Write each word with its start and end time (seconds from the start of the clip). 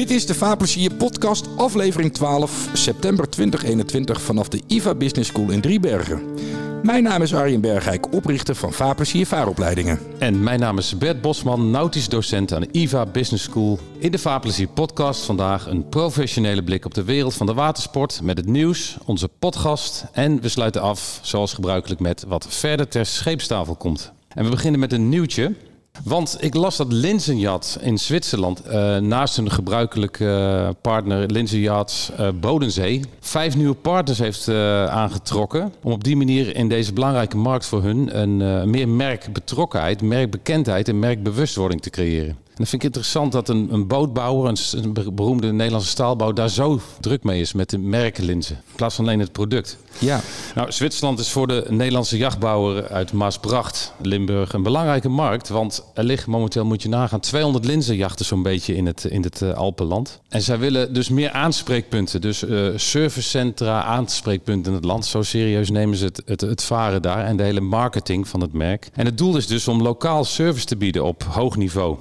Dit 0.00 0.10
is 0.10 0.26
de 0.26 0.34
Vaarplezier 0.34 0.94
podcast, 0.94 1.48
aflevering 1.56 2.12
12, 2.12 2.68
september 2.72 3.30
2021 3.30 4.20
vanaf 4.20 4.48
de 4.48 4.60
IVA 4.66 4.94
Business 4.94 5.28
School 5.28 5.50
in 5.50 5.60
Driebergen. 5.60 6.22
Mijn 6.82 7.02
naam 7.02 7.22
is 7.22 7.34
Arjen 7.34 7.60
Bergijk, 7.60 8.14
oprichter 8.14 8.54
van 8.54 8.72
Vaarplezier 8.72 9.26
Vaaropleidingen. 9.26 9.98
En 10.18 10.42
mijn 10.42 10.60
naam 10.60 10.78
is 10.78 10.98
Bert 10.98 11.20
Bosman, 11.20 11.70
nautisch 11.70 12.08
docent 12.08 12.52
aan 12.52 12.60
de 12.60 12.68
IVA 12.72 13.06
Business 13.06 13.44
School. 13.44 13.78
In 13.98 14.10
de 14.10 14.18
Vaarplezier 14.18 14.68
podcast 14.68 15.24
vandaag 15.24 15.66
een 15.66 15.88
professionele 15.88 16.64
blik 16.64 16.84
op 16.84 16.94
de 16.94 17.04
wereld 17.04 17.34
van 17.34 17.46
de 17.46 17.54
watersport 17.54 18.20
met 18.22 18.36
het 18.36 18.46
nieuws, 18.46 18.96
onze 19.04 19.28
podcast 19.28 20.04
en 20.12 20.40
we 20.40 20.48
sluiten 20.48 20.82
af 20.82 21.18
zoals 21.22 21.52
gebruikelijk 21.52 22.00
met 22.00 22.24
wat 22.28 22.46
verder 22.48 22.88
ter 22.88 23.06
scheepstafel 23.06 23.74
komt. 23.74 24.12
En 24.28 24.44
we 24.44 24.50
beginnen 24.50 24.80
met 24.80 24.92
een 24.92 25.08
nieuwtje. 25.08 25.54
Want 26.04 26.36
ik 26.40 26.54
las 26.54 26.76
dat 26.76 26.92
Linzenjat 26.92 27.78
in 27.80 27.98
Zwitserland, 27.98 28.62
uh, 28.66 28.96
naast 28.96 29.36
hun 29.36 29.50
gebruikelijke 29.50 30.24
uh, 30.24 30.68
partner 30.80 31.30
Linzenjat 31.30 32.12
uh, 32.20 32.28
Bodensee, 32.40 33.00
vijf 33.20 33.56
nieuwe 33.56 33.74
partners 33.74 34.18
heeft 34.18 34.48
aangetrokken. 34.88 35.72
Om 35.82 35.92
op 35.92 36.04
die 36.04 36.16
manier 36.16 36.56
in 36.56 36.68
deze 36.68 36.92
belangrijke 36.92 37.36
markt 37.36 37.66
voor 37.66 37.82
hun 37.82 38.20
een 38.20 38.70
meer 38.70 38.88
merkbetrokkenheid, 38.88 40.02
merkbekendheid 40.02 40.88
en 40.88 40.98
merkbewustwording 40.98 41.82
te 41.82 41.90
creëren. 41.90 42.36
En 42.60 42.66
dat 42.66 42.74
vind 42.74 42.84
ik 42.84 42.94
interessant 42.94 43.32
dat 43.32 43.48
een, 43.48 43.68
een 43.72 43.86
bootbouwer, 43.86 44.48
een, 44.48 44.84
een, 44.84 45.14
beroemde 45.14 45.52
Nederlandse 45.52 45.90
staalbouw, 45.90 46.32
daar 46.32 46.48
zo 46.48 46.80
druk 47.00 47.24
mee 47.24 47.40
is 47.40 47.52
met 47.52 47.70
de 47.70 47.78
merkenlinzen. 47.78 48.56
In 48.56 48.74
plaats 48.76 48.94
van 48.94 49.04
alleen 49.04 49.20
het 49.20 49.32
product. 49.32 49.76
Ja. 49.98 50.20
Nou, 50.54 50.72
Zwitserland 50.72 51.18
is 51.18 51.30
voor 51.30 51.46
de 51.46 51.66
Nederlandse 51.68 52.16
jachtbouwer 52.16 52.88
uit 52.88 53.12
Maasbracht, 53.12 53.92
Limburg, 54.02 54.52
een 54.52 54.62
belangrijke 54.62 55.08
markt. 55.08 55.48
Want 55.48 55.84
er 55.94 56.04
liggen 56.04 56.30
momenteel, 56.30 56.64
moet 56.64 56.82
je 56.82 56.88
nagaan, 56.88 57.20
200 57.20 57.64
linzenjachten 57.64 58.24
zo'n 58.24 58.42
beetje 58.42 58.76
in 58.76 58.86
het, 58.86 59.04
in 59.04 59.22
het 59.22 59.40
uh, 59.40 59.52
Alpenland. 59.52 60.20
En 60.28 60.42
zij 60.42 60.58
willen 60.58 60.92
dus 60.92 61.08
meer 61.08 61.30
aanspreekpunten. 61.30 62.20
Dus 62.20 62.44
uh, 62.44 62.68
servicecentra, 62.76 63.82
aanspreekpunten 63.82 64.72
in 64.72 64.76
het 64.76 64.86
land. 64.86 65.06
Zo 65.06 65.22
serieus 65.22 65.70
nemen 65.70 65.96
ze 65.96 66.04
het, 66.04 66.22
het, 66.24 66.40
het 66.40 66.62
varen 66.62 67.02
daar 67.02 67.24
en 67.24 67.36
de 67.36 67.42
hele 67.42 67.60
marketing 67.60 68.28
van 68.28 68.40
het 68.40 68.52
merk. 68.52 68.90
En 68.92 69.06
het 69.06 69.18
doel 69.18 69.36
is 69.36 69.46
dus 69.46 69.68
om 69.68 69.82
lokaal 69.82 70.24
service 70.24 70.66
te 70.66 70.76
bieden 70.76 71.04
op 71.04 71.22
hoog 71.22 71.56
niveau. 71.56 71.96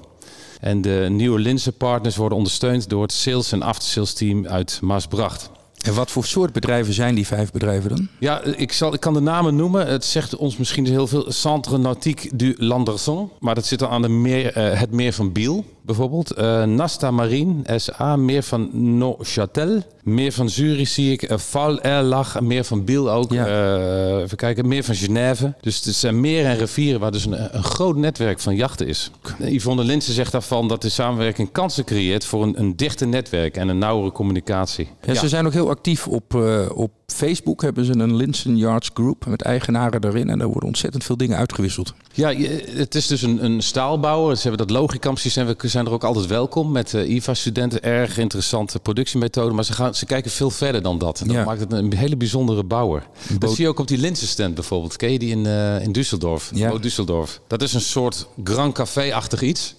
En 0.60 0.82
de 0.82 1.08
nieuwe 1.10 1.40
linzenpartners 1.40 2.16
worden 2.16 2.38
ondersteund 2.38 2.90
door 2.90 3.02
het 3.02 3.12
sales- 3.12 3.52
en 3.52 3.62
aftersales 3.62 4.14
team 4.14 4.48
uit 4.48 4.80
Maasbracht. 4.82 5.52
En 5.80 5.94
wat 5.94 6.12
voor 6.12 6.26
soort 6.26 6.54
bedrijven 6.54 6.94
zijn 6.94 7.16
die 7.16 7.28
vijf 7.28 7.52
bedrijven 7.52 7.90
dan? 7.90 8.08
Ja, 8.20 8.44
ik, 8.44 8.72
zal, 8.72 8.94
ik 8.94 9.00
kan 9.00 9.14
de 9.14 9.20
namen 9.20 9.56
noemen. 9.56 9.88
Het 9.88 10.06
zegt 10.06 10.36
ons 10.36 10.58
misschien 10.58 10.86
heel 10.86 11.08
veel. 11.08 11.32
Centre 11.32 11.78
Nautique 11.78 12.36
du 12.36 12.56
Landerson. 12.58 13.32
Maar 13.40 13.56
dat 13.56 13.66
zit 13.66 13.80
dan 13.80 13.90
aan 13.90 14.02
de 14.02 14.10
meer, 14.10 14.58
uh, 14.58 14.80
het 14.80 14.92
meer 14.92 15.14
van 15.14 15.32
Biel 15.32 15.66
bijvoorbeeld. 15.90 16.38
Uh, 16.38 16.64
Nasta 16.64 17.12
Marine 17.12 17.80
SA, 17.80 18.16
meer 18.16 18.44
van 18.44 18.70
Neuchâtel. 18.73 19.84
Meer 20.04 20.32
van 20.32 20.50
Zurich 20.50 20.88
zie 20.88 21.12
ik. 21.12 21.32
Uh, 21.32 21.38
Val 21.38 21.82
Erlach, 21.82 22.40
meer 22.42 22.64
van 22.64 22.86
Biel 22.86 23.12
ook. 23.12 23.32
Ja. 23.32 23.48
Uh, 23.48 24.22
even 24.22 24.38
kijken, 24.38 24.67
meer 24.67 24.84
van 24.84 24.95
Genève. 24.95 25.54
Dus 25.62 25.86
het 25.86 25.95
zijn 25.95 26.20
meer 26.20 26.45
en 26.45 26.58
rivieren 26.58 27.00
waar 27.00 27.12
dus 27.12 27.26
een, 27.26 27.56
een 27.56 27.64
groot 27.64 27.95
netwerk 27.95 28.40
van 28.40 28.56
jachten 28.56 28.88
is. 28.88 29.12
Yvonne 29.40 29.84
Linsen 29.84 30.14
zegt 30.14 30.32
daarvan 30.32 30.67
dat 30.67 30.82
de 30.82 30.90
samenwerking 30.90 31.52
kansen 31.52 31.84
creëert 31.84 32.26
voor 32.26 32.44
een, 32.44 32.60
een 32.60 32.76
dichter 32.76 33.08
netwerk 33.08 33.58
en 33.58 33.67
een 33.67 33.78
nauwere 33.78 34.12
communicatie. 34.12 34.88
Ja, 35.02 35.14
ja. 35.14 35.20
Ze 35.20 35.28
zijn 35.28 35.45
ook 35.45 35.54
heel 35.54 35.70
actief 35.70 36.08
op, 36.08 36.34
op 36.73 36.92
Facebook 37.14 37.62
hebben 37.62 37.86
ze 37.86 37.92
een 37.92 38.16
Linsen 38.16 38.58
Yards 38.58 38.90
Group 38.94 39.26
met 39.26 39.42
eigenaren 39.42 40.02
daarin. 40.02 40.30
En 40.30 40.38
daar 40.38 40.48
worden 40.48 40.68
ontzettend 40.68 41.04
veel 41.04 41.18
dingen 41.18 41.38
uitgewisseld. 41.38 41.94
Ja, 42.14 42.34
het 42.76 42.96
is 42.96 43.08
dus 43.08 43.22
een, 43.22 43.46
een 43.46 43.62
staalbouwer. 43.62 44.36
Ze 44.36 44.48
hebben 44.48 44.68
dat 44.68 44.78
Logicam 44.78 45.18
systeem. 45.18 45.56
We 45.58 45.68
zijn 45.68 45.86
er 45.86 45.92
ook 45.92 46.04
altijd 46.04 46.28
welkom 46.28 46.72
met 46.72 46.94
uh, 46.94 47.10
IVA-studenten. 47.10 47.84
Erg 47.84 48.18
interessante 48.18 48.80
productiemethode. 48.80 49.54
Maar 49.54 49.66
ze, 49.66 49.74
gaan, 49.74 49.96
ze 49.96 50.06
kijken 50.06 50.32
veel 50.32 50.50
verder 50.50 50.82
dan 50.82 50.98
dat. 50.98 51.20
En 51.20 51.28
dat 51.28 51.36
ja. 51.36 51.44
maakt 51.44 51.60
het 51.60 51.72
een 51.72 51.94
hele 51.94 52.17
bijzondere 52.17 52.64
bouwer. 52.64 53.08
Dat 53.39 53.54
zie 53.54 53.64
je 53.64 53.70
ook 53.70 53.80
op 53.80 53.88
die 53.88 53.98
linsenstand 53.98 54.56
bijvoorbeeld. 54.56 54.95
Ken 54.95 55.12
je 55.12 55.20
die 55.20 55.30
in, 55.30 55.45
uh, 55.45 55.82
in 55.82 55.95
Düsseldorf? 55.98 56.54
Ja. 56.54 56.73
Düsseldorf. 56.80 57.39
Dat 57.48 57.62
is 57.62 57.73
een 57.73 57.82
soort 57.82 58.28
Grand 58.44 58.73
Café-achtig 58.73 59.42
iets. 59.42 59.76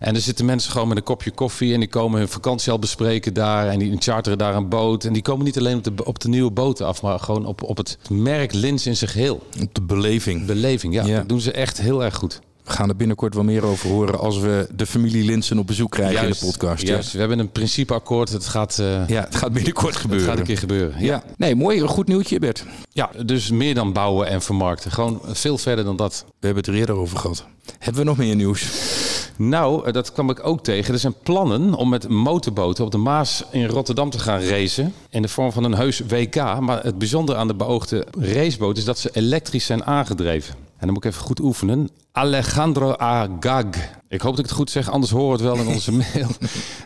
En 0.00 0.14
er 0.14 0.20
zitten 0.20 0.44
mensen 0.44 0.72
gewoon 0.72 0.88
met 0.88 0.96
een 0.96 1.02
kopje 1.02 1.30
koffie 1.30 1.74
en 1.74 1.80
die 1.80 1.88
komen 1.88 2.18
hun 2.18 2.28
vakantie 2.28 2.72
al 2.72 2.78
bespreken 2.78 3.34
daar. 3.34 3.68
En 3.68 3.78
die 3.78 3.96
charteren 3.98 4.38
daar 4.38 4.54
een 4.54 4.68
boot. 4.68 5.04
En 5.04 5.12
die 5.12 5.22
komen 5.22 5.44
niet 5.44 5.58
alleen 5.58 5.76
op 5.76 5.84
de, 5.84 6.04
op 6.04 6.20
de 6.20 6.28
nieuwe 6.28 6.50
boten 6.50 6.86
af, 6.86 7.02
maar 7.02 7.18
gewoon 7.18 7.46
op, 7.46 7.62
op 7.62 7.76
het 7.76 7.98
merk 8.08 8.52
Lins 8.52 8.86
in 8.86 8.96
zijn 8.96 9.10
geheel. 9.10 9.42
Op 9.62 9.74
de 9.74 9.82
beleving. 9.82 10.46
Beleving, 10.46 10.94
ja. 10.94 11.06
ja. 11.06 11.18
Dat 11.18 11.28
doen 11.28 11.40
ze 11.40 11.52
echt 11.52 11.80
heel 11.80 12.04
erg 12.04 12.14
goed. 12.14 12.40
We 12.64 12.72
gaan 12.72 12.88
er 12.88 12.96
binnenkort 12.96 13.34
wel 13.34 13.44
meer 13.44 13.64
over 13.64 13.88
horen 13.88 14.18
als 14.18 14.38
we 14.38 14.68
de 14.74 14.86
familie 14.86 15.24
Linsen 15.24 15.58
op 15.58 15.66
bezoek 15.66 15.90
krijgen 15.90 16.14
juist, 16.14 16.42
in 16.42 16.46
de 16.46 16.52
podcast. 16.52 16.86
Juist. 16.86 17.12
We 17.12 17.18
hebben 17.18 17.38
een 17.38 17.50
principeakkoord. 17.50 18.32
Het 18.32 18.46
gaat, 18.46 18.78
uh, 18.80 19.08
ja, 19.08 19.20
het 19.24 19.34
gaat 19.34 19.52
binnenkort 19.52 19.96
gebeuren. 19.96 20.26
Het 20.26 20.30
gaat 20.30 20.40
een 20.40 20.54
keer 20.54 20.58
gebeuren. 20.58 21.00
Ja. 21.00 21.06
ja. 21.06 21.22
Nee, 21.36 21.54
mooi. 21.54 21.80
Een 21.80 21.88
goed 21.88 22.06
nieuwtje, 22.06 22.38
Bert. 22.38 22.64
Ja, 22.92 23.10
dus 23.24 23.50
meer 23.50 23.74
dan 23.74 23.92
bouwen 23.92 24.26
en 24.26 24.42
vermarkten. 24.42 24.90
Gewoon 24.90 25.20
veel 25.24 25.58
verder 25.58 25.84
dan 25.84 25.96
dat. 25.96 26.24
We 26.26 26.46
hebben 26.46 26.64
het 26.64 26.72
er 26.72 26.78
eerder 26.78 26.94
over 26.94 27.18
gehad. 27.18 27.44
Hebben 27.78 28.02
we 28.02 28.08
nog 28.08 28.16
meer 28.16 28.36
nieuws? 28.36 28.68
Nou, 29.36 29.90
dat 29.90 30.12
kwam 30.12 30.30
ik 30.30 30.46
ook 30.46 30.64
tegen. 30.64 30.94
Er 30.94 31.00
zijn 31.00 31.14
plannen 31.22 31.74
om 31.74 31.88
met 31.88 32.08
motorboten 32.08 32.84
op 32.84 32.90
de 32.90 32.98
Maas 32.98 33.44
in 33.50 33.66
Rotterdam 33.66 34.10
te 34.10 34.18
gaan 34.18 34.40
racen. 34.40 34.94
In 35.10 35.22
de 35.22 35.28
vorm 35.28 35.52
van 35.52 35.64
een 35.64 35.74
heus 35.74 36.02
WK. 36.08 36.60
Maar 36.60 36.82
het 36.82 36.98
bijzondere 36.98 37.38
aan 37.38 37.48
de 37.48 37.54
beoogde 37.54 38.06
raceboot 38.18 38.76
is 38.76 38.84
dat 38.84 38.98
ze 38.98 39.10
elektrisch 39.12 39.66
zijn 39.66 39.84
aangedreven. 39.84 40.54
Dan 40.84 40.94
moet 40.94 41.04
ik 41.04 41.10
even 41.10 41.24
goed 41.24 41.40
oefenen. 41.40 41.88
Alejandro 42.12 42.96
Agag. 42.96 43.66
Ik 44.08 44.20
hoop 44.20 44.36
dat 44.36 44.38
ik 44.38 44.50
het 44.50 44.58
goed 44.58 44.70
zeg, 44.70 44.90
anders 44.90 45.12
horen 45.12 45.38
we 45.38 45.44
het 45.44 45.56
wel 45.56 45.66
in 45.66 45.72
onze 45.74 45.92
mail. 46.12 46.28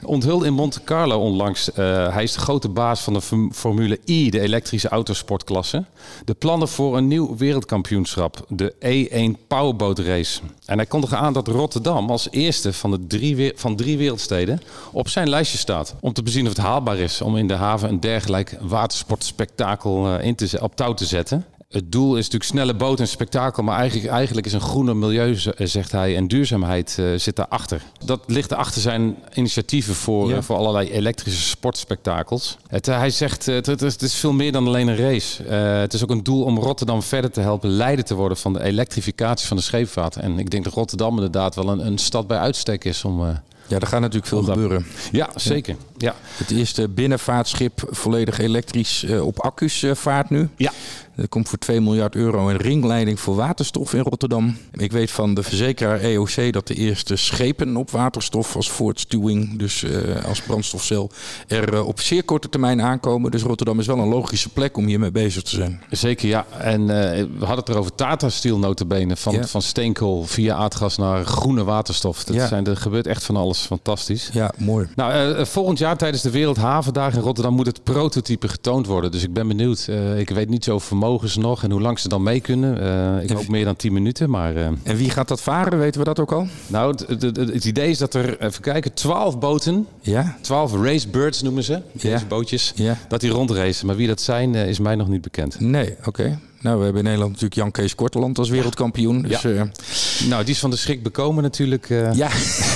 Onthuld 0.03 0.45
in 0.45 0.53
Monte 0.53 0.85
Carlo 0.85 1.19
onlangs. 1.19 1.69
Uh, 1.69 1.75
hij 2.13 2.23
is 2.23 2.33
de 2.33 2.41
grote 2.41 2.69
baas 2.69 3.01
van 3.01 3.13
de 3.13 3.51
Formule 3.53 4.01
I, 4.05 4.31
de 4.31 4.41
elektrische 4.41 4.89
autosportklasse. 4.89 5.85
De 6.25 6.35
plannen 6.35 6.69
voor 6.69 6.97
een 6.97 7.07
nieuw 7.07 7.37
wereldkampioenschap, 7.37 8.45
de 8.49 8.75
E1 8.75 9.47
Powerboat 9.47 9.99
Race. 9.99 10.41
En 10.65 10.77
hij 10.77 10.87
kondigde 10.87 11.17
aan 11.17 11.33
dat 11.33 11.49
Rotterdam 11.49 12.11
als 12.11 12.29
eerste 12.31 12.73
van, 12.73 12.91
de 12.91 13.07
drie, 13.07 13.53
van 13.55 13.77
drie 13.77 13.99
wereldsteden 13.99 14.61
op 14.93 15.09
zijn 15.09 15.29
lijstje 15.29 15.59
staat. 15.59 15.95
Om 16.01 16.13
te 16.13 16.23
bezien 16.23 16.43
of 16.43 16.49
het 16.49 16.59
haalbaar 16.59 16.99
is 16.99 17.21
om 17.21 17.37
in 17.37 17.49
de 17.49 17.55
haven 17.55 17.89
een 17.89 18.01
dergelijk 18.01 18.57
watersportspektakel 18.61 20.19
uh, 20.19 20.25
in 20.25 20.35
te, 20.35 20.59
op 20.61 20.77
touw 20.77 20.95
te 20.95 21.07
zetten 21.07 21.45
het 21.69 21.93
doel 21.93 22.11
is 22.11 22.25
natuurlijk 22.25 22.51
snelle 22.51 22.75
boot 22.75 23.01
en 23.01 23.09
spektakel, 23.09 23.63
maar 23.63 23.79
eigenlijk, 23.79 24.11
eigenlijk 24.13 24.47
is 24.47 24.53
een 24.53 24.61
groener 24.61 24.97
milieu, 24.97 25.37
zegt 25.59 25.93
hij, 25.93 26.17
en 26.17 26.29
duurzaamheid 26.29 26.97
uh, 27.01 27.19
zit 27.19 27.37
daarachter. 27.37 27.83
Dat 28.05 28.21
ligt 28.27 28.53
achter 28.53 28.81
zijn 28.81 29.17
initiatieven 29.35 29.95
voor, 29.95 30.29
ja. 30.29 30.37
uh, 30.37 30.43
voor 30.43 30.57
allerlei 30.57 30.91
elektrische 30.91 31.49
sportspektakels. 31.49 32.57
Het, 32.69 32.89
uh, 32.89 32.99
hij 32.99 33.11
zegt, 33.11 33.47
het, 33.47 33.67
het, 33.67 33.81
het, 33.81 34.03
is 34.03 34.15
veel 34.15 34.33
meer 34.33 34.53
dan 34.53 34.67
alleen 34.67 34.89
een 34.89 34.97
race. 34.97 35.43
het 35.83 35.93
is 35.93 36.03
ook 36.03 36.11
een 36.11 36.23
doel 36.23 36.45
om 36.45 36.59
Rotterdam 36.59 37.03
verder 37.03 37.31
te 37.31 37.41
helpen 37.41 37.71
leider 37.71 38.05
te 38.05 38.15
worden 38.15 38.39
van 38.39 38.53
de 38.53 38.63
elektrificatie 38.63 39.47
van 39.47 39.57
de 39.57 39.63
scheepvaart. 39.63 40.17
En 40.17 40.39
ik 40.39 40.51
denk 40.51 40.65
dat 40.65 40.73
Rotterdam 40.73 41.15
inderdaad 41.15 41.55
wel 41.55 41.69
een, 41.69 41.87
een 41.87 41.99
stad 41.99 42.27
bij 42.27 42.39
uitstek 42.39 42.85
is 42.85 43.05
om... 43.05 43.41
Ja, 43.69 43.79
er 43.79 43.87
gaat 43.87 44.01
natuurlijk 44.01 44.27
veel 44.27 44.43
gebeuren. 44.43 44.87
Ja, 45.13 45.31
zeker. 45.35 45.77
Ja. 45.97 46.15
Het 46.37 46.51
eerste 46.51 46.89
binnenvaartschip 46.89 47.89
volledig 47.91 48.39
elektrisch 48.39 49.05
uh, 49.05 49.27
op 49.27 49.41
accu's 49.41 49.83
uh, 49.83 49.95
vaart 49.95 50.31
nu. 50.31 50.49
Ja. 50.57 50.73
Er 51.19 51.29
komt 51.29 51.49
voor 51.49 51.59
2 51.59 51.81
miljard 51.81 52.15
euro 52.15 52.49
een 52.49 52.57
ringleiding 52.57 53.21
voor 53.21 53.35
waterstof 53.35 53.95
in 53.95 54.01
Rotterdam. 54.01 54.57
Ik 54.73 54.93
weet 54.93 55.11
van 55.11 55.35
de 55.35 55.43
verzekeraar 55.43 56.01
EOC 56.01 56.53
dat 56.53 56.67
de 56.67 56.75
eerste 56.75 57.17
schepen 57.17 57.77
op 57.77 57.91
waterstof 57.91 58.57
als 58.57 58.71
voortstuwing, 58.71 59.59
dus 59.59 59.83
uh, 59.83 60.25
als 60.25 60.41
brandstofcel, 60.41 61.11
er 61.47 61.75
uh, 61.75 61.87
op 61.87 62.01
zeer 62.01 62.25
korte 62.25 62.49
termijn 62.49 62.83
aankomen. 62.83 63.31
Dus 63.31 63.43
Rotterdam 63.43 63.79
is 63.79 63.87
wel 63.87 63.99
een 63.99 64.09
logische 64.09 64.49
plek 64.49 64.77
om 64.77 64.87
hiermee 64.87 65.11
bezig 65.11 65.43
te 65.43 65.51
zijn. 65.51 65.83
Zeker, 65.91 66.29
ja. 66.29 66.47
En 66.59 66.81
uh, 66.81 66.89
we 66.89 67.27
hadden 67.39 67.57
het 67.57 67.69
er 67.69 67.79
over 67.79 67.95
Tata 67.95 68.29
Steel 68.29 68.59
notabene, 68.59 69.17
van, 69.17 69.35
ja. 69.35 69.47
van 69.47 69.63
steenkool 69.63 70.25
via 70.25 70.55
aardgas 70.55 70.97
naar 70.97 71.25
groene 71.25 71.65
waterstof. 71.65 72.25
Dat 72.25 72.37
ja. 72.37 72.47
zijn, 72.47 72.67
er 72.67 72.77
gebeurt 72.77 73.07
echt 73.07 73.25
van 73.25 73.37
alles 73.37 73.59
fantastisch. 73.59 74.31
Ja, 74.33 74.53
mooi. 74.59 74.89
Nou, 74.95 75.47
volgend 75.47 75.79
jaar 75.79 75.97
tijdens 75.97 76.23
de 76.23 76.31
Wereldhavendagen 76.31 77.19
in 77.19 77.25
Rotterdam 77.25 77.55
moet 77.55 77.67
het 77.67 77.83
prototype 77.83 78.49
getoond 78.49 78.87
worden. 78.87 79.11
Dus 79.11 79.23
ik 79.23 79.33
ben 79.33 79.49
benieuwd. 79.49 79.89
ik 80.17 80.31
weet 80.31 80.49
niet 80.49 80.65
zo 80.65 80.79
vermogen 80.79 81.07
mogen 81.09 81.29
ze 81.29 81.39
nog 81.39 81.63
en 81.63 81.71
hoe 81.71 81.81
lang 81.81 81.99
ze 81.99 82.09
dan 82.09 82.23
mee 82.23 82.41
kunnen. 82.41 82.83
Uh, 82.83 83.23
ik 83.23 83.31
hoop 83.31 83.49
meer 83.49 83.65
dan 83.65 83.77
10 83.77 83.93
minuten. 83.93 84.31
Maar, 84.31 84.57
uh... 84.57 84.67
En 84.83 84.97
wie 84.97 85.11
gaat 85.11 85.29
dat 85.29 85.41
varen? 85.41 85.79
Weten 85.79 86.01
we 86.01 86.07
dat 86.07 86.21
ook 86.21 86.33
al? 86.33 86.47
Nou, 86.67 86.95
het, 87.07 87.23
het, 87.23 87.65
idee 87.65 87.91
is 87.91 87.99
dat 87.99 88.15
er, 88.15 88.41
even 88.41 88.63
kijken, 88.63 88.95
12 88.95 89.39
boten, 89.39 89.87
ja? 90.01 90.37
12 90.41 90.73
racebirds 90.73 91.43
noemen 91.43 91.63
ze, 91.63 91.83
deze 91.93 92.09
ja. 92.09 92.25
bootjes, 92.29 92.73
ja. 92.75 92.99
dat 93.09 93.21
die 93.21 93.31
rondracen. 93.31 93.87
Maar 93.87 93.97
wie 93.97 94.07
dat 94.07 94.21
zijn, 94.21 94.55
uh, 94.55 94.69
is 94.69 94.79
mij 94.79 94.95
nog 94.95 95.09
niet 95.09 95.23
bekend. 95.23 95.61
Nee, 95.61 95.97
oké. 95.99 96.09
Okay. 96.09 96.39
Nou, 96.61 96.77
we 96.79 96.83
hebben 96.85 97.01
in 97.01 97.05
Nederland 97.05 97.31
natuurlijk 97.33 97.61
Jan 97.61 97.71
Kees 97.71 97.95
Korteland 97.95 98.39
als 98.39 98.49
wereldkampioen. 98.49 99.23
Dus, 99.23 99.43
Ja. 99.43 99.51
ja. 99.51 99.69
Nou, 100.29 100.45
die 100.45 100.55
is 100.55 100.61
van 100.61 100.71
de 100.71 100.77
schrik 100.77 101.03
bekomen 101.03 101.43
natuurlijk. 101.43 101.91
eh. 101.91 102.15
ja, 102.15 102.29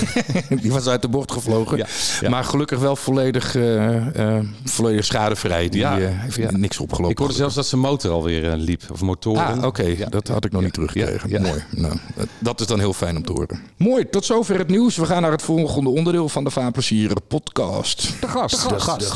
die 0.63 0.73
was 0.73 0.87
uit 0.87 1.03
de 1.03 1.09
bocht 1.09 1.33
gevlogen. 1.33 1.77
Ja, 1.77 1.87
ja. 2.21 2.29
Maar 2.29 2.45
gelukkig 2.45 2.79
wel 2.79 2.97
volledig, 2.97 3.55
eh, 3.57 4.37
eh, 4.37 4.45
volledig 4.65 5.05
schadevrij. 5.05 5.69
Die 5.69 5.81
Ja, 5.81 5.99
eh, 5.99 6.07
heeft 6.11 6.37
ja. 6.37 6.51
niks 6.51 6.79
opgelopen. 6.79 7.11
Ik 7.11 7.19
hoorde 7.19 7.35
zelfs 7.35 7.55
dat 7.55 7.67
zijn 7.67 7.81
motor 7.81 8.11
alweer 8.11 8.51
eh, 8.53 8.59
liep. 8.59 8.83
Of 8.93 9.01
motoren. 9.01 9.59
Ah, 9.61 9.65
oké. 9.65 9.83
Ja. 9.83 10.09
Dat 10.09 10.29
had 10.29 10.45
ik 10.45 10.53
nog 10.53 10.63
niet 10.63 10.73
teruggekregen. 10.73 11.31
Ja, 11.31 11.39
ja. 11.41 11.47
Mooi. 11.47 11.63
Nou, 11.71 11.97
dat- 12.39 12.61
is 12.61 12.67
dan 12.67 12.79
heel 12.79 12.93
fijn 12.93 13.17
om 13.17 13.25
te 13.25 13.33
horen. 13.33 13.61
Mooi. 13.77 14.09
Tot 14.11 14.25
zover 14.25 14.59
het 14.59 14.69
nieuws. 14.69 14.97
We 14.97 15.07
gaan 15.07 15.23
naar 15.23 15.31
het 15.31 15.43
volgende 15.43 15.91
onderdeel 15.91 16.29
van 16.29 16.45
de 16.45 16.51
Vaarplezieren 16.51 17.17
podcast. 17.29 18.21
De 18.21 18.29
gast. 18.29 18.69
De 18.69 18.81
gast. 18.81 19.01
De 19.01 19.07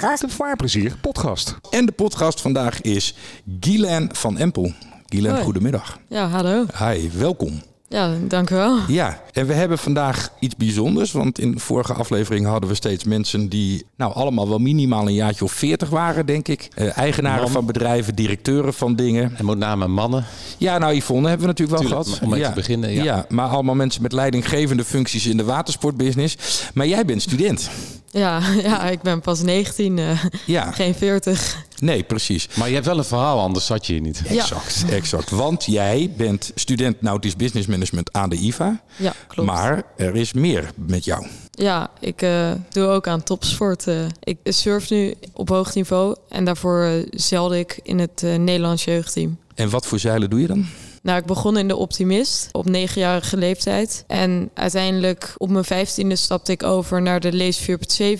gast. 0.00 0.20
De 0.20 0.28
vaarplezier 0.28 0.96
podcast. 1.00 1.54
En 1.70 1.86
de 1.86 1.92
podcast 1.92 2.40
vandaag 2.40 2.80
is 2.80 3.14
Guylaine 3.60 4.08
van 4.12 4.38
Empel. 4.38 4.72
Hoi. 5.08 5.42
goedemiddag. 5.42 5.98
Ja, 6.08 6.28
hallo. 6.28 6.64
Hi, 6.78 7.10
welkom. 7.18 7.62
Ja, 7.88 8.14
dank 8.28 8.50
u 8.50 8.54
wel. 8.54 8.78
Ja, 8.88 9.22
en 9.32 9.46
we 9.46 9.52
hebben 9.52 9.78
vandaag 9.78 10.30
iets 10.40 10.56
bijzonders. 10.56 11.12
Want 11.12 11.38
in 11.38 11.52
de 11.52 11.58
vorige 11.58 11.92
aflevering 11.92 12.46
hadden 12.46 12.68
we 12.68 12.74
steeds 12.74 13.04
mensen 13.04 13.48
die 13.48 13.86
nou 13.96 14.14
allemaal 14.14 14.48
wel 14.48 14.58
minimaal 14.58 15.06
een 15.06 15.14
jaartje 15.14 15.44
of 15.44 15.52
veertig 15.52 15.88
waren, 15.88 16.26
denk 16.26 16.48
ik. 16.48 16.68
Eh, 16.74 16.98
eigenaren 16.98 17.42
Man. 17.42 17.50
van 17.50 17.66
bedrijven, 17.66 18.14
directeuren 18.14 18.74
van 18.74 18.96
dingen. 18.96 19.36
En 19.36 19.44
met 19.44 19.58
name 19.58 19.86
mannen. 19.86 20.24
Ja, 20.58 20.78
nou 20.78 20.94
Yvonne 20.94 21.28
hebben 21.28 21.46
we 21.46 21.52
natuurlijk 21.52 21.78
wel 21.78 21.88
Tuurlijk, 21.88 22.08
gehad. 22.08 22.22
om 22.22 22.30
mee 22.30 22.40
ja. 22.40 22.48
te 22.48 22.54
beginnen, 22.54 22.90
ja. 22.92 23.26
maar 23.28 23.48
allemaal 23.48 23.74
mensen 23.74 24.02
met 24.02 24.12
leidinggevende 24.12 24.84
functies 24.84 25.26
in 25.26 25.36
de 25.36 25.44
watersportbusiness. 25.44 26.36
Maar 26.74 26.86
jij 26.86 27.04
bent 27.04 27.22
student. 27.22 27.70
Ja, 28.16 28.40
ja 28.62 28.82
ik 28.82 29.02
ben 29.02 29.20
pas 29.20 29.42
19, 29.42 29.98
eh, 29.98 30.24
Ja, 30.46 30.70
geen 30.72 30.94
40. 30.94 31.56
nee, 31.78 32.02
precies. 32.02 32.48
Maar 32.54 32.68
je 32.68 32.74
hebt 32.74 32.86
wel 32.86 32.98
een 32.98 33.04
verhaal, 33.04 33.40
anders 33.40 33.66
zat 33.66 33.86
je 33.86 33.92
hier 33.92 34.02
niet. 34.02 34.22
Ja. 34.28 34.40
Exact, 34.42 34.84
exact. 34.90 35.30
Want 35.30 35.64
jij 35.64 36.12
bent 36.16 36.50
student 36.54 37.02
Nautisch 37.02 37.36
Business 37.36 37.66
Management 37.66 38.12
aan 38.12 38.28
de 38.28 38.36
IVA. 38.36 38.80
Ja, 38.96 39.12
klopt. 39.26 39.50
Maar 39.50 39.82
er 39.96 40.16
is 40.16 40.32
meer 40.32 40.70
met 40.74 41.04
jou. 41.04 41.26
Ja, 41.50 41.90
ik 42.00 42.22
eh, 42.22 42.50
doe 42.68 42.86
ook 42.86 43.06
aan 43.06 43.22
topsport. 43.22 43.86
eh. 43.86 44.04
ik 44.20 44.38
surf 44.44 44.90
nu 44.90 45.14
op 45.32 45.48
hoog 45.48 45.74
niveau 45.74 46.16
en 46.28 46.44
daarvoor 46.44 47.04
zeilde 47.10 47.58
ik 47.58 47.80
in 47.82 47.98
het 47.98 48.22
eh, 48.22 48.34
Nederlands 48.36 48.84
jeugdteam. 48.84 49.38
En 49.54 49.70
wat 49.70 49.86
voor 49.86 49.98
zeilen 49.98 50.30
doe 50.30 50.40
je 50.40 50.46
dan? 50.46 50.66
Nou, 51.06 51.18
ik 51.18 51.26
begon 51.26 51.56
in 51.56 51.68
de 51.68 51.76
Optimist 51.76 52.48
op 52.52 52.68
negenjarige 52.68 53.36
leeftijd. 53.36 54.04
En 54.06 54.50
uiteindelijk 54.54 55.34
op 55.36 55.50
mijn 55.50 55.64
vijftiende 55.64 56.16
stapte 56.16 56.52
ik 56.52 56.62
over 56.62 57.02
naar 57.02 57.20
de 57.20 57.32
Lees 57.32 57.60
4.7. 57.60 57.66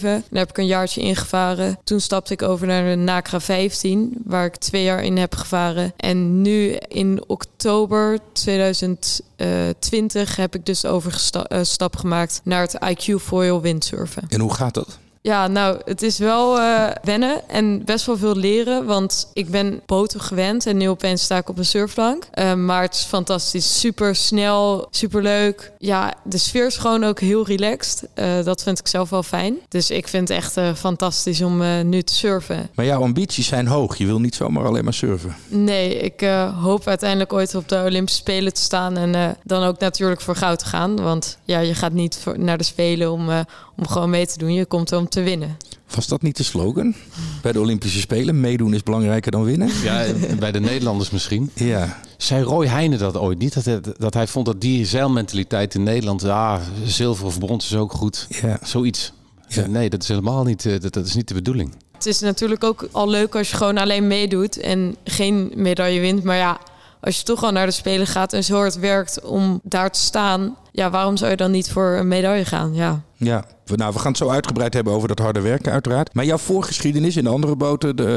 Daar 0.00 0.22
heb 0.30 0.48
ik 0.48 0.58
een 0.58 0.66
jaartje 0.66 1.00
ingevaren. 1.00 1.78
Toen 1.84 2.00
stapte 2.00 2.32
ik 2.32 2.42
over 2.42 2.66
naar 2.66 2.84
de 2.84 2.94
NACRA 2.94 3.40
15, 3.40 4.16
waar 4.24 4.44
ik 4.44 4.56
twee 4.56 4.82
jaar 4.82 5.04
in 5.04 5.16
heb 5.16 5.34
gevaren. 5.34 5.92
En 5.96 6.42
nu 6.42 6.72
in 6.88 7.24
oktober 7.26 8.18
2020 8.32 10.36
heb 10.36 10.54
ik 10.54 10.66
dus 10.66 10.84
overstap 10.84 11.96
gemaakt 11.96 12.40
naar 12.44 12.60
het 12.60 12.78
IQ 12.84 13.14
Foil 13.14 13.60
windsurfen. 13.60 14.22
En 14.28 14.40
hoe 14.40 14.54
gaat 14.54 14.74
dat? 14.74 14.98
Ja, 15.26 15.46
nou, 15.46 15.80
het 15.84 16.02
is 16.02 16.18
wel 16.18 16.60
eh, 16.60 16.88
wennen 17.02 17.48
en 17.48 17.84
best 17.84 18.06
wel 18.06 18.16
veel 18.16 18.36
leren. 18.36 18.84
Want 18.84 19.30
ik 19.32 19.50
ben 19.50 19.80
boten 19.86 20.20
gewend 20.20 20.66
en 20.66 20.76
nu 20.76 20.88
opeens 20.88 21.22
sta 21.22 21.36
ik 21.36 21.48
op 21.48 21.58
een 21.58 21.64
surfplank. 21.64 22.26
Eh, 22.30 22.54
maar 22.54 22.82
het 22.82 22.94
is 22.94 23.02
fantastisch. 23.02 23.80
Super 23.80 24.16
snel, 24.16 24.86
super 24.90 25.22
leuk. 25.22 25.72
Ja, 25.78 26.14
de 26.24 26.38
sfeer 26.38 26.66
is 26.66 26.76
gewoon 26.76 27.04
ook 27.04 27.20
heel 27.20 27.46
relaxed. 27.46 28.08
Eh, 28.14 28.44
dat 28.44 28.62
vind 28.62 28.78
ik 28.78 28.86
zelf 28.86 29.10
wel 29.10 29.22
fijn. 29.22 29.56
Dus 29.68 29.90
ik 29.90 30.08
vind 30.08 30.28
het 30.28 30.38
echt 30.38 30.78
fantastisch 30.78 31.42
om 31.42 31.86
nu 31.88 32.02
te 32.02 32.14
surfen. 32.14 32.70
Maar 32.74 32.84
jouw 32.84 33.02
ambities 33.02 33.46
zijn 33.46 33.66
hoog. 33.66 33.96
Je 33.96 34.06
wil 34.06 34.20
niet 34.20 34.34
zomaar 34.34 34.64
alleen 34.64 34.84
maar 34.84 34.94
surfen. 34.94 35.36
Nee, 35.48 35.98
ik 35.98 36.20
hoop 36.60 36.86
uiteindelijk 36.86 37.32
ooit 37.32 37.54
op 37.54 37.68
de 37.68 37.82
Olympische 37.84 38.20
Spelen 38.20 38.54
te 38.54 38.60
staan. 38.60 38.96
En 38.96 39.36
dan 39.44 39.62
ook 39.62 39.78
natuurlijk 39.78 40.20
voor 40.20 40.36
goud 40.36 40.58
te 40.58 40.64
gaan. 40.66 40.96
Want 41.02 41.38
ja, 41.44 41.58
je 41.58 41.74
gaat 41.74 41.92
niet 41.92 42.18
voor, 42.22 42.38
naar 42.38 42.58
de 42.58 42.64
Spelen 42.64 43.12
om, 43.12 43.30
om 43.76 43.86
gewoon 43.86 44.10
mee 44.10 44.26
te 44.26 44.38
doen. 44.38 44.52
Je 44.54 44.66
komt 44.66 44.90
er 44.90 44.98
om 44.98 45.08
te 45.08 45.22
winnen. 45.22 45.56
Was 45.94 46.06
dat 46.06 46.22
niet 46.22 46.36
de 46.36 46.42
slogan 46.42 46.94
bij 47.42 47.52
de 47.52 47.60
Olympische 47.60 48.00
Spelen? 48.00 48.40
Meedoen 48.40 48.74
is 48.74 48.82
belangrijker 48.82 49.30
dan 49.30 49.44
winnen? 49.44 49.70
Ja, 49.82 50.04
bij 50.38 50.52
de 50.52 50.60
Nederlanders 50.60 51.10
misschien. 51.10 51.50
Ja. 51.54 52.00
Zei 52.16 52.42
Roy 52.42 52.66
Heijnen 52.66 52.98
dat 52.98 53.16
ooit 53.16 53.38
niet? 53.38 53.54
Dat 53.54 53.64
hij, 53.64 53.80
dat 53.98 54.14
hij 54.14 54.26
vond 54.26 54.46
dat 54.46 54.60
die 54.60 54.86
zeilmentaliteit 54.86 55.74
in 55.74 55.82
Nederland... 55.82 56.24
Ah, 56.24 56.60
zilver 56.84 57.26
of 57.26 57.38
brons 57.38 57.64
is 57.64 57.76
ook 57.76 57.92
goed. 57.92 58.26
ja. 58.42 58.58
Zoiets. 58.62 59.12
Ja. 59.48 59.66
Nee, 59.66 59.90
dat 59.90 60.02
is 60.02 60.08
helemaal 60.08 60.44
niet, 60.44 60.66
eh, 60.66 60.80
dat, 60.80 60.92
dat 60.92 61.06
is 61.06 61.14
niet 61.14 61.28
de 61.28 61.34
bedoeling. 61.34 61.74
Het 61.92 62.06
is 62.06 62.20
natuurlijk 62.20 62.64
ook 62.64 62.88
al 62.92 63.08
leuk 63.08 63.36
als 63.36 63.50
je 63.50 63.56
gewoon 63.56 63.78
alleen 63.78 64.06
meedoet 64.06 64.60
en 64.60 64.96
geen 65.04 65.52
medaille 65.54 66.00
wint. 66.00 66.22
Maar 66.24 66.36
ja, 66.36 66.60
als 67.00 67.16
je 67.18 67.22
toch 67.22 67.42
al 67.42 67.52
naar 67.52 67.66
de 67.66 67.72
Spelen 67.72 68.06
gaat 68.06 68.32
en 68.32 68.44
zo 68.44 68.56
hard 68.56 68.78
werkt 68.78 69.20
om 69.20 69.60
daar 69.62 69.90
te 69.90 70.00
staan... 70.00 70.56
Ja, 70.72 70.90
waarom 70.90 71.16
zou 71.16 71.30
je 71.30 71.36
dan 71.36 71.50
niet 71.50 71.70
voor 71.70 71.96
een 71.96 72.08
medaille 72.08 72.44
gaan? 72.44 72.74
Ja. 72.74 73.02
Ja, 73.16 73.44
nou, 73.66 73.92
we 73.92 73.98
gaan 73.98 74.08
het 74.08 74.16
zo 74.16 74.28
uitgebreid 74.28 74.74
hebben 74.74 74.92
over 74.92 75.08
dat 75.08 75.18
harde 75.18 75.40
werken 75.40 75.72
uiteraard. 75.72 76.14
Maar 76.14 76.24
jouw 76.24 76.38
voorgeschiedenis 76.38 77.16
in 77.16 77.24
de 77.24 77.30
andere 77.30 77.56
boten, 77.56 77.96
de 77.96 78.16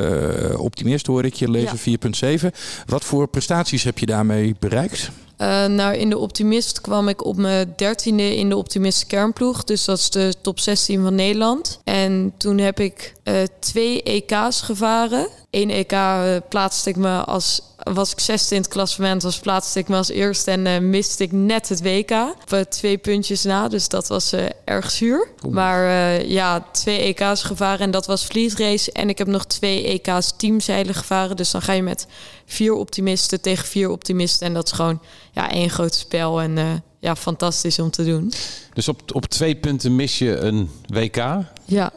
eh, 0.52 0.60
Optimist 0.60 1.08
hoor 1.08 1.26
ik 1.26 1.34
je 1.34 1.50
lezen 1.50 2.00
4.7. 2.42 2.48
Wat 2.86 3.04
voor 3.04 3.28
prestaties 3.28 3.84
heb 3.84 3.98
je 4.00 4.06
daarmee 4.06 4.56
bereikt? 4.60 5.12
Eh, 5.40 5.66
nou, 5.66 5.96
in 5.96 6.10
de 6.10 6.18
Optimist 6.18 6.82
kwam 6.82 7.08
ik 7.08 7.26
op 7.26 7.38
mijn 7.38 7.74
dertiende 7.76 8.36
in 8.36 8.50
de 8.50 8.56
Optimist 8.56 9.08
kernploeg. 9.08 9.64
Dus 9.64 9.86
dat 9.86 9.98
is 9.98 10.10
de 10.10 10.34
top 10.42 10.60
16 10.60 11.04
van 11.04 11.16
Nederland. 11.16 11.80
En 11.84 12.34
toen 12.38 12.58
heb 12.58 12.80
ik 12.80 13.14
eh, 13.24 13.36
twee 13.60 14.04
EK's 14.04 14.62
gevaren. 14.62 15.28
Eén 15.52 15.70
EK 15.70 15.92
eh, 15.92 16.36
plaatste 16.50 16.90
ik 16.90 16.96
me 16.96 17.24
als... 17.24 17.62
Was 17.94 18.12
ik 18.12 18.20
zesde 18.20 18.56
in 18.56 18.62
het 18.62 18.70
klassement, 18.70 19.22
was 19.24 19.40
plaatste 19.40 19.80
ik 19.80 19.88
me 19.88 19.96
als 19.96 20.10
eerste 20.10 20.52
en 20.52 20.66
eh, 20.66 20.80
miste 20.80 21.24
ik 21.24 21.32
net 21.32 21.70
het 21.70 21.82
WK. 21.82 22.12
Op 22.12 22.54
eh, 22.54 22.60
twee 22.60 22.98
puntjes 22.98 23.44
na, 23.44 23.68
dus 23.68 23.88
dat 23.88 24.08
was 24.08 24.32
eh, 24.32 24.46
erg 24.66 24.92
zuur. 24.92 25.30
Maar 25.50 25.88
ja, 26.26 26.66
twee 26.72 27.00
EK's 27.00 27.44
gevaren 27.44 27.80
en 27.80 27.92
dat 27.92 28.06
was 28.06 28.26
vlietrace. 28.26 28.92
En 28.92 29.10
ik 29.10 29.18
heb 29.18 29.28
nog 29.28 29.46
twee 29.46 29.84
EK's 29.84 30.34
teamzeilen 30.38 30.96
gevaren. 30.96 31.36
Dus 31.36 31.52
dan 31.52 31.62
ga 31.62 31.74
je 31.74 31.82
met 31.82 32.08
vier 32.46 32.74
optimisten 32.74 33.42
tegen 33.42 33.68
vier 33.68 33.90
optimisten. 33.90 34.48
En 34.48 34.54
dat 34.54 34.66
is 34.66 34.72
gewoon 34.72 35.02
ja, 35.32 35.52
één 35.52 35.70
groot 35.70 35.96
spel 35.96 36.42
en 36.42 36.84
ja, 37.00 37.16
fantastisch 37.16 37.80
om 37.80 37.92
te 37.92 38.06
doen. 38.06 38.34
Dus 38.74 38.88
op, 38.88 39.16
op 39.16 39.26
twee 39.26 39.56
punten 39.56 39.96
mis 39.96 40.18
je 40.18 40.38
een 40.38 40.70
WK. 40.88 41.16
Ja, 41.66 41.92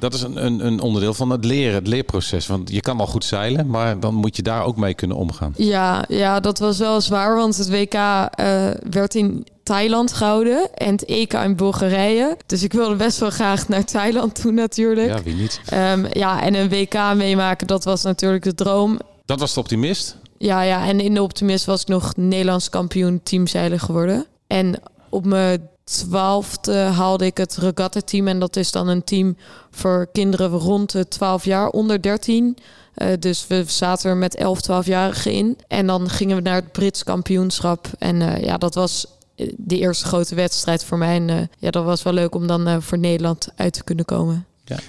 Dat 0.00 0.14
is 0.14 0.22
een, 0.22 0.44
een, 0.44 0.66
een 0.66 0.80
onderdeel 0.80 1.14
van 1.14 1.30
het 1.30 1.44
leren, 1.44 1.74
het 1.74 1.86
leerproces. 1.86 2.46
Want 2.46 2.70
je 2.70 2.80
kan 2.80 2.96
wel 2.96 3.06
goed 3.06 3.24
zeilen, 3.24 3.66
maar 3.66 4.00
dan 4.00 4.14
moet 4.14 4.36
je 4.36 4.42
daar 4.42 4.64
ook 4.64 4.76
mee 4.76 4.94
kunnen 4.94 5.16
omgaan. 5.16 5.54
ja, 5.56 6.04
ja 6.08 6.40
dat 6.40 6.58
was 6.58 6.78
wel 6.78 7.00
zwaar, 7.00 7.36
want 7.36 7.56
het 7.56 7.70
WK 7.70 7.94
eh, 7.94 8.70
werd 8.90 9.14
in 9.14 9.46
Thailand 9.62 10.12
gehouden 10.12 10.74
en 10.74 10.92
het 10.92 11.04
EK 11.04 11.32
in 11.32 11.56
Bulgarije. 11.56 12.36
Dus 12.46 12.62
ik 12.62 12.72
wilde 12.72 12.94
best 12.94 13.18
wel 13.18 13.30
graag 13.30 13.68
naar 13.68 13.84
Thailand 13.84 14.34
toe 14.34 14.52
natuurlijk. 14.52 15.08
Ja, 15.08 15.22
wie 15.22 15.34
niet? 15.34 15.60
Ehm, 15.66 16.06
ja, 16.12 16.42
en 16.42 16.54
een 16.54 16.68
WK 16.68 17.14
meemaken, 17.14 17.66
dat 17.66 17.84
was 17.84 18.02
natuurlijk 18.02 18.44
de 18.44 18.54
droom. 18.54 18.98
Dat 19.24 19.40
was 19.40 19.54
de 19.54 19.60
optimist. 19.60 20.16
Ja, 20.38 20.62
ja, 20.62 20.86
en 20.86 21.00
in 21.00 21.14
de 21.14 21.22
Optimist 21.22 21.64
was 21.64 21.80
ik 21.80 21.88
nog 21.88 22.16
Nederlands 22.16 22.68
kampioen 22.68 23.20
teamzeilen 23.22 23.80
geworden. 23.80 24.26
En 24.46 24.80
op 25.08 25.24
mijn 25.26 25.68
twaalfde 25.90 26.76
haalde 26.76 27.26
ik 27.26 27.36
het 27.36 27.56
regatta-team. 27.56 28.28
En 28.28 28.38
dat 28.38 28.56
is 28.56 28.72
dan 28.72 28.88
een 28.88 29.04
team 29.04 29.36
voor 29.70 30.08
kinderen 30.12 30.50
rond 30.50 30.92
de 30.92 31.08
12 31.08 31.44
jaar, 31.44 31.68
onder 31.68 32.02
13. 32.02 32.56
Eh, 32.94 33.08
dus 33.18 33.46
we 33.46 33.64
zaten 33.66 34.10
er 34.10 34.16
met 34.16 34.34
11, 34.34 34.60
12-jarigen 34.60 35.32
in. 35.32 35.58
En 35.68 35.86
dan 35.86 36.08
gingen 36.08 36.36
we 36.36 36.42
naar 36.42 36.54
het 36.54 36.72
Brits 36.72 37.04
kampioenschap. 37.04 37.86
En 37.98 38.22
eh, 38.22 38.44
ja, 38.44 38.58
dat 38.58 38.74
was 38.74 39.06
eh, 39.34 39.52
de 39.56 39.78
eerste 39.78 40.04
grote 40.04 40.34
wedstrijd 40.34 40.84
voor 40.84 40.98
mij. 40.98 41.14
En 41.14 41.50
ja, 41.58 41.70
dat 41.70 41.84
was 41.84 42.02
wel 42.02 42.12
leuk 42.12 42.34
om 42.34 42.46
dan 42.46 42.82
voor 42.82 42.98
Nederland 42.98 43.48
uit 43.56 43.72
te 43.72 43.84
kunnen 43.84 44.04
komen. 44.04 44.44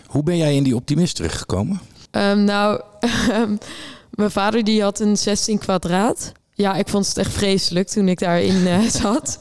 Hoe 0.06 0.24
ben 0.24 0.38
jij 0.38 0.56
in 0.56 0.64
die 0.64 0.76
Optimist 0.76 1.16
terechtgekomen? 1.16 1.80
Ehm, 2.12 2.44
nou, 2.44 2.82
mijn 4.10 4.32
vader 4.32 4.64
die 4.64 4.82
had 4.82 5.00
een 5.00 5.18
16 5.18 5.58
kwadraat. 5.58 6.32
Ja, 6.62 6.76
ik 6.76 6.88
vond 6.88 7.08
het 7.08 7.18
echt 7.18 7.32
vreselijk 7.32 7.88
toen 7.88 8.08
ik 8.08 8.20
daarin 8.20 8.68
eh, 8.68 8.80
zat. 9.02 9.40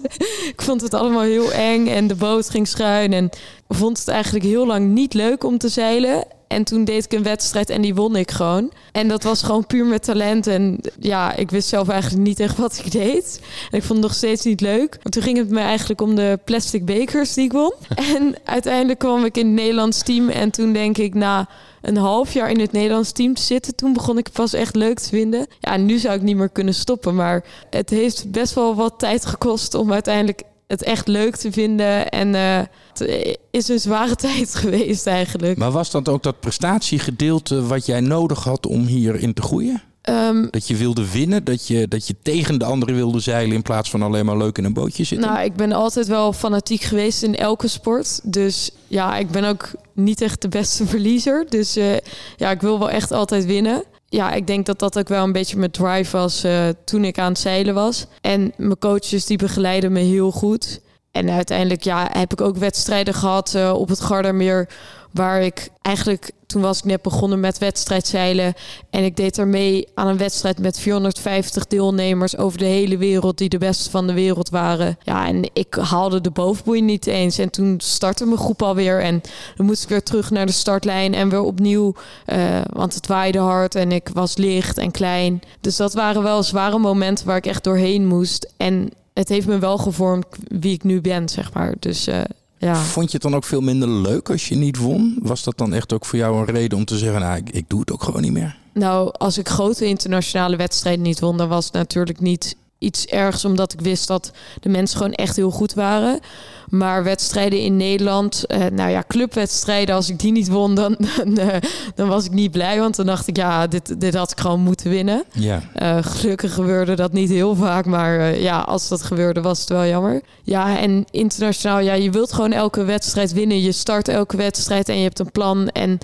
ik 0.53 0.63
vond 0.63 0.81
het 0.81 0.95
allemaal 0.95 1.23
heel 1.23 1.53
eng 1.53 1.87
en 1.87 2.07
de 2.07 2.15
boot 2.15 2.51
ging 2.51 2.69
schuin. 2.69 3.13
En 3.13 3.31
vond 3.69 3.99
het 3.99 4.09
eigenlijk 4.09 4.45
heel 4.45 4.67
lang 4.67 4.89
niet 4.89 5.15
leuk 5.15 5.45
om 5.45 5.59
te 5.59 5.69
zeilen. 5.69 6.25
En 6.51 6.65
toen 6.65 6.85
deed 6.85 7.05
ik 7.05 7.13
een 7.13 7.23
wedstrijd 7.23 7.71
en 7.71 7.83
die 7.83 7.95
won 7.95 8.17
ik 8.17 8.31
gewoon. 8.31 8.73
En 8.93 9.09
dat 9.09 9.23
was 9.23 9.43
gewoon 9.43 9.67
puur 9.67 9.87
met 9.87 10.03
talent. 10.03 10.47
En 10.47 10.81
ja, 11.01 11.35
ik 11.35 11.51
wist 11.51 11.69
zelf 11.69 11.89
eigenlijk 11.89 12.23
niet 12.23 12.41
echt 12.41 12.57
wat 12.57 12.79
ik 12.85 12.93
deed. 12.93 13.41
En 13.71 13.79
ik 13.79 13.85
vond 13.85 13.99
het 13.99 14.09
nog 14.09 14.15
steeds 14.15 14.45
niet 14.45 14.61
leuk. 14.61 14.99
Maar 15.03 15.13
toen 15.13 15.23
ging 15.23 15.37
het 15.37 15.51
me 15.51 15.61
eigenlijk 15.61 16.01
om 16.01 16.15
de 16.15 16.39
plastic 16.45 16.85
bekers 16.85 17.35
die 17.35 17.45
ik 17.45 17.53
won. 17.53 17.73
en 18.15 18.35
uiteindelijk 18.45 18.99
kwam 18.99 19.25
ik 19.25 19.37
in 19.37 19.47
het 19.47 19.55
Nederlands 19.55 20.03
team. 20.03 20.29
En 20.29 20.51
toen 20.51 20.73
denk 20.73 20.99
ik, 20.99 21.15
na 21.15 21.49
een 21.81 21.97
half 21.97 22.33
jaar 22.33 22.51
in 22.51 22.61
het 22.61 22.73
Nederlands 22.73 23.13
team 23.13 23.35
te 23.35 23.43
zitten, 23.43 23.75
toen 23.75 23.93
begon 23.93 24.19
ik 24.19 24.27
het 24.27 24.35
pas 24.35 24.53
echt 24.53 24.77
leuk 24.77 24.99
te 24.99 25.09
vinden. 25.09 25.47
Ja, 25.61 25.77
nu 25.77 25.99
zou 25.99 26.15
ik 26.15 26.23
niet 26.23 26.37
meer 26.37 26.49
kunnen 26.49 26.75
stoppen. 26.75 27.15
Maar 27.15 27.45
het 27.71 27.91
heeft 27.91 28.31
best 28.31 28.55
wel 28.55 28.75
wat 28.75 28.99
tijd 28.99 29.27
gekost 29.27 29.75
om 29.75 29.93
uiteindelijk 29.93 30.43
het 30.71 30.83
echt 30.83 31.09
leuk 31.09 31.37
te 31.37 31.53
vinden. 31.53 32.09
En 32.09 32.35
eh, 32.35 32.61
het 32.93 33.39
is 33.51 33.69
een 33.69 33.81
zware 33.81 34.17
tijd 34.27 34.55
geweest 34.55 35.07
eigenlijk. 35.07 35.59
Maar 35.59 35.71
was 35.71 35.91
dat 35.91 36.09
ook 36.09 36.23
dat 36.23 36.41
prestatiegedeelte 36.41 37.67
wat 37.67 37.87
jij 37.87 38.01
nodig 38.01 38.45
had 38.45 38.67
om 38.67 38.87
hierin 38.87 39.35
te 39.35 39.43
groeien? 39.43 39.83
Ehm, 40.03 40.47
Dat 40.51 40.67
je 40.69 40.77
wilde 40.77 41.11
winnen, 41.11 41.45
dat 41.45 41.67
je, 41.67 41.89
dat 41.89 42.07
je 42.07 42.15
tegen 42.23 42.59
de 42.59 42.65
anderen 42.65 42.95
wilde 42.95 43.21
zeilen 43.21 43.55
in 43.55 43.63
plaats 43.63 43.91
van 43.91 44.03
alleen 44.03 44.25
maar 44.25 44.37
leuk 44.37 44.59
in 44.59 44.65
een 44.65 44.73
bootje 44.73 45.05
zitten? 45.05 45.29
Nou, 45.29 45.45
ik 45.45 45.55
ben 45.55 45.73
altijd 45.73 46.07
wel 46.07 46.33
fanatiek 46.33 46.83
geweest 46.83 47.23
in 47.23 47.37
elke 47.37 47.69
sport. 47.69 48.21
Dus 48.23 48.71
ja, 48.87 49.17
ik 49.17 49.31
ben 49.31 49.45
ook 49.45 49.71
niet 49.95 50.21
echt 50.21 50.43
de 50.43 50.49
beste 50.49 50.87
verliezer. 50.95 51.47
Dus 51.49 51.77
eh, 51.77 51.97
ja, 52.37 52.51
ik 52.51 52.61
wil 52.61 52.79
wel 52.79 52.91
echt 52.91 53.13
altijd 53.13 53.45
winnen. 53.45 53.85
Ja, 54.13 54.33
ik 54.33 54.47
denk 54.47 54.67
dat 54.67 54.79
dat 54.79 54.99
ook 54.99 55.09
wel 55.09 55.25
een 55.25 55.33
beetje 55.33 55.59
mijn 55.59 55.71
drive 55.71 56.17
was 56.17 56.45
eh, 56.45 56.69
toen 56.85 57.05
ik 57.05 57.19
aan 57.19 57.29
het 57.29 57.39
zeilen 57.39 57.75
was. 57.75 58.07
En 58.21 58.53
mijn 58.57 58.79
coaches 58.79 59.27
die 59.27 59.39
begeleiden 59.39 59.93
me 59.93 60.01
heel 60.01 60.31
goed. 60.31 60.81
En 61.11 61.31
uiteindelijk 61.31 61.83
ja, 61.83 62.09
heb 62.13 62.33
ik 62.33 62.41
ook 62.41 62.57
wedstrijden 62.57 63.15
gehad 63.15 63.55
eh, 63.55 63.73
op 63.73 63.89
het 63.89 64.01
Gardermeer... 64.01 64.69
waar 65.13 65.43
ik 65.43 65.69
eigenlijk, 65.83 66.31
toen 66.47 66.63
was 66.63 66.79
ik 66.79 66.85
net 66.85 67.03
begonnen 67.03 67.41
met 67.41 67.59
wedstrijdzeilen... 67.59 68.55
en 68.91 69.05
ik 69.05 69.17
deed 69.17 69.37
er 69.37 69.49
mee 69.49 69.89
aan 69.95 70.07
een 70.07 70.17
wedstrijd 70.17 70.59
met 70.59 70.79
450 70.79 71.67
deelnemers... 71.67 72.37
over 72.37 72.59
de 72.59 72.65
hele 72.65 72.97
wereld 72.97 73.39
die 73.39 73.49
de 73.49 73.59
beste 73.59 73.91
van 73.91 74.07
de 74.07 74.13
wereld 74.13 74.51
waren. 74.51 74.99
Ja, 75.03 75.27
en 75.27 75.51
ik 75.53 75.75
haalde 75.75 76.21
de 76.21 76.31
bovenboei 76.31 76.81
niet 76.83 77.07
eens. 77.07 77.39
En 77.39 77.51
toen 77.51 77.75
startte 77.83 78.27
mijn 78.27 78.39
groep 78.39 78.63
alweer. 78.63 79.01
En 79.01 79.21
dan 79.57 79.67
moest 79.67 79.83
ik 79.83 79.89
weer 79.89 80.03
terug 80.03 80.31
naar 80.31 80.47
de 80.47 80.53
startlijn 80.53 81.15
en 81.15 81.29
weer 81.29 81.43
opnieuw... 81.43 81.95
eh, 82.27 82.61
want 82.73 82.95
het 82.95 83.07
waaide 83.07 83.39
hard 83.39 83.75
en 83.75 83.93
ik 83.93 84.09
was 84.13 84.37
licht 84.37 84.79
en 84.79 84.91
klein. 84.91 85.43
Dus 85.61 85.77
dat 85.77 85.95
waren 85.95 86.23
wel 86.23 86.43
zware 86.43 86.79
momenten 86.79 87.27
waar 87.27 87.37
ik 87.37 87.47
echt 87.47 87.65
doorheen 87.65 88.07
moest. 88.07 88.53
En 88.57 88.91
het 89.15 89.29
heeft 89.29 89.47
me 89.47 89.59
wel 89.59 89.79
gevormd 89.79 90.27
wie 90.49 90.75
ik 90.75 90.85
nu 90.85 91.01
ben, 91.01 91.29
zeg 91.29 91.53
maar. 91.53 91.75
Dus 91.79 92.07
eh, 92.07 92.21
ja. 92.61 92.75
Vond 92.75 93.07
je 93.07 93.13
het 93.13 93.23
dan 93.23 93.35
ook 93.35 93.45
veel 93.45 93.61
minder 93.61 93.89
leuk 93.89 94.31
als 94.31 94.49
je 94.49 94.55
niet 94.55 94.77
won? 94.77 95.19
Was 95.23 95.45
dat 95.45 95.59
dan 95.59 95.73
echt 95.75 95.93
ook 95.93 96.05
voor 96.05 96.19
jou 96.19 96.39
een 96.39 96.55
reden 96.55 96.79
om 96.79 96.85
te 96.85 96.99
zeggen, 96.99 97.21
nou, 97.21 97.37
ik, 97.37 97.51
ik 97.51 97.65
doe 97.69 97.81
het 97.81 97.93
ook 97.93 98.03
gewoon 98.03 98.23
niet 98.23 98.33
meer? 98.33 98.57
Nou, 98.73 99.13
als 99.19 99.39
ik 99.39 99.49
grote 99.49 99.87
internationale 99.87 100.57
wedstrijden 100.57 101.03
niet 101.03 101.21
won, 101.21 101.37
dan 101.37 101.49
was 101.49 101.65
het 101.65 101.75
natuurlijk 101.75 102.21
niet 102.21 102.57
iets 102.81 103.07
ergs, 103.07 103.45
omdat 103.45 103.73
ik 103.73 103.81
wist 103.81 104.07
dat 104.07 104.31
de 104.61 104.69
mensen 104.69 104.97
gewoon 104.97 105.13
echt 105.13 105.37
heel 105.37 105.51
goed 105.51 105.75
waren. 105.75 106.21
Maar 106.69 107.05
wedstrijden 107.05 107.61
in 107.61 107.77
Nederland, 107.77 108.47
eh, 108.47 108.67
nou 108.73 108.91
ja, 108.91 109.05
clubwedstrijden, 109.09 109.95
als 109.95 110.09
ik 110.09 110.19
die 110.19 110.33
niet 110.33 110.49
won, 110.49 110.75
dan, 110.75 110.97
dan, 111.17 111.39
eh, 111.39 111.57
dan 111.95 112.09
was 112.09 112.25
ik 112.25 112.31
niet 112.31 112.51
blij. 112.51 112.79
Want 112.79 112.97
dan 112.97 113.07
dacht 113.07 113.27
ik, 113.27 113.37
ja, 113.37 113.67
dit, 113.67 114.01
dit 114.01 114.15
had 114.15 114.31
ik 114.31 114.41
gewoon 114.41 114.61
moeten 114.61 114.91
winnen. 114.91 115.25
Ja. 115.33 115.63
Eh, 115.75 115.99
gelukkig 116.01 116.55
gebeurde 116.55 116.95
dat 116.95 117.13
niet 117.13 117.29
heel 117.31 117.55
vaak, 117.55 117.87
maar 117.87 118.39
ja, 118.39 118.61
als 118.61 118.89
dat 118.89 119.03
gebeurde 119.03 119.41
was 119.41 119.61
het 119.61 119.69
wel 119.69 119.87
jammer. 119.87 120.23
Ja, 120.43 120.79
en 120.79 121.05
internationaal, 121.11 121.79
ja, 121.81 121.93
je 121.93 122.11
wilt 122.11 122.33
gewoon 122.33 122.53
elke 122.53 122.85
wedstrijd 122.85 123.33
winnen. 123.33 123.61
Je 123.61 123.73
start 123.73 124.09
elke 124.09 124.37
wedstrijd 124.37 124.89
en 124.89 124.97
je 124.97 125.03
hebt 125.03 125.19
een 125.19 125.33
plan. 125.33 125.69
En 125.69 125.99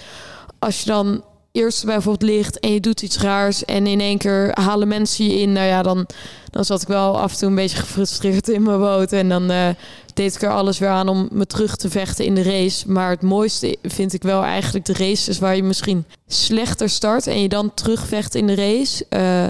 als 0.58 0.80
je 0.80 0.86
dan 0.86 1.22
eerst 1.56 1.84
bijvoorbeeld 1.84 2.30
ligt 2.30 2.60
en 2.60 2.72
je 2.72 2.80
doet 2.80 3.02
iets 3.02 3.18
raars 3.18 3.64
en 3.64 3.86
in 3.86 4.00
één 4.00 4.18
keer 4.18 4.50
halen 4.52 4.88
mensen 4.88 5.24
je 5.24 5.40
in, 5.40 5.52
nou 5.52 5.66
ja, 5.66 5.82
dan, 5.82 6.06
dan 6.50 6.64
zat 6.64 6.82
ik 6.82 6.88
wel 6.88 7.20
af 7.20 7.32
en 7.32 7.38
toe 7.38 7.48
een 7.48 7.54
beetje 7.54 7.76
gefrustreerd 7.76 8.48
in 8.48 8.62
mijn 8.62 8.78
boot. 8.78 9.12
En 9.12 9.28
dan 9.28 9.50
eh, 9.50 9.68
deed 10.14 10.34
ik 10.34 10.42
er 10.42 10.50
alles 10.50 10.78
weer 10.78 10.88
aan 10.88 11.08
om 11.08 11.28
me 11.32 11.46
terug 11.46 11.76
te 11.76 11.90
vechten 11.90 12.24
in 12.24 12.34
de 12.34 12.42
race. 12.42 12.90
Maar 12.90 13.10
het 13.10 13.22
mooiste 13.22 13.76
vind 13.82 14.12
ik 14.12 14.22
wel 14.22 14.42
eigenlijk 14.42 14.84
de 14.84 14.92
races 14.92 15.38
waar 15.38 15.56
je 15.56 15.62
misschien 15.62 16.04
slechter 16.26 16.88
start 16.88 17.26
en 17.26 17.42
je 17.42 17.48
dan 17.48 17.74
terugvecht 17.74 18.34
in 18.34 18.46
de 18.46 18.54
race. 18.54 19.06
Eh, 19.08 19.44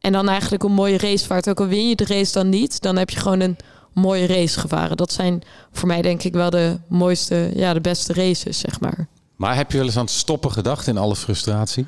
en 0.00 0.12
dan 0.12 0.28
eigenlijk 0.28 0.62
een 0.62 0.72
mooie 0.72 0.98
racevaart. 0.98 1.48
Ook 1.48 1.60
al 1.60 1.66
win 1.66 1.88
je 1.88 1.96
de 1.96 2.04
race 2.06 2.32
dan 2.32 2.48
niet, 2.48 2.80
dan 2.80 2.96
heb 2.96 3.10
je 3.10 3.18
gewoon 3.18 3.40
een 3.40 3.56
mooie 3.92 4.26
race 4.26 4.60
gevaren. 4.60 4.96
Dat 4.96 5.12
zijn 5.12 5.42
voor 5.72 5.88
mij 5.88 6.02
denk 6.02 6.22
ik 6.22 6.32
wel 6.32 6.50
de 6.50 6.78
mooiste, 6.88 7.50
ja, 7.54 7.72
de 7.72 7.80
beste 7.80 8.12
races, 8.12 8.58
zeg 8.58 8.80
maar. 8.80 9.08
Maar 9.36 9.56
heb 9.56 9.70
je 9.70 9.76
wel 9.76 9.86
eens 9.86 9.96
aan 9.96 10.04
het 10.04 10.14
stoppen 10.14 10.52
gedacht 10.52 10.86
in 10.86 10.96
alle 10.96 11.16
frustratie? 11.16 11.86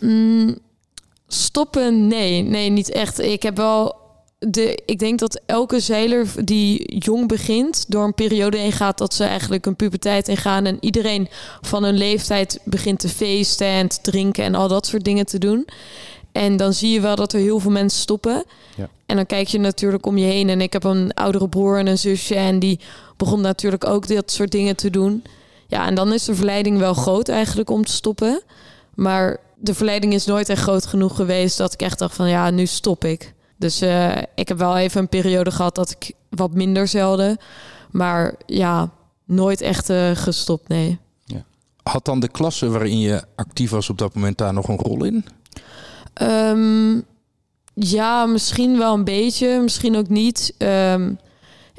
Mm, 0.00 0.58
stoppen? 1.26 2.06
Nee, 2.06 2.42
nee, 2.42 2.70
niet 2.70 2.90
echt. 2.90 3.20
Ik 3.20 3.42
heb 3.42 3.56
wel. 3.56 4.00
De, 4.38 4.82
ik 4.86 4.98
denk 4.98 5.18
dat 5.18 5.40
elke 5.46 5.80
zeiler 5.80 6.26
die 6.44 6.98
jong 6.98 7.28
begint, 7.28 7.84
door 7.88 8.04
een 8.04 8.14
periode 8.14 8.56
heen 8.56 8.72
gaat 8.72 8.98
dat 8.98 9.14
ze 9.14 9.24
eigenlijk 9.24 9.66
een 9.66 9.76
puberteit 9.76 10.28
ingaan. 10.28 10.66
En 10.66 10.76
iedereen 10.80 11.28
van 11.60 11.84
hun 11.84 11.96
leeftijd 11.96 12.60
begint 12.64 12.98
te 12.98 13.08
feesten 13.08 13.66
en 13.66 13.88
te 13.88 13.98
drinken 14.00 14.44
en 14.44 14.54
al 14.54 14.68
dat 14.68 14.86
soort 14.86 15.04
dingen 15.04 15.26
te 15.26 15.38
doen. 15.38 15.66
En 16.32 16.56
dan 16.56 16.72
zie 16.72 16.90
je 16.90 17.00
wel 17.00 17.16
dat 17.16 17.32
er 17.32 17.40
heel 17.40 17.58
veel 17.58 17.70
mensen 17.70 18.00
stoppen. 18.00 18.44
Ja. 18.76 18.88
En 19.06 19.16
dan 19.16 19.26
kijk 19.26 19.48
je 19.48 19.58
natuurlijk 19.58 20.06
om 20.06 20.18
je 20.18 20.26
heen. 20.26 20.48
En 20.48 20.60
ik 20.60 20.72
heb 20.72 20.84
een 20.84 21.14
oudere 21.14 21.48
broer 21.48 21.78
en 21.78 21.86
een 21.86 21.98
zusje. 21.98 22.34
En 22.34 22.58
die 22.58 22.80
begon 23.16 23.40
natuurlijk 23.40 23.86
ook 23.86 24.06
dit 24.06 24.30
soort 24.30 24.50
dingen 24.50 24.76
te 24.76 24.90
doen. 24.90 25.22
Ja, 25.72 25.86
en 25.86 25.94
dan 25.94 26.12
is 26.12 26.24
de 26.24 26.34
verleiding 26.34 26.78
wel 26.78 26.94
groot 26.94 27.28
eigenlijk 27.28 27.70
om 27.70 27.84
te 27.84 27.92
stoppen. 27.92 28.42
Maar 28.94 29.36
de 29.56 29.74
verleiding 29.74 30.12
is 30.12 30.24
nooit 30.24 30.48
echt 30.48 30.62
groot 30.62 30.86
genoeg 30.86 31.16
geweest 31.16 31.58
dat 31.58 31.72
ik 31.72 31.82
echt 31.82 31.98
dacht 31.98 32.14
van 32.14 32.28
ja, 32.28 32.50
nu 32.50 32.66
stop 32.66 33.04
ik. 33.04 33.34
Dus 33.56 33.80
eh, 33.80 34.16
ik 34.34 34.48
heb 34.48 34.58
wel 34.58 34.76
even 34.76 35.00
een 35.00 35.08
periode 35.08 35.50
gehad 35.50 35.74
dat 35.74 35.90
ik 35.90 36.12
wat 36.28 36.54
minder 36.54 36.88
zeilde. 36.88 37.38
Maar 37.90 38.34
ja, 38.46 38.90
nooit 39.24 39.60
echt 39.60 39.90
eh, 39.90 40.10
gestopt, 40.14 40.68
nee. 40.68 40.98
Had 41.82 42.04
dan 42.04 42.20
de 42.20 42.28
klasse 42.28 42.68
waarin 42.68 42.98
je 42.98 43.24
actief 43.34 43.70
was 43.70 43.90
op 43.90 43.98
dat 43.98 44.14
moment 44.14 44.38
daar 44.38 44.52
nog 44.52 44.68
een 44.68 44.78
rol 44.78 45.04
in? 45.04 45.24
Ehm, 46.14 47.00
ja, 47.74 48.26
misschien 48.26 48.78
wel 48.78 48.94
een 48.94 49.04
beetje, 49.04 49.60
misschien 49.60 49.96
ook 49.96 50.08
niet. 50.08 50.54
Ehm, 50.58 51.14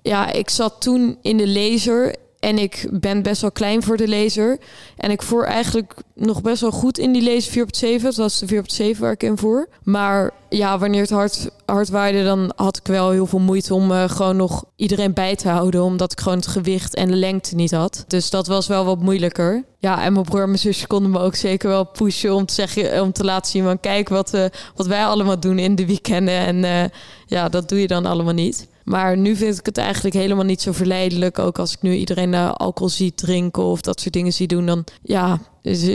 ja, 0.01 0.31
ik 0.31 0.49
zat 0.49 0.81
toen 0.81 1.17
in 1.21 1.37
de 1.37 1.47
laser 1.49 2.21
en 2.43 2.57
ik 2.57 2.87
ben 2.91 3.21
best 3.21 3.41
wel 3.41 3.51
klein 3.51 3.83
voor 3.83 3.97
de 3.97 4.09
laser. 4.09 4.57
En 4.97 5.11
ik 5.11 5.21
voer 5.21 5.45
eigenlijk 5.45 5.93
nog 6.15 6.41
best 6.41 6.61
wel 6.61 6.71
goed 6.71 6.97
in 6.97 7.11
die 7.11 7.33
laser 7.33 7.67
4.7. 7.97 8.03
Dat 8.03 8.15
was 8.15 8.39
de 8.39 8.63
4.7 8.93 8.99
waar 8.99 9.11
ik 9.11 9.23
in 9.23 9.37
voer. 9.37 9.67
Maar 9.83 10.31
ja, 10.49 10.79
wanneer 10.79 11.01
het 11.01 11.09
hard, 11.09 11.49
hard 11.65 11.89
waaide, 11.89 12.23
dan 12.23 12.51
had 12.55 12.77
ik 12.77 12.87
wel 12.87 13.09
heel 13.09 13.25
veel 13.25 13.39
moeite 13.39 13.73
om 13.73 13.91
eh, 13.91 14.09
gewoon 14.09 14.35
nog 14.35 14.63
iedereen 14.75 15.13
bij 15.13 15.35
te 15.35 15.49
houden. 15.49 15.83
Omdat 15.83 16.11
ik 16.11 16.19
gewoon 16.19 16.37
het 16.37 16.47
gewicht 16.47 16.95
en 16.95 17.07
de 17.07 17.15
lengte 17.15 17.55
niet 17.55 17.71
had. 17.71 18.03
Dus 18.07 18.29
dat 18.29 18.47
was 18.47 18.67
wel 18.67 18.85
wat 18.85 18.99
moeilijker. 18.99 19.63
Ja, 19.79 20.03
en 20.03 20.13
mijn 20.13 20.25
broer 20.25 20.41
en 20.41 20.47
mijn 20.47 20.59
zusje 20.59 20.87
konden 20.87 21.11
me 21.11 21.19
ook 21.19 21.35
zeker 21.35 21.69
wel 21.69 21.83
pushen 21.83 22.35
om 22.35 22.45
te, 22.45 22.53
zeggen, 22.53 23.01
om 23.01 23.11
te 23.11 23.23
laten 23.23 23.51
zien 23.51 23.79
kijk 23.79 24.09
wat, 24.09 24.33
eh, 24.33 24.45
wat 24.75 24.87
wij 24.87 25.05
allemaal 25.05 25.39
doen 25.39 25.59
in 25.59 25.75
de 25.75 25.85
weekenden. 25.85 26.37
En 26.37 26.63
eh, 26.63 26.89
ja, 27.25 27.49
dat 27.49 27.69
doe 27.69 27.79
je 27.79 27.87
dan 27.87 28.05
allemaal 28.05 28.33
niet. 28.33 28.67
Maar 28.83 29.17
nu 29.17 29.35
vind 29.35 29.59
ik 29.59 29.65
het 29.65 29.77
eigenlijk 29.77 30.15
helemaal 30.15 30.45
niet 30.45 30.61
zo 30.61 30.71
verleidelijk. 30.71 31.39
Ook 31.39 31.59
als 31.59 31.73
ik 31.73 31.81
nu 31.81 31.93
iedereen 31.95 32.33
uh, 32.33 32.51
alcohol 32.51 32.89
zie 32.89 33.13
drinken 33.15 33.63
of 33.63 33.81
dat 33.81 33.99
soort 34.01 34.13
dingen 34.13 34.33
zie 34.33 34.47
doen, 34.47 34.65
dan 34.65 34.83
ja, 35.01 35.39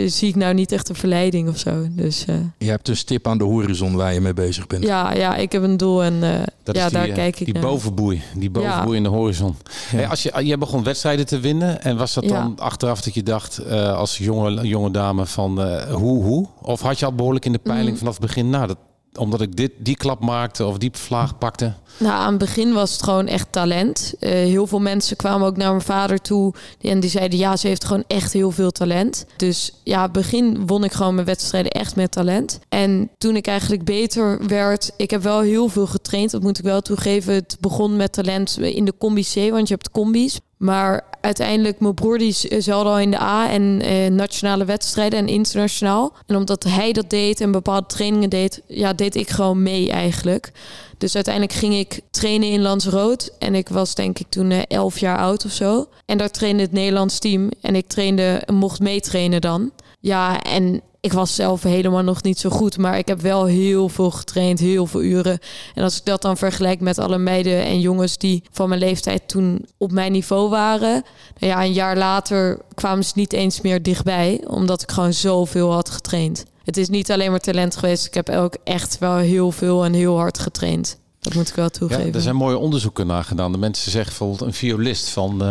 zie 0.06 0.28
ik 0.28 0.34
nou 0.36 0.54
niet 0.54 0.72
echt 0.72 0.88
een 0.88 0.94
verleiding 0.94 1.48
of 1.48 1.58
zo. 1.58 1.86
Dus 1.90 2.24
uh, 2.28 2.36
Je 2.58 2.70
hebt 2.70 2.88
een 2.88 2.96
stip 2.96 3.26
aan 3.26 3.38
de 3.38 3.44
horizon 3.44 3.96
waar 3.96 4.14
je 4.14 4.20
mee 4.20 4.34
bezig 4.34 4.66
bent. 4.66 4.84
ja, 4.84 5.12
ja, 5.12 5.36
ik 5.36 5.52
heb 5.52 5.62
een 5.62 5.76
doel 5.76 6.02
en 6.04 6.14
uh, 6.14 6.30
Dat 6.62 6.76
ja, 6.76 6.84
is 6.84 6.90
die, 6.90 6.98
daar 6.98 7.08
eh, 7.08 7.14
kijk 7.14 7.38
ik 7.40 7.44
die 7.44 7.54
naar. 7.54 7.62
bovenboei. 7.62 8.22
Die 8.34 8.50
bovenboei 8.50 8.96
in 8.96 9.02
de 9.02 9.08
horizon. 9.08 9.56
Hey, 9.88 10.08
als 10.08 10.22
je, 10.22 10.44
je 10.44 10.58
begon 10.58 10.82
wedstrijden 10.82 11.26
te 11.26 11.40
winnen. 11.40 11.82
En 11.82 11.96
was 11.96 12.14
dat 12.14 12.24
Ja. 12.24 12.30
dan 12.30 12.58
achteraf 12.58 13.00
dat 13.00 13.14
je 13.14 13.22
dacht 13.22 13.58
eh, 13.58 13.96
als 13.96 14.18
jonge, 14.18 14.66
jonge 14.68 14.90
dame 14.90 15.26
van 15.26 15.60
eh, 15.62 15.94
hoe, 15.94 16.22
hoe? 16.24 16.46
Of 16.62 16.80
had 16.80 16.98
je 16.98 17.04
al 17.06 17.14
behoorlijk 17.14 17.44
in 17.44 17.52
de 17.52 17.58
peiling 17.58 17.90
Mm. 17.92 17.96
vanaf 17.98 18.12
het 18.12 18.26
begin? 18.26 18.50
Nou, 18.50 18.66
dat, 18.66 18.76
omdat 19.18 19.40
ik 19.40 19.56
dit, 19.56 19.72
die 19.78 19.96
klap 19.96 20.20
maakte 20.20 20.64
of 20.64 20.78
die 20.78 20.90
vlaag 20.92 21.38
pakte. 21.38 21.74
Nou, 21.98 22.14
aan 22.14 22.28
het 22.28 22.38
begin 22.38 22.72
was 22.72 22.92
het 22.92 23.02
gewoon 23.02 23.26
echt 23.26 23.52
talent. 23.52 24.14
Eh, 24.20 24.30
heel 24.30 24.66
veel 24.66 24.80
mensen 24.80 25.16
kwamen 25.16 25.46
ook 25.46 25.56
naar 25.56 25.70
mijn 25.70 25.82
vader 25.82 26.20
toe. 26.20 26.54
En 26.80 27.00
die 27.00 27.10
zeiden, 27.10 27.38
ja, 27.38 27.56
ze 27.56 27.66
heeft 27.66 27.84
gewoon 27.84 28.04
echt 28.06 28.32
heel 28.32 28.50
veel 28.50 28.70
talent. 28.70 29.26
Dus 29.36 29.72
ja, 29.84 30.08
begin 30.08 30.66
won 30.66 30.84
ik 30.84 30.92
gewoon 30.92 31.14
mijn 31.14 31.26
wedstrijden 31.26 31.72
echt 31.72 31.96
met 31.96 32.10
talent. 32.10 32.58
En 32.68 33.10
toen 33.18 33.36
ik 33.36 33.46
eigenlijk 33.46 33.84
beter 33.84 34.46
werd... 34.46 34.90
Ik 34.96 35.10
heb 35.10 35.22
wel 35.22 35.40
heel 35.40 35.68
veel 35.68 35.86
getraind, 35.86 36.30
dat 36.30 36.42
moet 36.42 36.58
ik 36.58 36.64
wel 36.64 36.80
toegeven. 36.80 37.34
Het 37.34 37.56
begon 37.60 37.96
met 37.96 38.12
talent 38.12 38.58
in 38.60 38.84
de 38.84 38.94
combi 38.98 39.22
C, 39.22 39.50
want 39.50 39.68
je 39.68 39.74
hebt 39.74 39.90
combi's. 39.90 40.40
Maar 40.56 41.04
uiteindelijk, 41.28 41.80
mijn 41.80 41.94
broer 41.94 42.18
die 42.18 42.34
zeilde 42.58 42.88
al 42.88 42.98
in 42.98 43.10
de 43.10 43.20
A 43.20 43.50
en 43.50 43.80
eh, 43.80 44.10
nationale 44.10 44.64
wedstrijden 44.64 45.18
en 45.18 45.28
internationaal. 45.28 46.12
En 46.26 46.36
omdat 46.36 46.64
hij 46.64 46.92
dat 46.92 47.10
deed 47.10 47.40
en 47.40 47.52
bepaalde 47.52 47.86
trainingen 47.86 48.30
deed, 48.30 48.62
ja, 48.66 48.92
deed 48.92 49.14
ik 49.14 49.28
gewoon 49.28 49.62
mee 49.62 49.90
eigenlijk. 49.90 50.52
Dus 50.98 51.14
uiteindelijk 51.14 51.54
ging 51.54 51.74
ik 51.74 52.00
trainen 52.10 52.48
in 52.48 52.62
Lanzarote. 52.62 53.32
En 53.38 53.54
ik 53.54 53.68
was 53.68 53.94
denk 53.94 54.18
ik 54.18 54.26
toen 54.28 54.50
eh, 54.50 54.62
11 54.68 54.98
jaar 54.98 55.18
oud 55.18 55.44
of 55.44 55.52
zo. 55.52 55.86
En 56.06 56.18
daar 56.18 56.30
trainde 56.30 56.62
het 56.62 56.72
Nederlands 56.72 57.18
team. 57.18 57.50
En 57.60 57.76
ik 57.76 57.86
trainde, 57.86 58.42
mocht 58.52 58.80
meetrainen 58.80 59.40
dan. 59.40 59.70
Ja, 60.00 60.42
en 60.42 60.82
ik 61.00 61.12
was 61.12 61.34
zelf 61.34 61.62
helemaal 61.62 62.02
nog 62.02 62.22
niet 62.22 62.38
zo 62.38 62.50
goed. 62.50 62.78
Maar 62.78 62.98
ik 62.98 63.08
heb 63.08 63.20
wel 63.20 63.44
heel 63.44 63.88
veel 63.88 64.10
getraind, 64.10 64.58
heel 64.58 64.86
veel 64.86 65.02
uren. 65.02 65.38
En 65.74 65.82
als 65.82 65.96
ik 65.98 66.04
dat 66.04 66.22
dan 66.22 66.36
vergelijk 66.36 66.80
met 66.80 66.98
alle 66.98 67.18
meiden 67.18 67.64
en 67.64 67.80
jongens 67.80 68.18
die 68.18 68.42
van 68.50 68.68
mijn 68.68 68.80
leeftijd 68.80 69.28
toen 69.28 69.66
op 69.76 69.92
mijn 69.92 70.12
niveau 70.12 70.48
waren. 70.48 71.04
Nou 71.38 71.52
ja, 71.52 71.64
een 71.64 71.72
jaar 71.72 71.96
later 71.96 72.58
kwamen 72.74 73.04
ze 73.04 73.12
niet 73.14 73.32
eens 73.32 73.60
meer 73.60 73.82
dichtbij. 73.82 74.44
Omdat 74.46 74.82
ik 74.82 74.90
gewoon 74.90 75.12
zoveel 75.12 75.72
had 75.72 75.90
getraind. 75.90 76.44
Het 76.64 76.76
is 76.76 76.88
niet 76.88 77.10
alleen 77.10 77.30
maar 77.30 77.40
talent 77.40 77.76
geweest. 77.76 78.06
Ik 78.06 78.14
heb 78.14 78.28
ook 78.30 78.56
echt 78.64 78.98
wel 78.98 79.16
heel 79.16 79.52
veel 79.52 79.84
en 79.84 79.92
heel 79.92 80.16
hard 80.16 80.38
getraind. 80.38 80.98
Dat 81.28 81.36
moet 81.36 81.48
ik 81.48 81.54
wel 81.54 81.64
Ja, 81.64 81.70
toegeven. 81.70 82.14
er 82.14 82.20
zijn 82.20 82.36
mooie 82.36 82.56
onderzoeken 82.56 83.06
naar 83.06 83.24
gedaan. 83.24 83.52
De 83.52 83.58
mensen 83.58 83.90
zeggen 83.90 84.10
bijvoorbeeld 84.10 84.40
een 84.40 84.54
violist 84.54 85.08
van, 85.08 85.42
eh, 85.42 85.46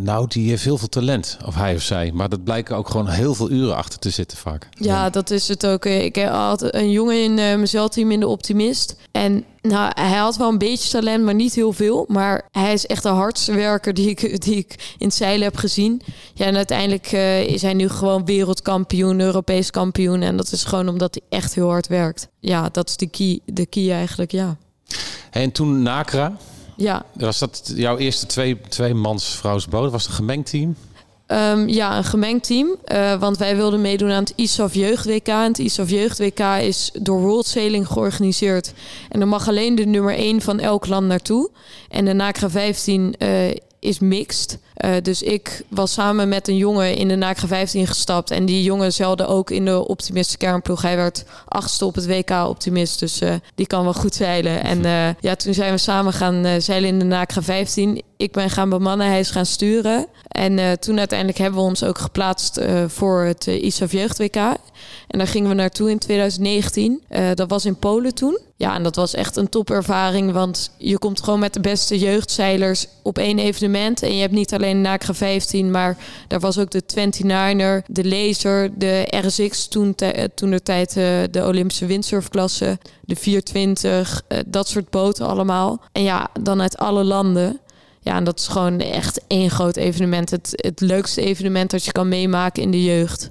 nou, 0.00 0.26
die 0.28 0.48
heeft 0.48 0.64
heel 0.64 0.78
veel 0.78 0.88
talent, 0.88 1.38
of 1.46 1.54
hij 1.54 1.74
of 1.74 1.82
zij. 1.82 2.10
Maar 2.14 2.28
dat 2.28 2.44
blijken 2.44 2.76
ook 2.76 2.88
gewoon 2.90 3.08
heel 3.08 3.34
veel 3.34 3.50
uren 3.50 3.76
achter 3.76 3.98
te 3.98 4.10
zitten 4.10 4.38
vaak. 4.38 4.68
Ja, 4.70 5.10
dat 5.10 5.30
is 5.30 5.48
het 5.48 5.66
ook. 5.66 5.84
Ik 5.84 6.16
had 6.16 6.74
een 6.74 6.90
jongen 6.90 7.22
in 7.22 7.30
eh, 7.30 7.36
mijn 7.36 7.68
zeilteam 7.68 8.10
in 8.10 8.20
de 8.20 8.26
Optimist. 8.26 8.96
En 9.12 9.44
nou, 9.62 9.90
hij 9.94 10.18
had 10.18 10.36
wel 10.36 10.48
een 10.48 10.58
beetje 10.58 10.90
talent, 10.90 11.24
maar 11.24 11.34
niet 11.34 11.54
heel 11.54 11.72
veel. 11.72 12.04
Maar 12.08 12.48
hij 12.50 12.72
is 12.72 12.86
echt 12.86 13.02
de 13.02 13.08
hardste 13.08 13.52
werker 13.54 13.94
die 13.94 14.08
ik, 14.08 14.42
die 14.42 14.56
ik 14.56 14.94
in 14.98 15.06
het 15.06 15.16
zeilen 15.16 15.44
heb 15.46 15.56
gezien. 15.56 16.00
Ja, 16.34 16.46
en 16.46 16.56
uiteindelijk 16.56 17.06
eh, 17.12 17.46
is 17.46 17.62
hij 17.62 17.74
nu 17.74 17.88
gewoon 17.88 18.24
wereldkampioen, 18.24 19.20
Europees 19.20 19.70
kampioen. 19.70 20.22
En 20.22 20.36
dat 20.36 20.52
is 20.52 20.64
gewoon 20.64 20.88
omdat 20.88 21.14
hij 21.20 21.38
echt 21.38 21.54
heel 21.54 21.68
hard 21.68 21.86
werkt. 21.86 22.28
Ja, 22.40 22.68
dat 22.72 22.88
is 22.88 22.96
de 22.96 23.06
key, 23.08 23.40
de 23.44 23.66
key 23.66 23.90
eigenlijk, 23.92 24.32
ja. 24.32 24.56
En 25.30 25.52
toen 25.52 25.82
Nakra, 25.82 26.36
Ja, 26.76 27.04
was 27.12 27.38
dat 27.38 27.72
jouw 27.74 27.96
eerste 27.96 28.26
twee, 28.26 28.60
twee 28.68 28.94
mans 28.94 29.24
vrouwsboot? 29.24 29.90
Was 29.90 30.02
het 30.02 30.10
een 30.10 30.16
gemengd 30.16 30.50
team? 30.50 30.76
Ehm, 31.28 31.68
ja, 31.68 31.96
een 31.96 32.04
gemengd 32.04 32.46
team. 32.46 32.76
Eh, 32.84 33.20
want 33.20 33.36
wij 33.36 33.56
wilden 33.56 33.80
meedoen 33.80 34.10
aan 34.10 34.22
het 34.22 34.32
ISAF 34.36 34.74
Jeugd 34.74 35.04
WK. 35.04 35.28
En 35.28 35.42
het 35.42 35.58
ISAF 35.58 35.90
Jeugd 35.90 36.18
WK 36.18 36.40
is 36.60 36.90
door 37.00 37.20
World 37.20 37.46
Sailing 37.46 37.86
georganiseerd. 37.86 38.72
En 39.08 39.20
er 39.20 39.28
mag 39.28 39.48
alleen 39.48 39.74
de 39.74 39.86
nummer 39.86 40.14
1 40.14 40.40
van 40.40 40.60
elk 40.60 40.86
land 40.86 41.06
naartoe. 41.06 41.50
En 41.88 42.04
de 42.04 42.12
NACRA 42.12 42.50
15 42.50 43.14
eh, 43.18 43.50
is 43.78 43.98
mixed. 43.98 44.58
Eh, 44.78 44.90
dus 45.02 45.22
ik 45.22 45.62
was 45.68 45.92
samen 45.92 46.28
met 46.28 46.48
een 46.48 46.56
jongen 46.56 46.94
in 46.94 47.08
de 47.08 47.16
NACRA 47.16 47.46
15 47.46 47.86
gestapt. 47.86 48.30
En 48.30 48.44
die 48.44 48.62
jongen 48.62 48.92
zeilde 48.92 49.26
ook 49.26 49.50
in 49.50 49.64
de 49.64 49.88
Optimist 49.88 50.36
kernploeg. 50.36 50.82
Hij 50.82 50.96
werd 50.96 51.24
achtste 51.44 51.84
op 51.84 51.94
het 51.94 52.06
WK 52.06 52.30
Optimist. 52.30 52.98
Dus 52.98 53.20
eh, 53.20 53.34
die 53.54 53.66
kan 53.66 53.84
wel 53.84 53.94
goed 53.94 54.14
zeilen. 54.14 54.62
En 54.62 54.84
eh, 54.84 55.08
ja, 55.20 55.34
toen 55.34 55.54
zijn 55.54 55.72
we 55.72 55.78
samen 55.78 56.12
gaan 56.12 56.62
zeilen 56.62 56.88
in 56.88 56.98
de 56.98 57.04
NACRA 57.04 57.42
15. 57.42 58.02
Ik 58.16 58.32
ben 58.32 58.50
gaan 58.50 58.68
bemannen, 58.68 59.06
hij 59.06 59.20
is 59.20 59.30
gaan 59.30 59.46
sturen. 59.46 60.06
En 60.28 60.78
toen 60.80 60.98
uiteindelijk 60.98 61.38
hebben 61.38 61.60
we 61.60 61.66
ons 61.66 61.84
ook 61.84 61.98
geplaatst 61.98 62.60
voor 62.86 63.22
het 63.22 63.46
ISAF 63.46 63.92
Jeugd 63.92 64.18
WK. 64.18 64.36
En 65.08 65.18
daar 65.18 65.28
gingen 65.28 65.48
we 65.48 65.54
naartoe 65.54 65.90
in 65.90 65.98
2019. 65.98 67.02
Eh, 67.08 67.28
dat 67.34 67.48
was 67.48 67.64
in 67.64 67.76
Polen 67.76 68.14
toen. 68.14 68.38
Ja, 68.56 68.74
en 68.74 68.82
dat 68.82 68.96
was 68.96 69.14
echt 69.14 69.36
een 69.36 69.48
topervaring. 69.48 70.32
Want 70.32 70.70
je 70.76 70.98
komt 70.98 71.22
gewoon 71.22 71.38
met 71.38 71.54
de 71.54 71.60
beste 71.60 71.98
jeugdzeilers 71.98 72.86
op 73.02 73.18
één 73.18 73.38
evenement. 73.38 74.02
En 74.02 74.14
je 74.14 74.20
hebt 74.20 74.32
niet 74.32 74.54
alleen 74.54 74.80
NACRA 74.80 75.14
15, 75.14 75.70
maar 75.70 75.96
daar 76.28 76.40
was 76.40 76.58
ook 76.58 76.70
de 76.70 76.82
29er, 76.82 77.86
de 77.86 78.08
Laser, 78.08 78.78
de 78.78 79.06
RSX 79.26 79.68
toen, 79.68 79.94
toen 80.34 80.50
de 80.50 80.62
tijd 80.62 80.96
uh, 80.96 81.04
de 81.30 81.44
Olympische 81.46 81.86
windsurfklasse, 81.86 82.78
de 83.00 83.16
420, 83.16 84.22
uh, 84.28 84.38
dat 84.46 84.68
soort 84.68 84.90
boten 84.90 85.26
allemaal. 85.26 85.82
En 85.92 86.02
ja, 86.02 86.28
dan 86.40 86.60
uit 86.60 86.78
alle 86.78 87.04
landen. 87.04 87.60
Ja, 88.00 88.16
en 88.16 88.24
dat 88.24 88.38
is 88.38 88.48
gewoon 88.48 88.80
echt 88.80 89.20
één 89.26 89.50
groot 89.50 89.76
evenement. 89.76 90.30
Het, 90.30 90.52
het 90.54 90.80
leukste 90.80 91.20
evenement 91.20 91.70
dat 91.70 91.84
je 91.84 91.92
kan 91.92 92.08
meemaken 92.08 92.62
in 92.62 92.70
de 92.70 92.84
jeugd. 92.84 93.30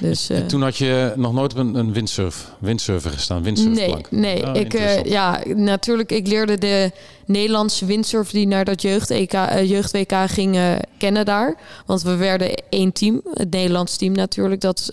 Dus, 0.00 0.30
en 0.30 0.46
toen 0.46 0.62
had 0.62 0.76
je 0.76 1.12
nog 1.16 1.32
nooit 1.32 1.52
op 1.52 1.58
een, 1.58 1.74
een 1.74 1.92
windsurf, 1.92 2.50
windsurfer 2.58 3.10
gestaan, 3.10 3.42
windsurfplank? 3.42 4.10
Nee, 4.10 4.42
nee. 4.42 4.46
Oh, 4.46 4.56
ik, 4.56 4.74
uh, 4.74 5.04
ja, 5.04 5.42
natuurlijk, 5.54 6.12
ik 6.12 6.26
leerde 6.26 6.58
de 6.58 6.92
Nederlandse 7.26 7.84
windsurf 7.84 8.30
die 8.30 8.46
naar 8.46 8.64
dat 8.64 8.82
jeugd, 8.82 9.10
EK, 9.10 9.32
uh, 9.32 9.70
jeugd 9.70 9.92
WK 9.92 10.12
ging 10.26 10.58
kennen 10.98 11.24
daar. 11.24 11.54
Want 11.86 12.02
we 12.02 12.16
werden 12.16 12.54
één 12.68 12.92
team, 12.92 13.20
het 13.34 13.50
Nederlands 13.50 13.96
team 13.96 14.12
natuurlijk, 14.12 14.60
dat 14.60 14.88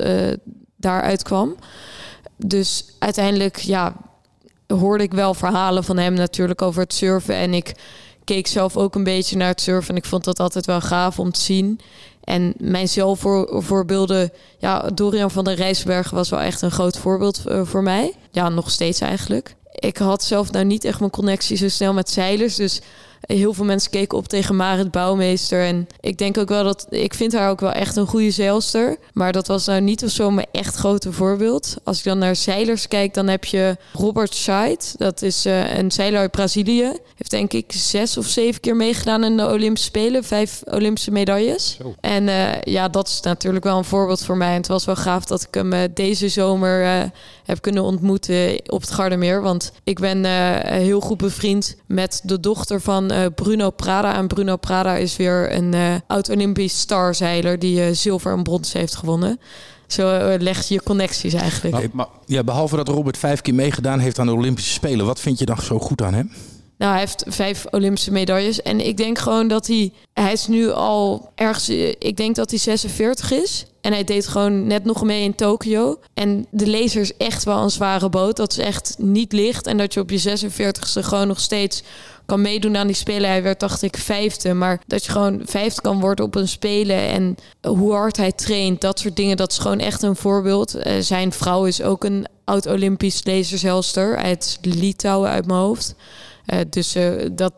daaruit 0.75 1.23
kwam. 1.23 1.55
Dus 2.37 2.85
uiteindelijk, 2.99 3.57
ja, 3.57 3.95
hoorde 4.67 5.03
ik 5.03 5.13
wel 5.13 5.33
verhalen 5.33 5.83
van 5.83 5.97
hem 5.97 6.13
natuurlijk 6.13 6.61
over 6.61 6.81
het 6.81 6.93
surfen. 6.93 7.35
En 7.35 7.53
ik 7.53 7.75
keek 8.23 8.47
zelf 8.47 8.77
ook 8.77 8.95
een 8.95 9.03
beetje 9.03 9.37
naar 9.37 9.47
het 9.47 9.61
surfen. 9.61 9.89
En 9.89 9.95
ik 9.95 10.05
vond 10.05 10.23
dat 10.23 10.39
altijd 10.39 10.65
wel 10.65 10.81
gaaf 10.81 11.19
om 11.19 11.31
te 11.31 11.41
zien. 11.41 11.79
En 12.27 12.53
mijn 12.57 12.87
zelfvoorbeelden, 12.87 14.31
ja, 14.57 14.89
Dorian 14.93 15.31
van 15.31 15.43
der 15.43 15.53
Rijsberg 15.53 16.09
was 16.09 16.29
wel 16.29 16.39
echt 16.39 16.61
een 16.61 16.71
groot 16.71 16.97
voorbeeld 16.97 17.43
uh, 17.47 17.61
voor 17.65 17.83
mij. 17.83 18.13
Ja, 18.31 18.49
nog 18.49 18.71
steeds 18.71 19.01
eigenlijk. 19.01 19.55
Ik 19.71 19.97
had 19.97 20.23
zelf 20.23 20.51
nou 20.51 20.65
niet 20.65 20.83
echt 20.83 20.99
mijn 20.99 21.11
connectie 21.11 21.57
zo 21.57 21.67
snel 21.67 21.93
met 21.93 22.09
zeilers. 22.09 22.55
Dus 22.55 22.81
heel 23.27 23.53
veel 23.53 23.65
mensen 23.65 23.91
keken 23.91 24.17
op 24.17 24.27
tegen 24.27 24.55
Marit 24.55 24.91
Bouwmeester. 24.91 25.65
En 25.65 25.87
ik 25.99 26.17
denk 26.17 26.37
ook 26.37 26.49
wel 26.49 26.63
dat... 26.63 26.87
Ik 26.89 27.13
vind 27.13 27.33
haar 27.33 27.49
ook 27.49 27.59
wel 27.59 27.71
echt 27.71 27.95
een 27.95 28.07
goede 28.07 28.31
zeilster. 28.31 28.97
Maar 29.13 29.31
dat 29.31 29.47
was 29.47 29.65
nou 29.65 29.81
niet 29.81 30.03
of 30.03 30.09
zo 30.09 30.31
mijn 30.31 30.47
echt 30.51 30.75
grote 30.75 31.11
voorbeeld. 31.11 31.75
Als 31.83 31.97
ik 31.97 32.03
dan 32.03 32.17
naar 32.17 32.35
zeilers 32.35 32.87
kijk, 32.87 33.13
dan 33.13 33.27
heb 33.27 33.45
je 33.45 33.77
Robert 33.93 34.35
Scheid. 34.35 34.95
Dat 34.97 35.21
is 35.21 35.45
uh, 35.45 35.77
een 35.77 35.91
zeiler 35.91 36.19
uit 36.19 36.31
Brazilië. 36.31 36.91
Heeft 37.15 37.31
denk 37.31 37.53
ik 37.53 37.71
zes 37.71 38.17
of 38.17 38.25
zeven 38.25 38.61
keer 38.61 38.75
meegedaan 38.75 39.23
in 39.23 39.37
de 39.37 39.47
Olympische 39.47 39.87
Spelen. 39.87 40.23
Vijf 40.23 40.61
Olympische 40.65 41.11
medailles. 41.11 41.77
Zo. 41.81 41.95
En 42.01 42.27
uh, 42.27 42.61
ja, 42.61 42.87
dat 42.87 43.07
is 43.07 43.21
natuurlijk 43.21 43.63
wel 43.63 43.77
een 43.77 43.83
voorbeeld 43.83 44.23
voor 44.23 44.37
mij. 44.37 44.51
En 44.51 44.57
het 44.57 44.67
was 44.67 44.85
wel 44.85 44.95
gaaf 44.95 45.25
dat 45.25 45.41
ik 45.41 45.53
hem 45.53 45.73
uh, 45.73 45.79
deze 45.93 46.29
zomer 46.29 47.11
heb 47.43 47.61
kunnen 47.61 47.83
ontmoeten 47.83 48.61
op 48.67 48.81
het 48.81 48.91
Gardermeer. 48.91 49.41
Want 49.41 49.71
ik 49.83 49.99
ben 49.99 50.25
heel 50.71 50.99
goed 50.99 51.17
bevriend 51.17 51.75
met 51.85 52.21
de 52.23 52.39
dochter 52.39 52.81
van 52.81 53.11
uh, 53.17 53.25
Bruno 53.35 53.69
Prada. 53.69 54.15
En 54.15 54.27
Bruno 54.27 54.55
Prada 54.55 54.95
is 54.95 55.15
weer 55.15 55.53
een 55.55 55.73
uh, 55.73 55.95
oud-Olympisch 56.07 56.79
starzeiler 56.79 57.59
die 57.59 57.79
uh, 57.79 57.85
zilver 57.91 58.33
en 58.33 58.43
brons 58.43 58.73
heeft 58.73 58.95
gewonnen. 58.95 59.39
Zo 59.87 60.35
leg 60.39 60.67
je 60.67 60.73
je 60.73 60.83
connecties 60.83 61.33
eigenlijk. 61.33 61.75
Maar, 61.75 61.89
maar, 61.93 62.07
ja, 62.25 62.43
behalve 62.43 62.75
dat 62.75 62.87
Robert 62.87 63.17
vijf 63.17 63.41
keer 63.41 63.53
meegedaan 63.53 63.99
heeft 63.99 64.19
aan 64.19 64.25
de 64.25 64.33
Olympische 64.33 64.73
Spelen. 64.73 65.05
Wat 65.05 65.19
vind 65.19 65.39
je 65.39 65.45
dan 65.45 65.57
zo 65.57 65.79
goed 65.79 66.01
aan 66.01 66.13
hem? 66.13 66.31
Nou, 66.77 66.91
hij 66.91 66.99
heeft 66.99 67.23
vijf 67.27 67.65
Olympische 67.71 68.11
medailles. 68.11 68.61
En 68.61 68.87
ik 68.87 68.97
denk 68.97 69.19
gewoon 69.19 69.47
dat 69.47 69.67
hij... 69.67 69.91
Hij 70.13 70.31
is 70.31 70.47
nu 70.47 70.71
al 70.71 71.31
ergens... 71.35 71.69
Ik 71.99 72.17
denk 72.17 72.35
dat 72.35 72.49
hij 72.49 72.59
46 72.59 73.31
is. 73.31 73.65
En 73.81 73.91
hij 73.91 74.03
deed 74.03 74.27
gewoon 74.27 74.67
net 74.67 74.83
nog 74.83 75.03
mee 75.03 75.23
in 75.23 75.35
Tokio. 75.35 75.99
En 76.13 76.47
de 76.51 76.69
laser 76.69 77.01
is 77.01 77.17
echt 77.17 77.43
wel 77.43 77.63
een 77.63 77.69
zware 77.69 78.09
boot. 78.09 78.35
Dat 78.35 78.51
is 78.51 78.57
echt 78.57 78.95
niet 78.97 79.33
licht. 79.33 79.67
En 79.67 79.77
dat 79.77 79.93
je 79.93 79.99
op 79.99 80.09
je 80.09 80.21
46ste 80.21 81.05
gewoon 81.05 81.27
nog 81.27 81.39
steeds 81.39 81.83
kan 82.27 82.41
meedoen 82.41 82.77
aan 82.77 82.87
die 82.87 82.95
spelen. 82.95 83.29
Hij 83.29 83.43
werd, 83.43 83.59
dacht 83.59 83.81
ik, 83.81 83.97
vijfde. 83.97 84.53
Maar 84.53 84.81
dat 84.87 85.05
je 85.05 85.11
gewoon 85.11 85.41
vijfde 85.45 85.81
kan 85.81 85.99
worden 85.99 86.25
op 86.25 86.35
een 86.35 86.47
spelen. 86.47 87.07
En 87.07 87.37
hoe 87.61 87.93
hard 87.93 88.17
hij 88.17 88.31
traint, 88.31 88.81
dat 88.81 88.99
soort 88.99 89.15
dingen. 89.15 89.37
Dat 89.37 89.51
is 89.51 89.57
gewoon 89.57 89.79
echt 89.79 90.01
een 90.01 90.15
voorbeeld. 90.15 90.75
Uh, 90.75 90.93
zijn 90.99 91.31
vrouw 91.31 91.65
is 91.65 91.81
ook 91.81 92.03
een 92.03 92.27
oud-Olympisch 92.43 93.21
laserzelster 93.23 94.17
uit 94.17 94.57
Litouwen 94.61 95.29
uit 95.29 95.45
mijn 95.45 95.59
hoofd. 95.59 95.95
Uh, 96.53 96.59
dus 96.69 96.95
uh, 96.95 97.25
dat, 97.31 97.53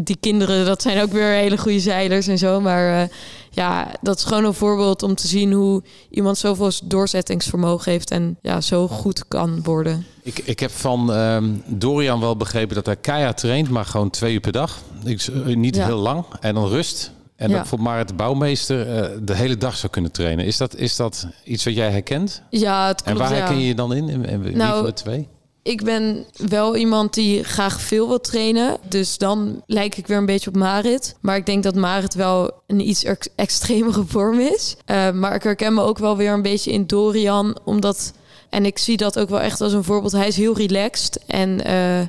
die 0.00 0.16
kinderen, 0.20 0.64
dat 0.64 0.82
zijn 0.82 1.02
ook 1.02 1.12
weer 1.12 1.28
hele 1.28 1.58
goede 1.58 1.80
zeilers 1.80 2.26
en 2.26 2.38
zo. 2.38 2.60
Maar 2.60 3.02
uh, 3.02 3.08
ja, 3.50 3.90
dat 4.00 4.18
is 4.18 4.24
gewoon 4.24 4.44
een 4.44 4.54
voorbeeld 4.54 5.02
om 5.02 5.14
te 5.14 5.26
zien 5.26 5.52
hoe 5.52 5.82
iemand 6.10 6.38
zoveel 6.38 6.70
doorzettingsvermogen 6.84 7.92
heeft 7.92 8.10
en 8.10 8.38
ja, 8.42 8.60
zo 8.60 8.88
goed 8.88 9.28
kan 9.28 9.62
worden. 9.62 10.06
Ik, 10.22 10.38
ik 10.38 10.60
heb 10.60 10.70
van 10.70 11.10
um, 11.10 11.62
Dorian 11.66 12.20
wel 12.20 12.36
begrepen 12.36 12.74
dat 12.74 12.86
hij 12.86 12.96
keihard 12.96 13.36
traint, 13.36 13.70
maar 13.70 13.84
gewoon 13.84 14.10
twee 14.10 14.32
uur 14.34 14.40
per 14.40 14.52
dag. 14.52 14.78
Ik, 15.04 15.28
niet 15.54 15.76
ja. 15.76 15.84
heel 15.84 15.98
lang 15.98 16.24
en 16.40 16.54
dan 16.54 16.68
rust. 16.68 17.12
En 17.36 17.50
ja. 17.50 17.56
dat 17.56 17.68
voor 17.68 17.80
Marit 17.80 18.16
Bouwmeester 18.16 19.12
uh, 19.12 19.18
de 19.22 19.34
hele 19.34 19.56
dag 19.56 19.76
zou 19.76 19.92
kunnen 19.92 20.12
trainen. 20.12 20.44
Is 20.44 20.56
dat, 20.56 20.76
is 20.76 20.96
dat 20.96 21.26
iets 21.44 21.64
wat 21.64 21.74
jij 21.74 21.90
herkent? 21.90 22.42
Ja, 22.50 22.86
het 22.86 23.02
klopt, 23.02 23.18
En 23.18 23.24
waar 23.26 23.36
herken 23.38 23.58
je 23.58 23.66
je 23.66 23.74
dan 23.74 23.94
in? 23.94 24.08
En, 24.08 24.26
en 24.26 24.42
wie 24.42 24.56
Nou, 24.56 24.74
van 24.74 24.84
de 24.84 24.92
twee? 24.92 25.28
Ik 25.64 25.84
ben 25.84 26.26
wel 26.48 26.76
iemand 26.76 27.14
die 27.14 27.44
graag 27.44 27.80
veel 27.80 28.08
wil 28.08 28.20
trainen. 28.20 28.78
Dus 28.88 29.18
dan 29.18 29.62
lijk 29.66 29.96
ik 29.96 30.06
weer 30.06 30.16
een 30.16 30.26
beetje 30.26 30.50
op 30.50 30.56
Marit. 30.56 31.16
Maar 31.20 31.36
ik 31.36 31.46
denk 31.46 31.62
dat 31.62 31.74
Marit 31.74 32.14
wel 32.14 32.50
een 32.66 32.88
iets 32.88 33.04
ex 33.04 33.28
extremere 33.36 34.04
vorm 34.14 34.38
is. 34.38 34.76
Uh, 34.86 35.10
maar 35.10 35.34
ik 35.34 35.42
herken 35.42 35.74
me 35.74 35.82
ook 35.82 35.98
wel 35.98 36.16
weer 36.16 36.32
een 36.32 36.42
beetje 36.42 36.72
in 36.72 36.86
Dorian. 36.86 37.58
Omdat... 37.64 38.12
En 38.50 38.64
ik 38.64 38.78
zie 38.78 38.96
dat 38.96 39.18
ook 39.18 39.28
wel 39.28 39.40
echt 39.40 39.60
als 39.60 39.72
een 39.72 39.84
voorbeeld. 39.84 40.12
Hij 40.12 40.26
is 40.26 40.36
heel 40.36 40.56
relaxed. 40.56 41.24
En 41.26 41.50
uh, 41.50 41.64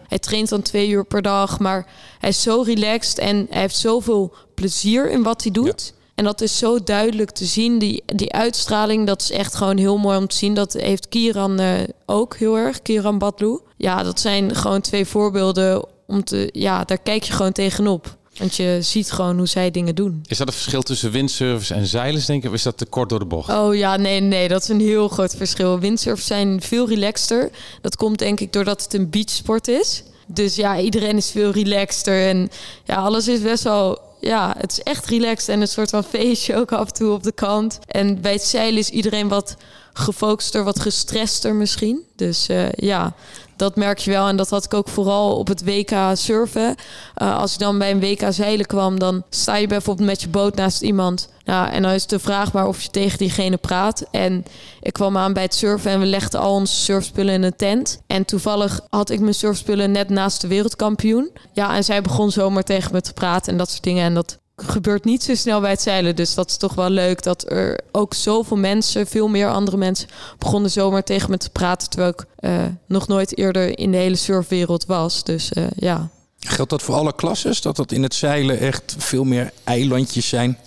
hij 0.08 0.20
traint 0.20 0.50
dan 0.50 0.62
twee 0.62 0.90
uur 0.90 1.06
per 1.06 1.22
dag. 1.22 1.60
Maar 1.60 1.88
hij 2.20 2.30
is 2.30 2.42
zo 2.42 2.62
relaxed. 2.62 3.18
En 3.18 3.48
hij 3.50 3.62
heeft 3.62 3.78
zoveel 3.78 4.34
plezier 4.56 5.10
in 5.10 5.24
wat 5.24 5.44
hij 5.44 5.52
doet. 5.52 5.94
En 6.16 6.24
dat 6.24 6.42
is 6.42 6.58
zo 6.58 6.84
duidelijk 6.84 7.32
te 7.32 7.46
zien. 7.46 7.80
Die, 7.80 8.04
die 8.06 8.34
uitstraling, 8.34 9.08
dat 9.08 9.22
is 9.22 9.32
echt 9.32 9.56
gewoon 9.56 9.78
heel 9.78 9.98
mooi 9.98 10.18
om 10.18 10.28
te 10.28 10.36
zien. 10.36 10.54
Dat 10.54 10.74
heeft 10.74 11.10
Kieran 11.10 11.62
uh, 11.62 11.74
ook 12.06 12.36
heel 12.36 12.58
erg. 12.58 12.82
Kieran 12.82 13.18
Badlou. 13.18 13.62
Ja, 13.78 14.04
dat 14.04 14.20
zijn 14.20 14.56
gewoon 14.56 14.82
twee 14.82 15.06
voorbeelden 15.06 15.86
om 16.08 16.24
te... 16.24 16.50
Ja, 16.52 16.84
daar 16.84 16.98
kijk 16.98 17.24
je 17.24 17.34
gewoon 17.34 17.52
tegenop. 17.52 18.18
Want 18.38 18.56
je 18.56 18.78
ziet 18.82 19.12
gewoon 19.12 19.38
hoe 19.38 19.48
zij 19.48 19.72
dingen 19.72 19.96
doen. 19.96 20.24
Is 20.28 20.38
dat 20.38 20.48
een 20.48 20.54
verschil 20.54 20.82
tussen 20.82 21.12
windsurfers 21.12 21.70
en 21.70 21.88
zeilers, 21.88 22.26
denk 22.26 22.44
ik? 22.44 22.50
Of 22.50 22.56
is 22.56 22.64
dat 22.64 22.78
te 22.78 22.86
kort 22.86 23.10
door 23.10 23.20
de 23.20 23.26
bocht? 23.26 23.50
Oh 23.50 23.76
ja, 23.76 23.98
nee, 23.98 24.20
nee, 24.20 24.48
dat 24.48 24.62
is 24.62 24.68
een 24.68 24.80
heel 24.80 25.08
groot 25.08 25.36
verschil. 25.36 25.80
Windsurfers 25.80 26.28
zijn 26.28 26.62
veel 26.62 26.88
relaxter. 26.88 27.50
Dat 27.82 27.96
komt 27.96 28.20
denk 28.20 28.40
ik 28.40 28.54
doordat 28.54 28.84
het 28.84 28.94
een 28.94 29.10
beachsport 29.10 29.68
is. 29.68 30.04
Dus 30.28 30.56
ja, 30.56 30.80
iedereen 30.80 31.18
is 31.18 31.32
veel 31.32 31.52
relaxter. 31.52 32.28
En 32.28 32.50
ja, 32.84 32.96
alles 32.96 33.28
is 33.28 33.42
best 33.42 33.64
wel 33.64 34.00
ja, 34.26 34.56
het 34.58 34.72
is 34.72 34.82
echt 34.82 35.06
relaxed 35.06 35.50
en 35.50 35.62
een 35.62 35.68
soort 35.68 35.90
van 35.90 36.04
feestje 36.04 36.56
ook 36.56 36.72
af 36.72 36.88
en 36.88 36.94
toe 36.94 37.12
op 37.12 37.24
de 37.24 37.32
kant. 37.32 37.80
En 37.88 38.22
bij 38.22 38.32
het 38.32 38.44
zeilen 38.44 38.80
is 38.80 38.90
iedereen 38.90 39.28
wat 39.28 39.56
gefocuster, 39.94 40.64
wat 40.64 40.80
gestrester 40.80 41.56
misschien. 41.56 42.04
Dus 42.16 42.50
uh, 42.50 42.72
ja, 42.72 43.14
dat 43.56 43.76
merk 43.76 43.98
je 43.98 44.12
wel. 44.12 44.28
En 44.28 44.36
dat 44.36 44.50
had 44.50 44.66
ik 44.66 44.74
ook 44.74 44.88
vooral 44.88 45.38
op 45.38 45.48
het 45.48 45.64
WK 45.64 45.92
surfen. 46.14 46.76
Uh, 47.22 47.38
als 47.38 47.54
ik 47.54 47.60
dan 47.60 47.78
bij 47.78 47.92
een 47.92 48.00
WK 48.00 48.26
zeilen 48.30 48.66
kwam, 48.66 49.00
dan 49.00 49.24
sta 49.30 49.56
je 49.56 49.68
bijvoorbeeld 49.68 50.08
met 50.08 50.22
je 50.22 50.30
boot 50.30 50.56
naast 50.56 50.82
iemand. 50.82 51.30
Nou, 51.46 51.70
en 51.70 51.82
dan 51.82 51.92
is 51.92 52.08
de 52.08 52.20
vraag 52.20 52.54
maar 52.54 52.68
of 52.68 52.82
je 52.82 52.90
tegen 52.90 53.18
diegene 53.18 53.58
praat. 53.58 54.06
En 54.12 54.46
ik 54.82 54.94
kwam 54.94 55.18
aan 55.18 55.34
bij 55.34 55.44
het 55.44 55.56
surfen 55.56 55.92
en 55.92 56.00
we 56.00 56.06
legden 56.06 56.40
al 56.40 56.54
onze 56.54 56.76
surfspullen 56.76 57.34
in 57.34 57.44
een 57.44 57.56
tent. 57.56 58.02
En 58.08 58.26
toevallig 58.26 58.80
had 58.90 59.10
ik 59.10 59.20
mijn 59.20 59.34
surfspullen 59.34 59.92
net 59.92 60.10
naast 60.10 60.42
de 60.42 60.48
wereldkampioen. 60.48 61.32
Ja, 61.54 61.76
en 61.76 61.84
zij 61.84 62.02
begon 62.02 62.32
zomaar 62.32 62.64
tegen 62.64 62.92
me 62.92 63.02
te 63.02 63.14
praten 63.14 63.52
en 63.52 63.58
dat 63.58 63.70
soort 63.70 63.84
dingen. 63.84 64.04
En 64.04 64.14
dat 64.14 64.38
gebeurt 64.56 65.04
niet 65.04 65.24
zo 65.24 65.36
snel 65.36 65.62
bij 65.62 65.70
het 65.70 65.82
zeilen. 65.82 66.16
Dus 66.16 66.34
dat 66.34 66.50
is 66.50 66.58
toch 66.58 66.74
wel 66.74 66.90
leuk 66.90 67.24
dat 67.24 67.52
er 67.52 67.80
ook 67.92 68.14
zoveel 68.14 68.58
mensen, 68.58 69.08
veel 69.08 69.28
meer 69.28 69.50
andere 69.50 69.78
mensen, 69.78 70.08
begonnen 70.38 70.72
zomaar 70.72 71.04
tegen 71.04 71.30
me 71.30 71.38
te 71.38 71.50
praten. 71.50 71.90
Terwijl 71.90 72.12
ik 72.12 72.26
uh, 72.40 72.66
nog 72.88 73.08
nooit 73.08 73.38
eerder 73.38 73.80
in 73.80 73.92
de 73.92 73.98
hele 73.98 74.16
surfwereld 74.16 74.86
was. 74.86 75.24
Dus 75.24 75.52
uh, 75.52 75.64
ja. 75.76 76.10
Geldt 76.40 76.72
dat 76.72 76.82
voor 76.82 76.96
alle 76.96 77.16
klasses? 77.16 77.62
Dat 77.62 77.76
dat 77.76 77.92
in 77.92 78.04
het 78.04 78.14
zeilen 78.14 78.60
echt 78.60 78.96
veel 78.98 79.24
meer 79.24 79.52
eilandjes 79.64 80.30
zijn? 80.30 80.58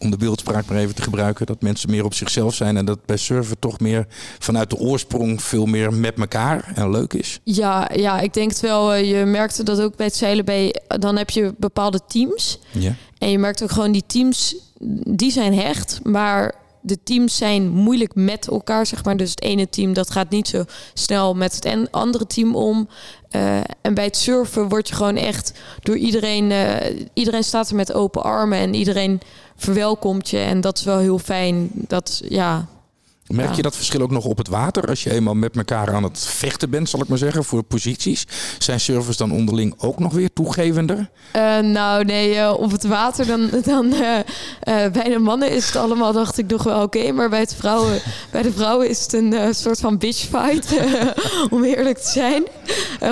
om 0.00 0.10
de 0.10 0.16
beeldspraak 0.16 0.66
maar 0.66 0.78
even 0.78 0.94
te 0.94 1.02
gebruiken, 1.02 1.46
dat 1.46 1.62
mensen 1.62 1.90
meer 1.90 2.04
op 2.04 2.14
zichzelf 2.14 2.54
zijn 2.54 2.76
en 2.76 2.84
dat 2.84 3.04
bij 3.04 3.16
surfen 3.16 3.58
toch 3.58 3.80
meer 3.80 4.06
vanuit 4.38 4.70
de 4.70 4.76
oorsprong 4.76 5.42
veel 5.42 5.66
meer 5.66 5.92
met 5.92 6.18
elkaar 6.18 6.72
en 6.74 6.90
leuk 6.90 7.12
is? 7.12 7.40
Ja, 7.44 7.90
ja 7.94 8.20
ik 8.20 8.34
denk 8.34 8.50
het 8.50 8.60
wel. 8.60 8.92
Eh, 8.92 9.10
je 9.10 9.24
merkte 9.24 9.62
dat 9.62 9.80
ook 9.80 9.96
bij 9.96 10.06
het 10.06 10.14
zeilen 10.14 10.44
bij, 10.44 10.74
dan 10.86 11.16
heb 11.16 11.30
je 11.30 11.54
bepaalde 11.58 12.00
teams. 12.06 12.58
Ja. 12.70 12.94
En 13.20 13.30
je 13.30 13.38
merkt 13.38 13.62
ook 13.62 13.70
gewoon 13.70 13.92
die 13.92 14.04
teams, 14.06 14.56
die 15.04 15.30
zijn 15.30 15.54
hecht, 15.54 16.00
maar 16.02 16.54
de 16.80 17.02
teams 17.02 17.36
zijn 17.36 17.68
moeilijk 17.68 18.14
met 18.14 18.48
elkaar, 18.48 18.86
zeg 18.86 19.04
maar. 19.04 19.16
Dus 19.16 19.30
het 19.30 19.42
ene 19.42 19.68
team 19.68 19.92
dat 19.92 20.10
gaat 20.10 20.30
niet 20.30 20.48
zo 20.48 20.64
snel 20.94 21.34
met 21.34 21.54
het 21.54 21.90
andere 21.90 22.26
team 22.26 22.56
om. 22.56 22.88
Uh, 23.36 23.56
en 23.80 23.94
bij 23.94 24.04
het 24.04 24.16
surfen 24.16 24.68
word 24.68 24.88
je 24.88 24.94
gewoon 24.94 25.16
echt 25.16 25.52
door 25.82 25.96
iedereen... 25.96 26.50
Uh, 26.50 26.76
iedereen 27.12 27.44
staat 27.44 27.68
er 27.68 27.76
met 27.76 27.92
open 27.92 28.22
armen 28.22 28.58
en 28.58 28.74
iedereen 28.74 29.20
verwelkomt 29.56 30.28
je. 30.28 30.38
En 30.38 30.60
dat 30.60 30.78
is 30.78 30.84
wel 30.84 30.98
heel 30.98 31.18
fijn. 31.18 31.70
Dat, 31.72 32.22
ja, 32.28 32.68
Merk 33.30 33.54
je 33.54 33.62
dat 33.62 33.76
verschil 33.76 34.00
ook 34.00 34.10
nog 34.10 34.24
op 34.24 34.38
het 34.38 34.48
water? 34.48 34.88
Als 34.88 35.02
je 35.02 35.10
eenmaal 35.10 35.34
met 35.34 35.56
elkaar 35.56 35.94
aan 35.94 36.02
het 36.02 36.18
vechten 36.18 36.70
bent, 36.70 36.88
zal 36.88 37.00
ik 37.00 37.08
maar 37.08 37.18
zeggen, 37.18 37.44
voor 37.44 37.62
posities. 37.62 38.26
Zijn 38.58 38.80
surfers 38.80 39.16
dan 39.16 39.32
onderling 39.32 39.74
ook 39.78 39.98
nog 39.98 40.12
weer 40.12 40.32
toegevender? 40.32 41.10
Uh, 41.36 41.58
nou 41.58 42.04
nee, 42.04 42.34
uh, 42.34 42.54
op 42.58 42.70
het 42.70 42.84
water 42.84 43.26
dan, 43.26 43.50
dan 43.64 43.86
uh, 43.86 44.00
bij 44.62 45.08
de 45.08 45.18
mannen 45.18 45.50
is 45.50 45.66
het 45.66 45.76
allemaal, 45.76 46.12
dacht 46.12 46.38
ik 46.38 46.50
nog 46.50 46.62
wel 46.62 46.82
oké. 46.82 47.12
maar 47.12 47.28
bij, 47.28 47.40
het 47.40 47.54
vrouwen, 47.54 48.00
bij 48.32 48.42
de 48.42 48.52
vrouwen 48.52 48.88
is 48.88 49.02
het 49.02 49.12
een 49.12 49.54
soort 49.54 49.80
van 49.80 49.98
bitchfight, 49.98 50.80
om 51.50 51.64
eerlijk 51.64 51.98
te 51.98 52.10
zijn. 52.10 52.44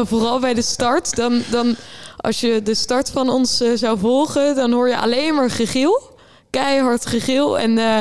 vooral 0.07 0.41
bij 0.41 0.55
de 0.55 0.63
start. 0.63 1.17
Dan, 1.17 1.43
dan, 1.51 1.77
als 2.17 2.41
je 2.41 2.63
de 2.63 2.75
start 2.75 3.11
van 3.11 3.29
ons 3.29 3.63
zou 3.75 3.99
volgen, 3.99 4.55
dan 4.55 4.73
hoor 4.73 4.89
je 4.89 4.99
alleen 4.99 5.35
maar 5.35 5.51
gegil 5.51 6.17
keihard 6.51 7.07
gegil. 7.07 7.59
En, 7.59 7.79
uh, 7.79 7.99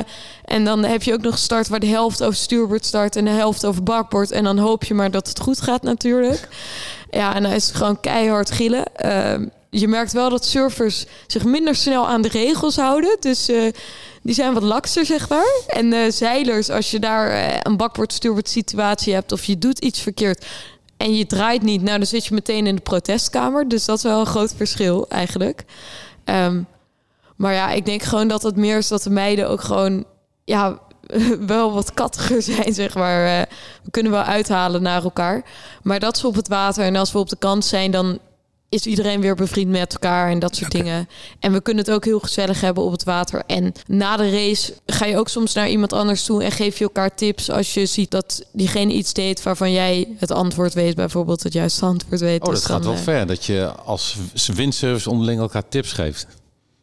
en 0.47 0.65
dan 0.65 0.83
heb 0.83 1.03
je 1.03 1.13
ook 1.13 1.21
nog 1.21 1.37
start 1.37 1.67
waar 1.67 1.79
de 1.79 1.87
helft 1.87 2.23
over 2.23 2.35
stuurboord 2.35 2.85
start 2.85 3.15
en 3.15 3.25
de 3.25 3.31
helft 3.31 3.65
over 3.65 3.83
bakboord. 3.83 4.31
En 4.31 4.43
dan 4.43 4.57
hoop 4.57 4.83
je 4.83 4.93
maar 4.93 5.11
dat 5.11 5.27
het 5.27 5.39
goed 5.39 5.61
gaat 5.61 5.83
natuurlijk. 5.83 6.47
Ja, 7.09 7.35
en 7.35 7.43
dan 7.43 7.51
is 7.51 7.67
het 7.67 7.75
gewoon 7.75 7.99
keihard 7.99 8.51
gillen. 8.51 8.83
Uh, 9.05 9.47
je 9.69 9.87
merkt 9.87 10.13
wel 10.13 10.29
dat 10.29 10.45
surfers 10.45 11.05
zich 11.27 11.43
minder 11.43 11.75
snel 11.75 12.07
aan 12.07 12.21
de 12.21 12.27
regels 12.27 12.75
houden. 12.75 13.17
Dus 13.19 13.49
uh, 13.49 13.71
die 14.21 14.35
zijn 14.35 14.53
wat 14.53 14.63
lakser, 14.63 15.05
zeg 15.05 15.29
maar. 15.29 15.61
En 15.67 15.93
uh, 15.93 16.11
zeilers, 16.11 16.69
als 16.69 16.91
je 16.91 16.99
daar 16.99 17.59
een 17.65 17.77
bakboord-stuurboord 17.77 18.49
situatie 18.49 19.13
hebt... 19.13 19.31
of 19.31 19.43
je 19.43 19.57
doet 19.57 19.79
iets 19.79 20.01
verkeerd 20.01 20.45
en 20.97 21.15
je 21.15 21.25
draait 21.25 21.61
niet... 21.61 21.81
nou, 21.81 21.97
dan 21.97 22.07
zit 22.07 22.25
je 22.25 22.33
meteen 22.33 22.67
in 22.67 22.75
de 22.75 22.81
protestkamer. 22.81 23.67
Dus 23.67 23.85
dat 23.85 23.97
is 23.97 24.03
wel 24.03 24.19
een 24.19 24.25
groot 24.25 24.53
verschil 24.55 25.05
eigenlijk. 25.09 25.63
Um, 26.25 26.67
maar 27.35 27.53
ja, 27.53 27.71
ik 27.71 27.85
denk 27.85 28.03
gewoon 28.03 28.27
dat 28.27 28.43
het 28.43 28.55
meer 28.55 28.77
is 28.77 28.87
dat 28.87 29.03
de 29.03 29.09
meiden 29.09 29.49
ook 29.49 29.61
gewoon 29.61 30.05
ja, 30.47 30.79
wel 31.55 31.73
wat 31.73 31.93
kattiger 31.93 32.41
zijn, 32.41 32.73
zeg 32.73 32.95
maar. 32.95 33.25
Eh, 33.25 33.41
we 33.83 33.91
kunnen 33.91 34.11
wel 34.11 34.21
uithalen 34.21 34.81
naar 34.81 35.03
elkaar. 35.03 35.43
Maar 35.83 35.99
dat 35.99 36.17
ze 36.17 36.27
op 36.27 36.35
het 36.35 36.47
water 36.47 36.83
en 36.83 36.95
als 36.95 37.11
we 37.11 37.19
op 37.19 37.29
de 37.29 37.37
kant 37.39 37.65
zijn, 37.65 37.91
dan 37.91 38.19
is 38.69 38.85
iedereen 38.85 39.21
weer 39.21 39.35
bevriend 39.35 39.69
met 39.69 39.93
elkaar 39.93 40.29
en 40.29 40.39
dat 40.39 40.55
soort 40.55 40.71
dingen. 40.71 41.09
En 41.39 41.53
we 41.53 41.61
kunnen 41.61 41.83
het 41.83 41.93
ook 41.93 42.05
heel 42.05 42.19
gezellig 42.19 42.61
hebben 42.61 42.83
op 42.83 42.91
het 42.91 43.03
water. 43.03 43.43
En 43.45 43.73
na 43.87 44.17
de 44.17 44.31
race 44.31 44.73
ga 44.85 45.05
je 45.05 45.17
ook 45.17 45.29
soms 45.29 45.53
naar 45.53 45.69
iemand 45.69 45.93
anders 45.93 46.23
toe 46.23 46.43
en 46.43 46.51
geef 46.51 46.77
je 46.77 46.83
elkaar 46.83 47.15
tips 47.15 47.49
als 47.49 47.73
je 47.73 47.85
ziet 47.85 48.11
dat 48.11 48.45
diegene 48.51 48.93
iets 48.93 49.13
deed 49.13 49.43
waarvan 49.43 49.71
jij 49.71 50.15
het 50.17 50.31
antwoord 50.31 50.73
weet, 50.73 50.95
bijvoorbeeld 50.95 51.43
het 51.43 51.53
juiste 51.53 51.85
antwoord 51.85 52.21
weet. 52.21 52.39
Oh, 52.39 52.45
dat 52.45 52.55
dus 52.55 52.65
gaat 52.65 52.83
wel 52.83 52.93
eh, 52.93 52.99
ver 52.99 53.27
dat 53.27 53.45
je 53.45 53.71
als 53.71 54.17
windsurfers 54.53 55.07
onderling 55.07 55.39
elkaar 55.39 55.69
tips 55.69 55.91
geeft. 55.91 56.27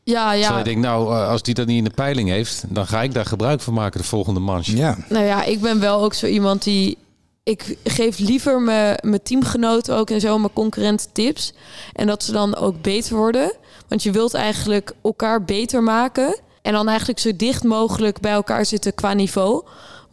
Ja, 0.05 0.33
ja. 0.33 0.49
Zo 0.49 0.59
ik 0.59 0.65
denk, 0.65 0.79
nou, 0.79 1.15
eh, 1.15 1.29
als 1.29 1.43
die 1.43 1.55
dat 1.55 1.67
niet 1.67 1.79
in 1.79 1.85
de 1.85 1.91
peiling 1.91 2.29
heeft, 2.29 2.65
dan 2.69 2.87
ga 2.87 3.03
ik 3.03 3.15
daar 3.15 3.27
gebruik 3.27 3.61
van 3.61 3.75
maken 3.75 4.01
de 4.01 4.07
volgende 4.07 4.41
manche. 4.41 4.77
Ja. 4.77 4.97
Nou 5.09 5.25
ja, 5.25 5.45
ik 5.45 5.61
ben 5.61 5.81
wel 5.81 6.03
ook 6.03 6.15
zo 6.15 6.27
iemand 6.27 6.63
die. 6.63 6.99
Ik 7.43 7.77
geef 7.85 8.19
liever 8.19 8.61
mijn, 8.61 8.99
mijn 9.03 9.23
teamgenoten 9.23 9.97
ook 9.97 10.11
en 10.11 10.21
zo, 10.21 10.39
mijn 10.39 10.53
concurrenten 10.53 11.13
tips. 11.13 11.53
En 11.93 12.07
dat 12.07 12.23
ze 12.23 12.33
dan 12.33 12.57
ook 12.57 12.83
beter 12.83 13.17
worden. 13.17 13.53
Want 13.89 14.03
je 14.03 14.11
wilt 14.11 14.35
eigenlijk 14.35 14.93
elkaar 15.03 15.45
beter 15.45 15.83
maken. 15.83 16.41
En 16.63 16.73
dan 16.73 16.89
eigenlijk 16.89 17.19
zo 17.19 17.37
dicht 17.37 17.65
mogelijk 17.65 18.21
bij 18.21 18.33
elkaar 18.33 18.67
zitten 18.67 18.95
qua 18.95 19.13
niveau. 19.13 19.65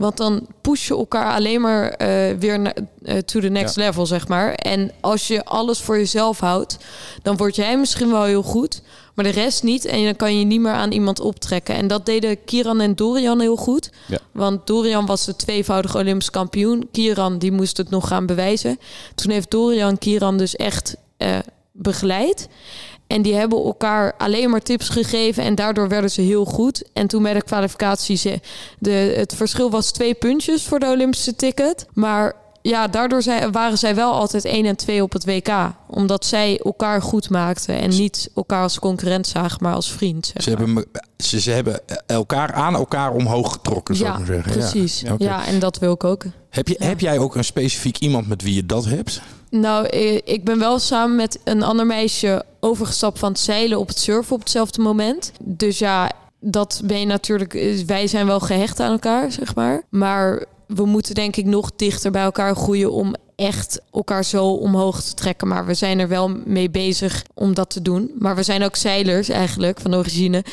Want 0.01 0.17
dan 0.17 0.47
push 0.61 0.87
je 0.87 0.95
elkaar 0.95 1.33
alleen 1.33 1.61
maar 1.61 1.83
uh, 1.83 2.37
weer 2.39 2.59
naar, 2.59 2.75
uh, 3.01 3.17
to 3.17 3.39
the 3.39 3.47
next 3.47 3.75
level, 3.75 4.05
zeg 4.05 4.27
maar. 4.27 4.53
En 4.53 4.91
als 5.01 5.27
je 5.27 5.45
alles 5.45 5.79
voor 5.79 5.97
jezelf 5.97 6.39
houdt, 6.39 6.77
dan 7.21 7.37
word 7.37 7.55
jij 7.55 7.77
misschien 7.77 8.11
wel 8.11 8.23
heel 8.23 8.43
goed, 8.43 8.81
maar 9.21 9.33
de 9.33 9.39
rest 9.39 9.63
niet. 9.63 9.85
En 9.85 10.03
dan 10.03 10.15
kan 10.15 10.39
je 10.39 10.45
niet 10.45 10.61
meer 10.61 10.71
aan 10.71 10.91
iemand 10.91 11.19
optrekken. 11.19 11.75
En 11.75 11.87
dat 11.87 12.05
deden 12.05 12.43
Kieran 12.43 12.81
en 12.81 12.95
Dorian 12.95 13.39
heel 13.39 13.55
goed. 13.55 13.89
Ja. 14.07 14.17
Want 14.31 14.67
Dorian 14.67 15.05
was 15.05 15.25
de 15.25 15.35
tweevoudige 15.35 15.97
Olympisch 15.97 16.29
kampioen. 16.29 16.87
Kieran 16.91 17.37
die 17.37 17.51
moest 17.51 17.77
het 17.77 17.89
nog 17.89 18.07
gaan 18.07 18.25
bewijzen. 18.25 18.79
Toen 19.15 19.31
heeft 19.31 19.51
Dorian 19.51 19.97
Kieran 19.97 20.37
dus 20.37 20.55
echt 20.55 20.95
uh, 21.17 21.37
begeleid. 21.71 22.47
En 23.07 23.21
die 23.21 23.33
hebben 23.33 23.63
elkaar 23.63 24.13
alleen 24.17 24.49
maar 24.49 24.61
tips 24.61 24.89
gegeven 24.89 25.43
en 25.43 25.55
daardoor 25.55 25.87
werden 25.87 26.11
ze 26.11 26.21
heel 26.21 26.45
goed. 26.45 26.83
En 26.93 27.07
toen 27.07 27.23
bij 27.23 27.33
de 27.33 27.43
kwalificatie, 27.43 28.17
ze, 28.17 28.39
de, 28.79 29.13
het 29.17 29.35
verschil 29.35 29.69
was 29.69 29.91
twee 29.91 30.13
puntjes 30.13 30.63
voor 30.63 30.79
de 30.79 30.85
Olympische 30.85 31.35
ticket. 31.35 31.87
Maar 31.93 32.35
ja, 32.61 32.87
daardoor 32.87 33.21
zij, 33.21 33.49
waren 33.49 33.77
zij 33.77 33.95
wel 33.95 34.13
altijd 34.13 34.45
1 34.45 34.65
en 34.65 34.75
2 34.75 35.03
op 35.03 35.13
het 35.13 35.25
WK. 35.25 35.49
Omdat 35.87 36.25
zij 36.25 36.59
elkaar 36.63 37.01
goed 37.01 37.29
maakten 37.29 37.79
en 37.79 37.89
niet 37.89 38.29
elkaar 38.35 38.61
als 38.61 38.79
concurrent 38.79 39.27
zagen, 39.27 39.57
maar 39.61 39.73
als 39.73 39.91
vriend. 39.91 40.25
Zeg 40.25 40.43
ze, 40.43 40.49
hebben, 40.49 40.85
ze, 41.17 41.39
ze, 41.39 41.51
hebben 41.51 41.81
elkaar 42.05 42.53
aan 42.53 42.75
elkaar 42.75 43.13
omhoog 43.13 43.51
getrokken, 43.51 43.95
zou 43.95 44.07
ja, 44.07 44.13
ik 44.13 44.19
maar 44.19 44.35
zeggen. 44.35 44.51
Precies. 44.51 45.01
Ja, 45.01 45.15
ja, 45.17 45.45
en 45.45 45.59
dat 45.59 45.79
wil 45.79 45.93
ik 45.93 46.03
ook. 46.03 46.23
Heb, 46.49 46.67
je, 46.67 46.75
heb 46.79 46.99
jij 46.99 47.19
ook 47.19 47.35
een 47.35 47.43
specifiek 47.43 47.97
iemand 47.97 48.27
met 48.27 48.41
wie 48.41 48.55
je 48.55 48.65
dat 48.65 48.85
hebt? 48.85 49.21
Nou, 49.49 49.87
ik 50.23 50.43
ben 50.43 50.59
wel 50.59 50.79
samen 50.79 51.15
met 51.15 51.39
een 51.43 51.63
ander 51.63 51.85
meisje 51.85 52.45
overgestapt 52.59 53.19
van 53.19 53.31
het 53.31 53.39
zeilen 53.39 53.79
op 53.79 53.87
het 53.87 53.99
surfen 53.99 54.33
op 54.33 54.39
hetzelfde 54.39 54.81
moment. 54.81 55.31
Dus 55.39 55.79
ja, 55.79 56.11
dat 56.39 56.81
ben 56.83 56.99
je 56.99 57.05
natuurlijk. 57.05 57.81
Wij 57.85 58.07
zijn 58.07 58.25
wel 58.25 58.39
gehecht 58.39 58.79
aan 58.79 58.91
elkaar, 58.91 59.31
zeg 59.31 59.55
maar. 59.55 59.81
Maar 59.89 60.45
we 60.75 60.85
moeten 60.85 61.15
denk 61.15 61.35
ik 61.35 61.45
nog 61.45 61.71
dichter 61.75 62.11
bij 62.11 62.23
elkaar 62.23 62.55
groeien 62.55 62.91
om 62.91 63.15
echt 63.35 63.81
elkaar 63.91 64.25
zo 64.25 64.45
omhoog 64.45 65.01
te 65.01 65.13
trekken. 65.13 65.47
Maar 65.47 65.65
we 65.65 65.73
zijn 65.73 65.99
er 65.99 66.07
wel 66.07 66.31
mee 66.45 66.69
bezig 66.69 67.23
om 67.33 67.53
dat 67.53 67.69
te 67.69 67.81
doen. 67.81 68.11
Maar 68.19 68.35
we 68.35 68.43
zijn 68.43 68.63
ook 68.63 68.75
zeilers 68.75 69.29
eigenlijk 69.29 69.79
van 69.79 69.95
origine. 69.95 70.43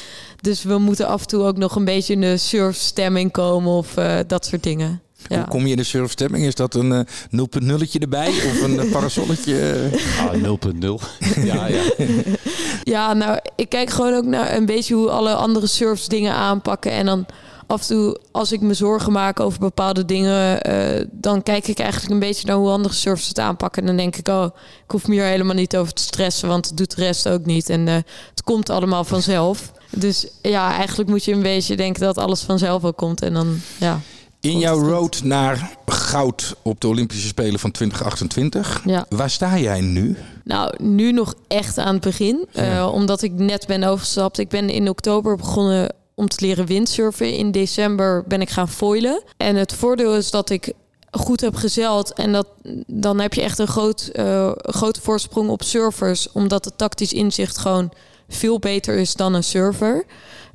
Dus 0.40 0.62
we 0.62 0.78
moeten 0.78 1.07
af 1.07 1.20
en 1.20 1.26
toe 1.26 1.42
ook 1.42 1.57
nog 1.57 1.76
een 1.76 1.85
beetje 1.85 2.12
in 2.12 2.20
de 2.20 2.37
surfstemming 2.37 3.33
komen 3.33 3.72
of 3.72 3.96
uh, 3.96 4.18
dat 4.26 4.46
soort 4.46 4.62
dingen. 4.62 5.00
Ja. 5.26 5.37
Hoe 5.37 5.48
kom 5.48 5.64
je 5.64 5.70
in 5.70 5.76
de 5.76 5.83
surfstemming? 5.83 6.44
Is 6.44 6.54
dat 6.54 6.74
een 6.74 6.90
uh, 6.90 7.81
0.0'tje 7.81 8.00
erbij 8.00 8.28
of 8.28 8.62
een 8.62 8.74
uh, 8.74 8.90
parasolletje? 8.90 9.88
ah, 10.20 10.35
0.0. 10.35 11.44
ja, 11.44 11.66
ja. 11.66 11.83
ja, 12.94 13.12
nou, 13.12 13.38
ik 13.57 13.68
kijk 13.68 13.90
gewoon 13.90 14.14
ook 14.14 14.24
naar 14.24 14.57
een 14.57 14.66
beetje 14.66 14.94
hoe 14.94 15.11
alle 15.11 15.35
andere 15.35 15.66
surfs 15.66 16.09
dingen 16.09 16.33
aanpakken. 16.33 16.90
En 16.90 17.07
dan 17.07 17.26
af 17.68 17.81
en 17.81 17.87
toe, 17.87 18.20
als 18.33 18.52
ik 18.52 18.61
me 18.61 18.74
zorgen 18.74 19.12
maak 19.12 19.40
over 19.40 19.59
bepaalde 19.59 20.04
dingen, 20.04 20.68
uh, 20.70 21.07
dan 21.11 21.42
kijk 21.42 21.66
ik 21.68 21.78
eigenlijk 21.78 22.12
een 22.12 22.18
beetje 22.18 22.46
naar 22.46 22.57
hoe 22.57 22.70
andere 22.70 22.94
surfers 22.94 23.28
het 23.28 23.38
aanpakken. 23.38 23.83
En 23.83 23.88
dan 23.88 23.96
denk 23.96 24.16
ik, 24.16 24.28
oh, 24.28 24.44
ik 24.85 24.90
hoef 24.90 25.07
me 25.07 25.14
hier 25.14 25.24
helemaal 25.24 25.54
niet 25.54 25.76
over 25.76 25.92
te 25.92 26.02
stressen, 26.02 26.48
want 26.48 26.66
het 26.66 26.76
doet 26.76 26.96
de 26.96 27.02
rest 27.02 27.28
ook 27.28 27.44
niet. 27.44 27.70
En 27.70 27.87
uh, 27.87 27.94
het 28.31 28.42
komt 28.44 28.70
allemaal 28.70 29.04
vanzelf. 29.04 29.72
Dus 29.90 30.26
ja, 30.42 30.76
eigenlijk 30.76 31.11
moet 31.11 31.24
je 31.24 31.33
een 31.33 31.42
beetje 31.42 31.76
denken 31.76 32.02
dat 32.02 32.18
alles 32.18 32.40
vanzelf 32.40 32.83
wel 32.83 32.94
komt. 32.94 33.22
En 33.22 33.33
dan, 33.33 33.61
ja. 33.78 34.00
In 34.40 34.59
jouw 34.59 34.78
road 34.78 35.22
naar 35.24 35.76
goud 35.87 36.54
op 36.62 36.81
de 36.81 36.88
Olympische 36.88 37.28
Spelen 37.28 37.59
van 37.59 37.70
2028, 37.70 38.83
ja. 38.85 39.07
waar 39.09 39.31
sta 39.31 39.59
jij 39.59 39.81
nu? 39.81 40.16
Nou, 40.44 40.74
nu 40.83 41.12
nog 41.12 41.35
echt 41.48 41.78
aan 41.78 41.94
het 41.94 42.02
begin. 42.02 42.46
Ja. 42.52 42.76
Uh, 42.76 42.92
omdat 42.92 43.22
ik 43.22 43.33
net 43.33 43.66
ben 43.66 43.85
overgestapt. 43.85 44.38
Ik 44.38 44.48
ben 44.48 44.68
in 44.68 44.88
oktober 44.88 45.37
begonnen 45.37 45.94
om 46.18 46.28
te 46.28 46.46
leren 46.46 46.66
windsurfen. 46.66 47.33
In 47.33 47.50
december 47.50 48.24
ben 48.26 48.40
ik 48.40 48.50
gaan 48.50 48.68
foilen. 48.68 49.22
En 49.37 49.57
het 49.57 49.72
voordeel 49.72 50.16
is 50.16 50.31
dat 50.31 50.50
ik 50.50 50.72
goed 51.11 51.40
heb 51.40 51.54
gezeld. 51.54 52.12
En 52.12 52.33
dat, 52.33 52.46
dan 52.87 53.20
heb 53.20 53.35
je 53.35 53.42
echt 53.42 53.59
een 53.59 53.66
groot, 53.66 54.11
uh, 54.12 54.50
grote 54.57 55.00
voorsprong 55.00 55.48
op 55.48 55.62
servers. 55.62 56.33
Omdat 56.33 56.64
het 56.64 56.78
tactisch 56.78 57.12
inzicht 57.12 57.59
gewoon 57.59 57.92
veel 58.28 58.59
beter 58.59 58.96
is 58.96 59.14
dan 59.14 59.35
een 59.35 59.44
server. 59.44 60.04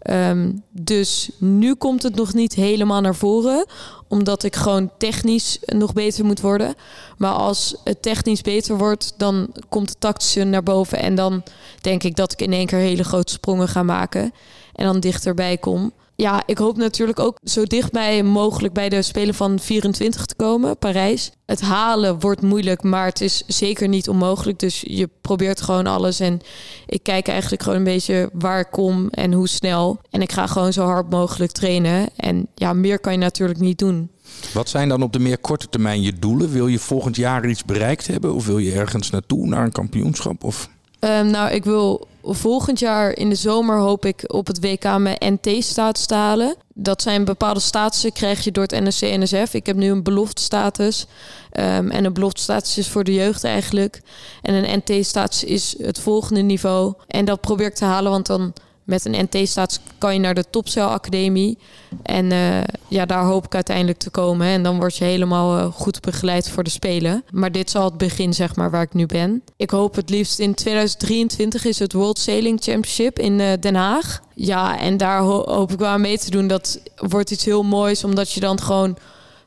Um, 0.10 0.63
dus 0.69 1.30
nu 1.38 1.76
komt 1.76 2.04
het 2.04 2.15
nog 2.15 2.34
niet 2.34 2.54
helemaal 2.54 3.02
naar 3.02 3.15
voren, 3.15 3.65
omdat 4.08 4.43
ik 4.43 4.56
gewoon 4.56 4.91
technisch 4.97 5.60
nog 5.65 5.93
beter 5.93 6.26
moet 6.26 6.41
worden. 6.41 6.76
Maar 7.17 7.34
als 7.34 7.76
het 7.84 8.02
technisch 8.02 8.41
beter 8.41 8.78
wordt, 8.78 9.13
dan 9.17 9.54
komt 9.69 9.89
het 9.89 9.99
tactische 9.99 10.43
naar 10.43 10.63
boven. 10.63 10.97
En 10.97 11.15
dan 11.15 11.43
denk 11.82 12.04
ik 12.04 12.15
dat 12.15 12.32
ik 12.32 12.41
in 12.41 12.54
één 12.54 12.65
keer 12.65 12.80
hele 12.80 13.04
grote 13.04 13.34
sprongen 13.34 13.67
ga 13.67 13.84
maken 13.84 14.34
en 14.73 14.86
dan 14.86 14.99
dichterbij 14.99 15.57
kom 15.57 15.93
ja, 16.15 16.43
ik 16.45 16.57
hoop 16.57 16.77
natuurlijk 16.77 17.19
ook 17.19 17.38
zo 17.43 17.63
dichtbij 17.63 18.23
mogelijk 18.23 18.73
bij 18.73 18.89
de 18.89 19.01
Spelen 19.01 19.33
van 19.33 19.59
24 19.59 20.25
te 20.25 20.36
komen, 20.36 20.77
Parijs. 20.77 21.31
Het 21.45 21.62
halen 21.62 22.19
wordt 22.19 22.41
moeilijk, 22.41 22.83
maar 22.83 23.05
het 23.05 23.21
is 23.21 23.43
zeker 23.47 23.88
niet 23.88 24.09
onmogelijk. 24.09 24.59
Dus 24.59 24.83
je 24.88 25.09
probeert 25.21 25.62
gewoon 25.62 25.88
alles. 25.88 26.19
En 26.19 26.39
ik 26.86 27.03
kijk 27.03 27.27
eigenlijk 27.27 27.63
gewoon 27.63 27.77
een 27.77 27.83
beetje 27.83 28.29
waar 28.33 28.59
ik 28.59 28.71
kom 28.71 29.09
en 29.09 29.33
hoe 29.33 29.47
snel. 29.47 29.99
En 30.09 30.21
ik 30.21 30.31
ga 30.31 30.47
gewoon 30.47 30.73
zo 30.73 30.86
hard 30.86 31.09
mogelijk 31.09 31.51
trainen. 31.51 32.09
En 32.15 32.47
ja, 32.55 32.73
meer 32.73 32.99
kan 32.99 33.12
je 33.12 33.19
natuurlijk 33.19 33.59
niet 33.59 33.77
doen. 33.77 34.09
Wat 34.53 34.69
zijn 34.69 34.89
dan 34.89 35.01
op 35.01 35.13
de 35.13 35.19
meer 35.19 35.38
korte 35.38 35.69
termijn 35.69 36.01
je 36.01 36.19
doelen? 36.19 36.51
Wil 36.51 36.67
je 36.67 36.79
volgend 36.79 37.15
jaar 37.15 37.49
iets 37.49 37.65
bereikt 37.65 38.07
hebben? 38.07 38.33
Of 38.33 38.45
wil 38.45 38.57
je 38.57 38.71
ergens 38.71 39.09
naartoe, 39.09 39.47
naar 39.47 39.63
een 39.63 39.71
kampioenschap? 39.71 40.43
Of? 40.43 40.69
Um, 40.99 41.27
nou, 41.27 41.51
ik 41.51 41.63
wil 41.63 42.07
volgend 42.23 42.79
jaar 42.79 43.17
in 43.17 43.29
de 43.29 43.36
zomer 43.36 43.77
hoop 43.77 44.05
ik 44.05 44.23
op 44.33 44.47
het 44.47 44.59
WK 44.59 44.97
mijn 44.97 45.39
NT-status 45.41 46.05
te 46.05 46.13
halen. 46.13 46.55
Dat 46.73 47.01
zijn 47.01 47.25
bepaalde 47.25 47.59
statussen 47.59 48.12
krijg 48.12 48.43
je 48.43 48.51
door 48.51 48.63
het 48.63 48.83
NSC-NSF. 48.83 49.53
Ik 49.53 49.65
heb 49.65 49.75
nu 49.75 49.89
een 49.89 50.03
beloftestatus. 50.03 51.05
Um, 51.51 51.91
en 51.91 52.05
een 52.05 52.13
beloftestatus 52.13 52.77
is 52.77 52.89
voor 52.89 53.03
de 53.03 53.13
jeugd 53.13 53.43
eigenlijk. 53.43 54.01
En 54.41 54.53
een 54.53 54.81
NT-status 54.86 55.43
is 55.43 55.75
het 55.77 55.99
volgende 55.99 56.41
niveau. 56.41 56.93
En 57.07 57.25
dat 57.25 57.41
probeer 57.41 57.67
ik 57.67 57.75
te 57.75 57.86
halen, 57.86 58.12
want 58.12 58.25
dan 58.25 58.53
met 58.84 59.06
een 59.06 59.28
NT-status 59.30 59.80
kan 59.98 60.13
je 60.13 60.19
naar 60.19 60.34
de 60.34 60.50
Topcel-academie. 60.50 61.58
En 62.04 62.32
uh, 62.32 62.63
ja, 62.88 63.06
daar 63.06 63.24
hoop 63.24 63.46
ik 63.46 63.56
uiteindelijk 63.56 63.98
te 63.98 64.10
komen. 64.10 64.48
En 64.48 64.63
dan 64.63 64.78
word 64.78 64.98
je 64.98 65.04
helemaal 65.04 65.58
uh, 65.58 65.65
goed 65.74 66.02
begeleid 66.02 66.50
voor 66.50 66.63
de 66.63 66.69
Spelen. 66.69 67.24
Maar 67.32 67.52
dit 67.52 67.67
is 67.67 67.76
al 67.76 67.86
het 67.86 67.98
begin, 67.98 68.34
zeg 68.34 68.56
maar, 68.56 68.72
waar 68.72 68.82
ik 68.82 68.93
nu 68.93 69.06
ben. 69.06 69.43
Ik 69.58 69.69
hoop 69.69 69.96
het 69.96 70.10
liefst 70.10 70.39
in 70.39 70.54
2023 70.54 71.65
is 71.65 71.80
het 71.80 71.93
World 71.93 72.19
Sailing 72.19 72.60
Championship 72.63 73.19
in 73.19 73.39
uh, 73.39 73.52
Den 73.60 73.76
Haag. 73.76 74.22
Ja, 74.36 74.80
en 74.80 74.98
daar 74.98 75.19
ho 75.19 75.43
hoop 75.46 75.72
ik 75.72 75.80
wel 75.80 75.89
aan 75.89 76.02
mee 76.02 76.17
te 76.17 76.30
doen. 76.30 76.48
Dat 76.48 76.80
wordt 76.96 77.32
iets 77.32 77.46
heel 77.46 77.63
moois, 77.63 78.04
omdat 78.04 78.32
je 78.32 78.39
dan 78.39 78.62
gewoon 78.62 78.98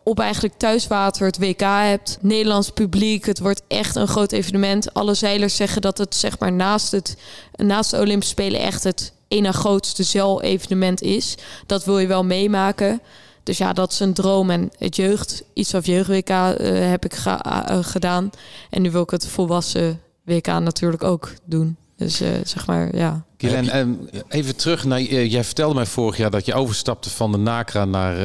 op 0.03 0.21
eigenlijk 0.21 0.55
thuiswater 0.59 1.27
het 1.27 1.39
WK 1.39 1.61
hebt. 1.61 2.19
Nederlands 2.21 2.71
publiek, 2.71 3.27
het 3.27 3.39
wordt 3.39 3.63
echt 3.69 3.97
een 3.97 4.09
groot 4.09 4.33
evenement. 4.33 4.95
Alle 4.95 5.15
zeilers 5.15 5.57
zeggen 5.57 5.83
dat 5.83 5.99
het 5.99 6.15
zeg 6.15 6.39
maar 6.39 6.53
naast, 6.53 6.93
het, 6.93 7.17
naast 7.53 7.91
de 7.91 8.01
Olympische 8.01 8.33
Spelen 8.33 8.61
echt 8.61 8.85
het 8.85 9.13
ene 9.29 9.53
grootste 9.53 10.03
zeil-evenement 10.03 11.03
is. 11.03 11.35
Dat 11.67 11.85
wil 11.85 11.99
je 11.99 12.07
wel 12.07 12.25
meemaken. 12.25 13.01
Dus 13.43 13.59
ja, 13.59 13.73
dat 13.73 13.93
is 13.93 14.01
een 14.01 14.15
droom. 14.15 14.51
En 14.51 14.71
het 14.79 14.97
jeugd, 14.97 15.45
iets 15.53 15.75
of 15.75 15.87
jeugd-WK 15.87 16.31
uh, 16.31 16.55
heb 16.89 17.05
ik 17.05 17.25
uh, 17.27 17.79
gedaan. 17.81 18.31
En 18.71 18.83
nu 18.83 18.91
wil 18.91 19.03
ik 19.03 19.11
het 19.11 19.27
volwassen 19.27 20.01
WK 20.25 20.47
natuurlijk 20.47 21.05
ook 21.05 21.33
doen. 21.45 21.77
Dus 21.97 22.23
uh, 22.23 22.29
zeg 22.45 22.67
maar, 22.67 22.97
ja. 22.97 23.25
Ehm, 23.37 23.93
even 24.29 24.57
terug 24.57 24.85
naar... 24.85 25.03
jij 25.03 25.45
vertelde 25.45 25.75
mij 25.75 25.87
vorig 25.87 26.17
jaar 26.17 26.31
dat 26.31 26.47
je 26.47 26.55
overstapte 26.55 27.11
van 27.11 27.33
de 27.33 27.39
NACRA 27.39 27.85
naar... 27.85 28.17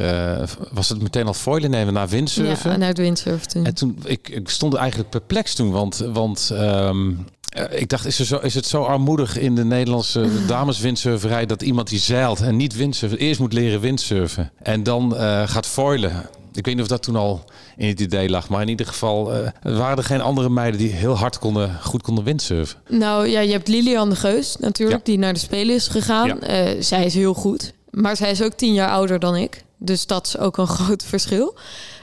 was 0.72 0.88
het 0.88 1.02
meteen 1.02 1.26
al 1.26 1.34
foilen 1.34 1.70
nemen, 1.70 1.94
naar 1.94 2.08
windsurfen? 2.08 2.70
Ja, 2.70 2.76
naar 2.76 2.88
het 2.88 2.98
windsurfen 2.98 3.48
toen. 3.48 3.64
En 3.64 3.74
toen, 3.74 3.98
ik, 4.04 4.28
ik 4.28 4.48
stond 4.48 4.74
eigenlijk 4.74 5.10
perplex 5.10 5.54
toen, 5.54 5.70
want... 5.70 5.96
want 5.96 6.50
um, 6.52 7.26
uh, 7.58 7.80
ik 7.80 7.88
dacht, 7.88 8.06
is, 8.06 8.18
er 8.18 8.24
zo, 8.24 8.36
is 8.36 8.54
het 8.54 8.66
zo 8.66 8.82
armoedig 8.82 9.38
in 9.38 9.54
de 9.54 9.64
Nederlandse 9.64 10.26
dameswindsurferij 10.46 11.46
dat 11.46 11.62
iemand 11.62 11.88
die 11.88 11.98
zeilt 11.98 12.40
en 12.40 12.56
niet 12.56 12.76
windsurfen, 12.76 13.18
eerst 13.18 13.40
moet 13.40 13.52
leren 13.52 13.80
windsurfen 13.80 14.52
en 14.62 14.82
dan 14.82 15.14
uh, 15.14 15.48
gaat 15.48 15.66
foilen? 15.66 16.12
Ik 16.54 16.64
weet 16.64 16.74
niet 16.74 16.82
of 16.82 16.88
dat 16.88 17.02
toen 17.02 17.16
al 17.16 17.44
in 17.76 17.88
het 17.88 18.00
idee 18.00 18.28
lag, 18.28 18.48
maar 18.48 18.62
in 18.62 18.68
ieder 18.68 18.86
geval 18.86 19.34
uh, 19.34 19.48
waren 19.62 19.96
er 19.96 20.04
geen 20.04 20.20
andere 20.20 20.48
meiden 20.48 20.80
die 20.80 20.90
heel 20.90 21.16
hard 21.16 21.38
konden, 21.38 21.78
goed 21.82 22.02
konden 22.02 22.24
windsurfen. 22.24 22.78
Nou 22.88 23.26
ja, 23.26 23.40
je 23.40 23.52
hebt 23.52 23.68
Lilian 23.68 24.10
de 24.10 24.16
Geus 24.16 24.56
natuurlijk, 24.56 24.98
ja. 24.98 25.04
die 25.04 25.18
naar 25.18 25.32
de 25.32 25.38
Spelen 25.38 25.74
is 25.74 25.88
gegaan. 25.88 26.38
Ja. 26.40 26.82
zij 26.82 27.04
is 27.04 27.14
heel 27.14 27.34
goed, 27.34 27.72
maar 27.90 28.16
zij 28.16 28.30
is 28.30 28.42
ook 28.42 28.52
tien 28.52 28.72
jaar 28.72 28.90
ouder 28.90 29.18
dan 29.18 29.36
ik. 29.36 29.64
Dus 29.78 30.06
dat 30.06 30.26
is 30.26 30.38
ook 30.38 30.56
een 30.56 30.66
groot 30.78 31.02
verschil. 31.02 31.54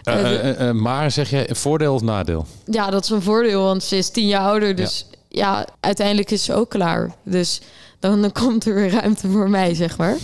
Uh, 0.03 0.71
maar 0.71 1.11
zeg 1.11 1.29
je 1.29 1.47
voordeel 1.51 1.93
of 1.93 2.01
nadeel? 2.01 2.45
Ja, 2.65 2.89
dat 2.89 3.03
is 3.03 3.09
een 3.09 3.21
voordeel, 3.21 3.63
want 3.63 3.83
ze 3.83 3.97
is 3.97 4.09
tien 4.09 4.27
jaar 4.27 4.41
ouder. 4.41 4.75
Dus 4.75 5.05
ja 5.09 5.17
ja, 5.29 5.67
uiteindelijk 5.79 6.31
is 6.31 6.43
ze 6.43 6.53
ook 6.53 6.69
klaar. 6.69 7.15
Dus 7.23 7.61
dan, 7.99 8.21
dan 8.21 8.31
komt 8.31 8.65
er 8.65 8.73
weer 8.73 8.91
ruimte 8.91 9.29
voor 9.29 9.49
mij, 9.49 9.73
zeg 9.73 9.97
maar. 9.97 10.17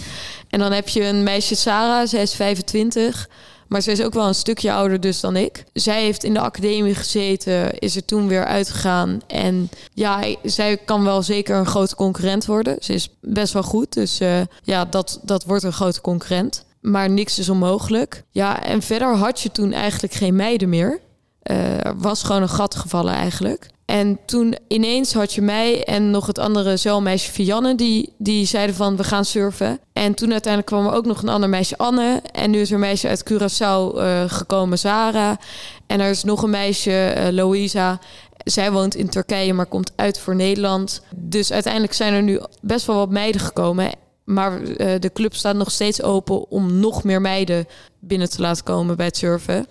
En 0.49 0.59
dan 0.59 0.71
heb 0.71 0.87
je 0.87 1.03
een 1.03 1.23
meisje, 1.23 1.55
Sarah, 1.55 2.07
zij 2.07 2.21
is 2.21 2.35
25. 2.35 3.29
Maar 3.67 3.81
ze 3.81 3.91
is 3.91 4.01
ook 4.01 4.13
wel 4.13 4.27
een 4.27 4.35
stukje 4.35 4.73
ouder 4.73 4.99
dus 4.99 5.19
dan 5.19 5.35
ik. 5.35 5.63
Zij 5.73 6.03
heeft 6.03 6.23
in 6.23 6.33
de 6.33 6.39
academie 6.39 6.95
gezeten, 6.95 7.79
is 7.79 7.95
er 7.95 8.05
toen 8.05 8.27
weer 8.27 8.45
uitgegaan. 8.45 9.21
En 9.27 9.69
ja, 9.93 10.23
zij 10.43 10.77
kan 10.77 11.03
wel 11.03 11.21
zeker 11.21 11.55
een 11.55 11.65
grote 11.65 11.95
concurrent 11.95 12.45
worden. 12.45 12.77
Ze 12.79 12.93
is 12.93 13.09
best 13.21 13.53
wel 13.53 13.63
goed, 13.63 13.93
dus 13.93 14.21
uh, 14.21 14.41
ja, 14.63 14.85
dat, 14.85 15.19
dat 15.23 15.43
wordt 15.43 15.63
een 15.63 15.73
grote 15.73 16.01
concurrent. 16.01 16.65
Maar 16.81 17.09
niks 17.09 17.39
is 17.39 17.49
onmogelijk. 17.49 18.23
Ja, 18.31 18.63
en 18.63 18.81
verder 18.81 19.15
had 19.15 19.41
je 19.41 19.51
toen 19.51 19.73
eigenlijk 19.73 20.13
geen 20.13 20.35
meiden 20.35 20.69
meer. 20.69 20.99
Uh, 21.43 21.57
was 21.95 22.23
gewoon 22.23 22.41
een 22.41 22.49
gat 22.49 22.75
gevallen 22.75 23.13
eigenlijk. 23.13 23.67
En 23.85 24.19
toen 24.25 24.55
ineens 24.67 25.13
had 25.13 25.33
je 25.33 25.41
mij 25.41 25.83
en 25.83 26.11
nog 26.11 26.27
het 26.27 26.39
andere 26.39 26.77
zeilmeisje 26.77 27.31
Vianne, 27.31 27.75
die, 27.75 28.13
die 28.17 28.45
zeiden 28.45 28.75
van 28.75 28.95
we 28.95 29.03
gaan 29.03 29.25
surfen. 29.25 29.79
En 29.93 30.13
toen 30.13 30.31
uiteindelijk 30.31 30.73
kwam 30.75 30.85
er 30.85 30.93
ook 30.93 31.05
nog 31.05 31.21
een 31.21 31.29
ander 31.29 31.49
meisje, 31.49 31.77
Anne. 31.77 32.21
En 32.31 32.51
nu 32.51 32.59
is 32.59 32.67
er 32.67 32.73
een 32.73 32.79
meisje 32.79 33.07
uit 33.07 33.33
Curaçao 33.33 33.97
uh, 33.97 34.23
gekomen, 34.27 34.79
Zara. 34.79 35.39
En 35.87 35.99
er 35.99 36.09
is 36.09 36.23
nog 36.23 36.43
een 36.43 36.49
meisje, 36.49 37.15
uh, 37.17 37.27
Louisa. 37.29 37.99
Zij 38.43 38.71
woont 38.71 38.95
in 38.95 39.09
Turkije, 39.09 39.53
maar 39.53 39.65
komt 39.65 39.91
uit 39.95 40.19
voor 40.19 40.35
Nederland. 40.35 41.01
Dus 41.15 41.51
uiteindelijk 41.51 41.93
zijn 41.93 42.13
er 42.13 42.23
nu 42.23 42.39
best 42.61 42.85
wel 42.85 42.95
wat 42.95 43.09
meiden 43.09 43.41
gekomen. 43.41 43.91
Maar 44.23 44.61
uh, 44.61 44.75
de 44.99 45.11
club 45.13 45.35
staat 45.35 45.55
nog 45.55 45.71
steeds 45.71 46.01
open 46.01 46.49
om 46.49 46.79
nog 46.79 47.03
meer 47.03 47.21
meiden 47.21 47.67
binnen 47.99 48.29
te 48.29 48.41
laten 48.41 48.63
komen 48.63 48.95
bij 48.95 49.05
het 49.05 49.17
surfen. 49.17 49.67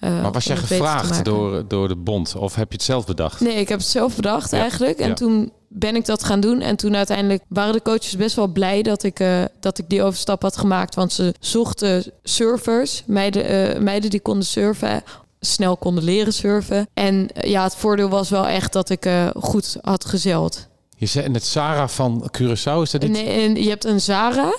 Uh, 0.00 0.22
maar 0.22 0.32
was 0.32 0.44
jij 0.44 0.56
gevraagd 0.56 1.24
door, 1.24 1.68
door 1.68 1.88
de 1.88 1.96
bond 1.96 2.34
of 2.36 2.54
heb 2.54 2.68
je 2.68 2.76
het 2.76 2.86
zelf 2.86 3.06
bedacht? 3.06 3.40
Nee, 3.40 3.54
ik 3.54 3.68
heb 3.68 3.78
het 3.78 3.88
zelf 3.88 4.16
bedacht 4.16 4.50
ja. 4.50 4.58
eigenlijk. 4.58 4.98
En 4.98 5.08
ja. 5.08 5.14
toen 5.14 5.52
ben 5.68 5.96
ik 5.96 6.04
dat 6.04 6.24
gaan 6.24 6.40
doen. 6.40 6.60
En 6.60 6.76
toen 6.76 6.96
uiteindelijk 6.96 7.42
waren 7.48 7.72
de 7.72 7.82
coaches 7.82 8.16
best 8.16 8.36
wel 8.36 8.46
blij 8.46 8.82
dat 8.82 9.02
ik, 9.02 9.20
uh, 9.20 9.44
dat 9.60 9.78
ik 9.78 9.84
die 9.88 10.02
overstap 10.02 10.42
had 10.42 10.56
gemaakt. 10.56 10.94
Want 10.94 11.12
ze 11.12 11.34
zochten 11.40 12.04
surfers, 12.22 13.02
meiden, 13.06 13.74
uh, 13.76 13.82
meiden 13.82 14.10
die 14.10 14.20
konden 14.20 14.46
surfen 14.46 15.02
snel 15.40 15.76
konden 15.76 16.04
leren 16.04 16.32
surfen. 16.32 16.88
En 16.94 17.28
ja, 17.40 17.62
het 17.62 17.74
voordeel 17.74 18.08
was 18.08 18.30
wel 18.30 18.46
echt 18.46 18.72
dat 18.72 18.90
ik 18.90 19.08
goed 19.34 19.76
had 19.80 20.04
gezeld. 20.04 20.68
Je 20.96 21.06
zei 21.06 21.28
net 21.28 21.44
Sarah 21.44 21.88
van 21.88 22.30
Curaçao, 22.36 22.82
is 22.82 22.90
dat 22.90 23.02
niet? 23.02 23.10
Nee, 23.10 23.26
en 23.26 23.62
je 23.62 23.68
hebt 23.68 23.84
een 23.84 24.00
Zara. 24.00 24.54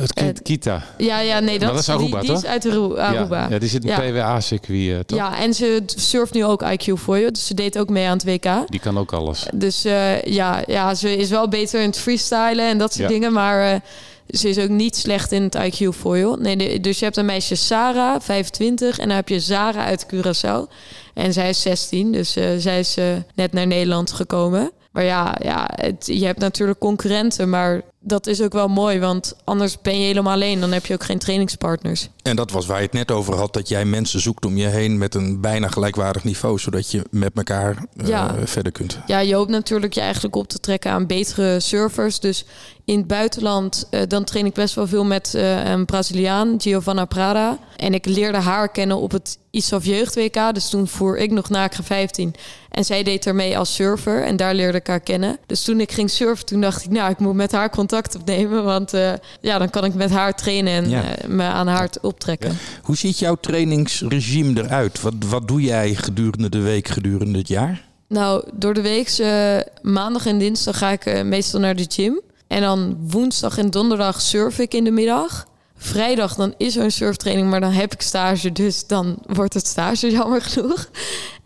Het 0.00 0.42
Kita. 0.42 0.82
Ja, 0.98 1.20
ja, 1.20 1.40
nee, 1.40 1.58
dat, 1.58 1.70
dat 1.70 1.78
is 1.78 1.88
Aruba, 1.88 2.20
die, 2.20 2.28
toch? 2.28 2.40
die 2.40 2.50
is 2.50 2.52
uit 2.52 2.66
Aruba. 2.98 3.42
Ja, 3.42 3.48
ja 3.50 3.58
die 3.58 3.68
zit 3.68 3.84
in 3.84 3.90
ja. 3.90 3.98
PWA-circuit, 3.98 4.80
uh, 4.80 4.98
toch? 4.98 5.18
Ja, 5.18 5.38
en 5.38 5.54
ze 5.54 5.82
surft 5.86 6.34
nu 6.34 6.44
ook 6.44 6.64
IQ 6.64 6.92
voor 6.92 7.18
je. 7.18 7.30
Dus 7.30 7.46
ze 7.46 7.54
deed 7.54 7.78
ook 7.78 7.88
mee 7.88 8.06
aan 8.06 8.16
het 8.16 8.24
WK. 8.24 8.70
Die 8.70 8.80
kan 8.80 8.98
ook 8.98 9.12
alles. 9.12 9.46
Dus 9.54 9.86
uh, 9.86 10.22
ja, 10.22 10.62
ja, 10.66 10.94
ze 10.94 11.16
is 11.16 11.30
wel 11.30 11.48
beter 11.48 11.80
in 11.80 11.86
het 11.86 11.98
freestylen 11.98 12.68
en 12.68 12.78
dat 12.78 12.92
soort 12.92 13.08
dingen. 13.08 13.32
Maar 13.32 13.72
uh, 13.72 13.80
ze 14.28 14.48
is 14.48 14.58
ook 14.58 14.68
niet 14.68 14.96
slecht 14.96 15.32
in 15.32 15.42
het 15.42 15.56
IQ 15.56 15.88
voor 15.88 16.16
je. 16.16 16.36
Nee, 16.38 16.56
de, 16.56 16.80
dus 16.80 16.98
je 16.98 17.04
hebt 17.04 17.16
een 17.16 17.26
meisje 17.26 17.54
Sarah, 17.54 18.20
25. 18.20 18.98
En 18.98 19.08
dan 19.08 19.16
heb 19.16 19.28
je 19.28 19.40
Zara 19.40 19.84
uit 19.84 20.06
Curaçao. 20.14 20.72
En 21.14 21.32
zij 21.32 21.48
is 21.48 21.60
16, 21.60 22.12
dus 22.12 22.32
zij 22.58 22.78
is 22.78 22.96
net 23.34 23.52
naar 23.52 23.66
Nederland 23.66 24.12
gekomen. 24.12 24.70
Maar 24.94 25.04
ja, 25.04 25.36
ja 25.42 25.70
het, 25.74 26.06
je 26.06 26.24
hebt 26.24 26.38
natuurlijk 26.38 26.78
concurrenten, 26.78 27.50
maar 27.50 27.82
dat 28.04 28.26
is 28.26 28.42
ook 28.42 28.52
wel 28.52 28.68
mooi, 28.68 28.98
want 28.98 29.36
anders 29.44 29.80
ben 29.80 29.98
je 29.98 30.06
helemaal 30.06 30.32
alleen. 30.32 30.60
Dan 30.60 30.72
heb 30.72 30.86
je 30.86 30.94
ook 30.94 31.04
geen 31.04 31.18
trainingspartners. 31.18 32.08
En 32.22 32.36
dat 32.36 32.50
was 32.50 32.66
waar 32.66 32.76
je 32.76 32.84
het 32.84 32.92
net 32.92 33.10
over 33.10 33.34
had, 33.34 33.52
dat 33.52 33.68
jij 33.68 33.84
mensen 33.84 34.20
zoekt 34.20 34.44
om 34.44 34.56
je 34.56 34.66
heen 34.66 34.98
met 34.98 35.14
een 35.14 35.40
bijna 35.40 35.68
gelijkwaardig 35.68 36.24
niveau, 36.24 36.58
zodat 36.58 36.90
je 36.90 37.02
met 37.10 37.30
elkaar 37.34 37.84
uh, 37.96 38.08
ja. 38.08 38.34
verder 38.44 38.72
kunt. 38.72 38.98
Ja, 39.06 39.18
je 39.18 39.34
hoopt 39.34 39.50
natuurlijk 39.50 39.94
je 39.94 40.00
eigenlijk 40.00 40.36
op 40.36 40.48
te 40.48 40.60
trekken 40.60 40.90
aan 40.90 41.06
betere 41.06 41.60
servers. 41.60 42.20
Dus 42.20 42.44
in 42.84 42.98
het 42.98 43.06
buitenland, 43.06 43.88
uh, 43.90 44.00
dan 44.08 44.24
train 44.24 44.46
ik 44.46 44.54
best 44.54 44.74
wel 44.74 44.86
veel 44.86 45.04
met 45.04 45.32
uh, 45.36 45.64
een 45.64 45.84
Braziliaan, 45.84 46.54
Giovanna 46.58 47.04
Prada. 47.04 47.58
En 47.76 47.94
ik 47.94 48.06
leerde 48.06 48.38
haar 48.38 48.68
kennen 48.68 48.96
op 48.96 49.10
het 49.10 49.38
ISAF 49.50 49.84
Jeugd 49.84 50.14
WK. 50.14 50.54
Dus 50.54 50.68
toen 50.68 50.88
voer 50.88 51.18
ik 51.18 51.30
nog 51.30 51.48
naar 51.48 51.78
15. 51.82 52.34
En 52.70 52.84
zij 52.84 53.02
deed 53.02 53.26
ermee 53.26 53.58
als 53.58 53.74
surfer 53.74 54.24
en 54.24 54.36
daar 54.36 54.54
leerde 54.54 54.78
ik 54.78 54.86
haar 54.86 55.00
kennen. 55.00 55.38
Dus 55.46 55.64
toen 55.64 55.80
ik 55.80 55.92
ging 55.92 56.10
surfen, 56.10 56.46
toen 56.46 56.60
dacht 56.60 56.84
ik, 56.84 56.90
nou, 56.90 57.10
ik 57.10 57.18
moet 57.18 57.34
met 57.34 57.52
haar 57.52 57.70
contact 57.70 57.93
contact 57.94 58.16
opnemen. 58.16 58.64
Want 58.64 58.92
eh, 58.94 59.12
ja, 59.40 59.58
dan 59.58 59.70
kan 59.70 59.84
ik 59.84 59.94
met 59.94 60.10
haar 60.10 60.34
trainen 60.34 60.72
en 60.72 60.88
Ja. 60.88 61.02
eh, 61.16 61.28
me 61.28 61.42
aan 61.42 61.66
haar 61.66 61.90
optrekken. 62.00 62.56
Hoe 62.82 62.96
ziet 62.96 63.18
jouw 63.18 63.34
trainingsregime 63.34 64.62
eruit? 64.64 65.00
Wat, 65.00 65.14
wat 65.28 65.48
doe 65.48 65.60
jij 65.60 65.94
gedurende 65.94 66.48
de 66.48 66.60
week, 66.60 66.88
gedurende 66.88 67.38
het 67.38 67.48
jaar? 67.48 67.84
Nou, 68.08 68.44
door 68.52 68.74
de 68.74 68.82
week, 68.82 69.08
eh, 69.08 69.56
maandag 69.82 70.26
en 70.26 70.38
dinsdag 70.38 70.78
ga 70.78 70.90
ik 70.90 71.22
meestal 71.24 71.60
naar 71.60 71.76
de 71.76 71.86
gym. 71.88 72.20
En 72.46 72.60
dan 72.60 72.96
woensdag 73.00 73.58
en 73.58 73.70
donderdag 73.70 74.20
surf 74.20 74.58
ik 74.58 74.74
in 74.74 74.84
de 74.84 74.90
middag. 74.90 75.46
Vrijdag 75.76 76.34
dan 76.34 76.54
is 76.56 76.76
er 76.76 76.84
een 76.84 76.92
surftraining, 76.92 77.50
maar 77.50 77.60
dan 77.60 77.72
heb 77.72 77.92
ik 77.92 78.00
stage, 78.02 78.52
dus 78.52 78.86
dan 78.86 79.18
wordt 79.26 79.54
het 79.54 79.66
stage 79.66 80.10
jammer 80.18 80.42
genoeg. 80.42 80.88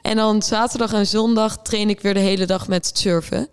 En 0.02 0.16
dan 0.16 0.42
zaterdag 0.42 0.92
en 0.92 1.06
zondag 1.06 1.58
train 1.62 1.88
ik 1.88 2.00
weer 2.00 2.14
de 2.14 2.20
hele 2.20 2.46
dag 2.46 2.68
met 2.68 2.86
het 2.86 2.98
surfen. 2.98 3.48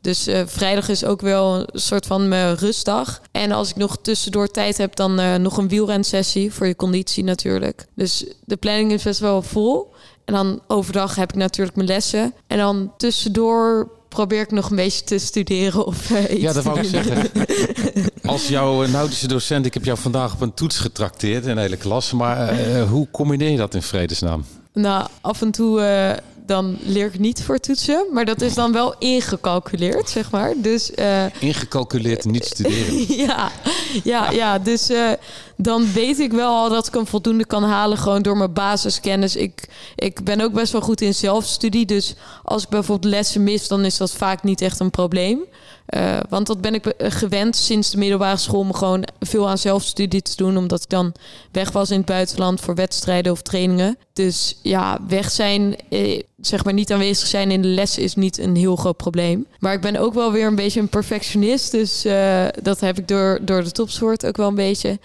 Dus 0.00 0.26
eh, 0.26 0.42
vrijdag 0.46 0.88
is 0.88 1.04
ook 1.04 1.20
wel 1.20 1.54
een 1.54 1.80
soort 1.80 2.06
van 2.06 2.28
mijn 2.28 2.56
rustdag. 2.56 3.20
En 3.30 3.52
als 3.52 3.70
ik 3.70 3.76
nog 3.76 3.98
tussendoor 4.02 4.48
tijd 4.48 4.78
heb, 4.78 4.96
dan 4.96 5.18
eh, 5.18 5.34
nog 5.34 5.56
een 5.56 5.68
wielrensessie 5.68 6.52
voor 6.52 6.66
je 6.66 6.76
conditie 6.76 7.24
natuurlijk. 7.24 7.86
Dus 7.94 8.24
de 8.44 8.56
planning 8.56 8.92
is 8.92 9.02
best 9.02 9.20
wel 9.20 9.42
vol. 9.42 9.92
En 10.24 10.34
dan 10.34 10.60
overdag 10.66 11.14
heb 11.14 11.30
ik 11.30 11.36
natuurlijk 11.36 11.76
mijn 11.76 11.88
lessen. 11.88 12.34
En 12.46 12.58
dan 12.58 12.92
tussendoor 12.96 13.90
probeer 14.08 14.40
ik 14.40 14.50
nog 14.50 14.70
een 14.70 14.76
beetje 14.76 15.04
te 15.04 15.18
studeren 15.18 15.86
of 15.86 16.10
eh, 16.10 16.30
iets 16.30 16.42
Ja, 16.42 16.52
dat 16.52 16.64
wou 16.64 16.80
ik 16.80 16.84
zeggen. 16.84 17.30
Als 18.30 18.48
jouw 18.48 18.86
nautische 18.86 19.28
docent, 19.28 19.66
ik 19.66 19.74
heb 19.74 19.84
jou 19.84 19.98
vandaag 19.98 20.32
op 20.32 20.40
een 20.40 20.54
toets 20.54 20.78
getrakteerd 20.78 21.46
in 21.46 21.54
de 21.54 21.60
hele 21.60 21.76
klas. 21.76 22.12
Maar 22.12 22.80
hoe 22.80 23.08
combineer 23.10 23.50
je 23.50 23.56
dat 23.56 23.74
in 23.74 23.82
vredesnaam? 23.82 24.44
Nou, 24.72 25.06
af 25.20 25.42
en 25.42 25.50
toe 25.50 25.80
dan 26.50 26.76
leer 26.82 27.06
ik 27.06 27.18
niet 27.18 27.42
voor 27.42 27.58
toetsen. 27.58 28.06
Maar 28.12 28.24
dat 28.24 28.40
is 28.40 28.54
dan 28.54 28.72
wel 28.72 28.94
ingecalculeerd, 28.98 30.10
zeg 30.10 30.30
maar. 30.30 30.52
Dus 30.56 30.94
eh, 30.94 31.24
Ingecalculeerd 31.38 32.24
niet 32.24 32.44
studeren. 32.54 33.16
ja, 33.16 33.50
ja, 34.04 34.30
ja, 34.30 34.58
dus 34.58 34.88
eh, 34.90 35.10
dan 35.62 35.92
weet 35.92 36.18
ik 36.18 36.32
wel 36.32 36.54
al 36.54 36.68
dat 36.68 36.86
ik 36.86 36.94
een 36.94 37.06
voldoende 37.06 37.44
kan 37.46 37.62
halen 37.62 37.98
gewoon 37.98 38.22
door 38.22 38.36
mijn 38.36 38.52
basiskennis. 38.52 39.36
Ik, 39.36 39.68
ik 39.96 40.24
ben 40.24 40.40
ook 40.40 40.52
best 40.52 40.72
wel 40.72 40.80
goed 40.80 41.00
in 41.00 41.14
zelfstudie, 41.14 41.86
dus 41.86 42.14
als 42.44 42.62
ik 42.62 42.68
bijvoorbeeld 42.68 43.12
lessen 43.12 43.44
mis, 43.44 43.68
dan 43.68 43.84
is 43.84 43.96
dat 43.96 44.12
vaak 44.12 44.42
niet 44.42 44.60
echt 44.60 44.80
een 44.80 44.90
probleem. 44.90 45.38
Eh, 45.86 46.16
want 46.28 46.46
dat 46.46 46.60
ben 46.60 46.74
ik 46.74 46.82
be- 46.82 46.94
gewend 46.98 47.56
sinds 47.56 47.90
de 47.90 47.98
middelbare 47.98 48.36
school 48.36 48.60
om 48.60 48.72
gewoon 48.74 49.04
veel 49.20 49.48
aan 49.48 49.58
zelfstudie 49.58 50.22
te 50.22 50.36
doen, 50.36 50.56
omdat 50.56 50.82
ik 50.82 50.88
dan 50.88 51.12
weg 51.52 51.72
was 51.72 51.90
in 51.90 51.96
het 51.96 52.06
buitenland 52.06 52.60
voor 52.60 52.74
wedstrijden 52.74 53.32
of 53.32 53.42
trainingen. 53.42 53.98
Dus 54.12 54.56
ja, 54.62 54.98
weg 55.08 55.30
zijn, 55.30 55.76
eh, 55.88 56.20
zeg 56.40 56.64
maar 56.64 56.72
niet 56.72 56.92
aanwezig 56.92 57.26
zijn 57.26 57.50
in 57.50 57.62
de 57.62 57.68
lessen 57.68 58.02
is 58.02 58.14
niet 58.14 58.38
een 58.38 58.56
heel 58.56 58.76
groot 58.76 58.96
probleem. 58.96 59.46
Maar 59.58 59.72
ik 59.72 59.80
ben 59.80 59.96
ook 59.96 60.14
wel 60.14 60.32
weer 60.32 60.46
een 60.46 60.54
beetje 60.54 60.80
een 60.80 60.88
perfectionist, 60.88 61.70
dus 61.70 62.04
eh, 62.04 62.46
dat 62.62 62.80
heb 62.80 62.98
ik 62.98 63.08
door, 63.08 63.38
door 63.42 63.64
de 63.64 63.70
topsport 63.72 64.26
ook 64.26 64.36
wel 64.36 64.48
een 64.48 64.54
beetje. 64.54 64.98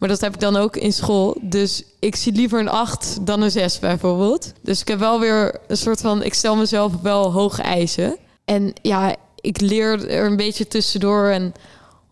Maar 0.00 0.08
dat 0.08 0.20
heb 0.20 0.34
ik 0.34 0.40
dan 0.40 0.56
ook 0.56 0.76
in 0.76 0.92
school. 0.92 1.36
Dus 1.40 1.82
ik 1.98 2.16
zie 2.16 2.32
liever 2.32 2.60
een 2.60 2.68
8 2.68 3.26
dan 3.26 3.42
een 3.42 3.50
6 3.50 3.78
bijvoorbeeld. 3.78 4.52
Dus 4.62 4.80
ik 4.80 4.88
heb 4.88 4.98
wel 4.98 5.20
weer 5.20 5.60
een 5.66 5.76
soort 5.76 6.00
van... 6.00 6.22
Ik 6.22 6.34
stel 6.34 6.56
mezelf 6.56 6.92
wel 7.02 7.32
hoge 7.32 7.62
eisen. 7.62 8.16
En 8.44 8.72
ja, 8.82 9.16
ik 9.40 9.60
leer 9.60 10.08
er 10.08 10.26
een 10.26 10.36
beetje 10.36 10.68
tussendoor. 10.68 11.28
En 11.28 11.52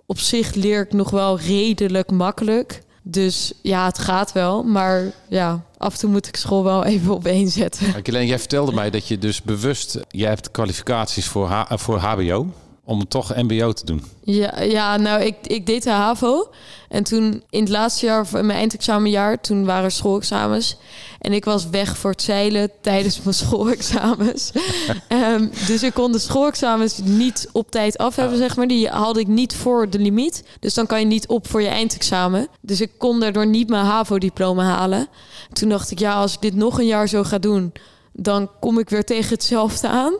op 0.07 0.19
zich 0.19 0.55
leer 0.55 0.81
ik 0.81 0.93
nog 0.93 1.11
wel 1.11 1.39
redelijk 1.39 2.11
makkelijk. 2.11 2.83
Dus 3.03 3.53
ja, 3.63 3.85
het 3.85 3.99
gaat 3.99 4.33
wel. 4.33 4.63
Maar 4.63 5.13
ja, 5.29 5.65
af 5.79 5.93
en 5.93 5.99
toe 5.99 6.11
moet 6.11 6.27
ik 6.27 6.37
school 6.37 6.65
wel 6.65 6.85
even 6.93 7.15
op 7.15 7.27
één 7.27 7.49
zetten. 7.49 7.87
Helene, 8.03 8.27
jij 8.27 8.39
vertelde 8.39 8.73
mij 8.73 8.91
dat 8.91 9.09
je 9.09 9.19
dus 9.19 9.43
bewust... 9.43 9.99
Jij 10.09 10.29
hebt 10.29 10.51
kwalificaties 10.51 11.27
voor, 11.27 11.51
eh, 11.51 11.65
voor 11.69 11.99
hbo 11.99 12.47
om 12.89 13.09
toch 13.09 13.37
mbo 13.37 13.73
te 13.73 13.85
doen. 13.85 14.03
Ja, 14.25 14.61
ja 14.61 14.97
nou, 14.97 15.23
ik, 15.23 15.37
ik 15.43 15.67
deed 15.67 15.83
de 15.83 15.91
HAVO. 15.91 16.51
En 16.89 17.05
toen 17.05 17.43
in 17.51 17.61
het 17.61 17.69
laatste 17.69 18.07
jaar 18.07 18.27
van 18.27 18.47
mijn 18.47 18.59
eindexamenjaar, 18.59 19.41
toen 19.41 19.65
waren 19.65 19.85
er 19.85 19.91
schoolexamens. 19.91 20.77
En 21.19 21.33
ik 21.33 21.45
was 21.45 21.69
weg 21.69 21.99
voor 21.99 22.11
het 22.11 22.23
zeilen 22.23 22.71
tijdens 22.81 23.23
mijn 23.23 23.35
schoolexamens. 23.45 24.53
Ehm, 25.09 25.49
dus 25.67 25.83
ik 25.83 25.95
kon 25.95 26.13
de 26.13 26.19
schoolexamens 26.19 26.99
niet 27.05 27.49
op 27.53 27.71
tijd 27.71 27.99
af 27.99 28.17
hebben, 28.17 28.39
zeg 28.39 28.57
maar. 28.57 28.67
Die 28.67 28.89
haalde 28.89 29.21
ik 29.21 29.27
niet 29.27 29.55
voor 29.55 29.91
de 29.91 29.99
limiet. 29.99 30.45
Dus 30.61 30.75
dan 30.75 30.87
kan 30.87 31.01
je 31.01 31.07
niet 31.07 31.27
op 31.27 31.49
voor 31.49 31.63
je 31.63 31.69
eindexamen. 31.69 32.49
Dus 32.61 32.81
ik 32.81 32.91
kon 32.99 33.21
daardoor 33.21 33.47
niet 33.47 33.69
mijn 33.69 33.85
HAVO-diploma 33.85 34.65
halen. 34.65 35.09
Toen 35.53 35.69
dacht 35.69 35.91
ik, 35.91 35.99
ja, 35.99 36.15
als 36.15 36.35
ik 36.35 36.41
dit 36.41 36.55
nog 36.55 36.79
een 36.79 36.87
jaar 36.87 37.09
zo 37.09 37.25
ga 37.25 37.39
doen, 37.39 37.73
dan 38.13 38.51
kom 38.61 38.79
ik 38.79 38.89
weer 38.89 39.05
tegen 39.05 39.31
hetzelfde 39.31 39.89
aan. 39.89 40.15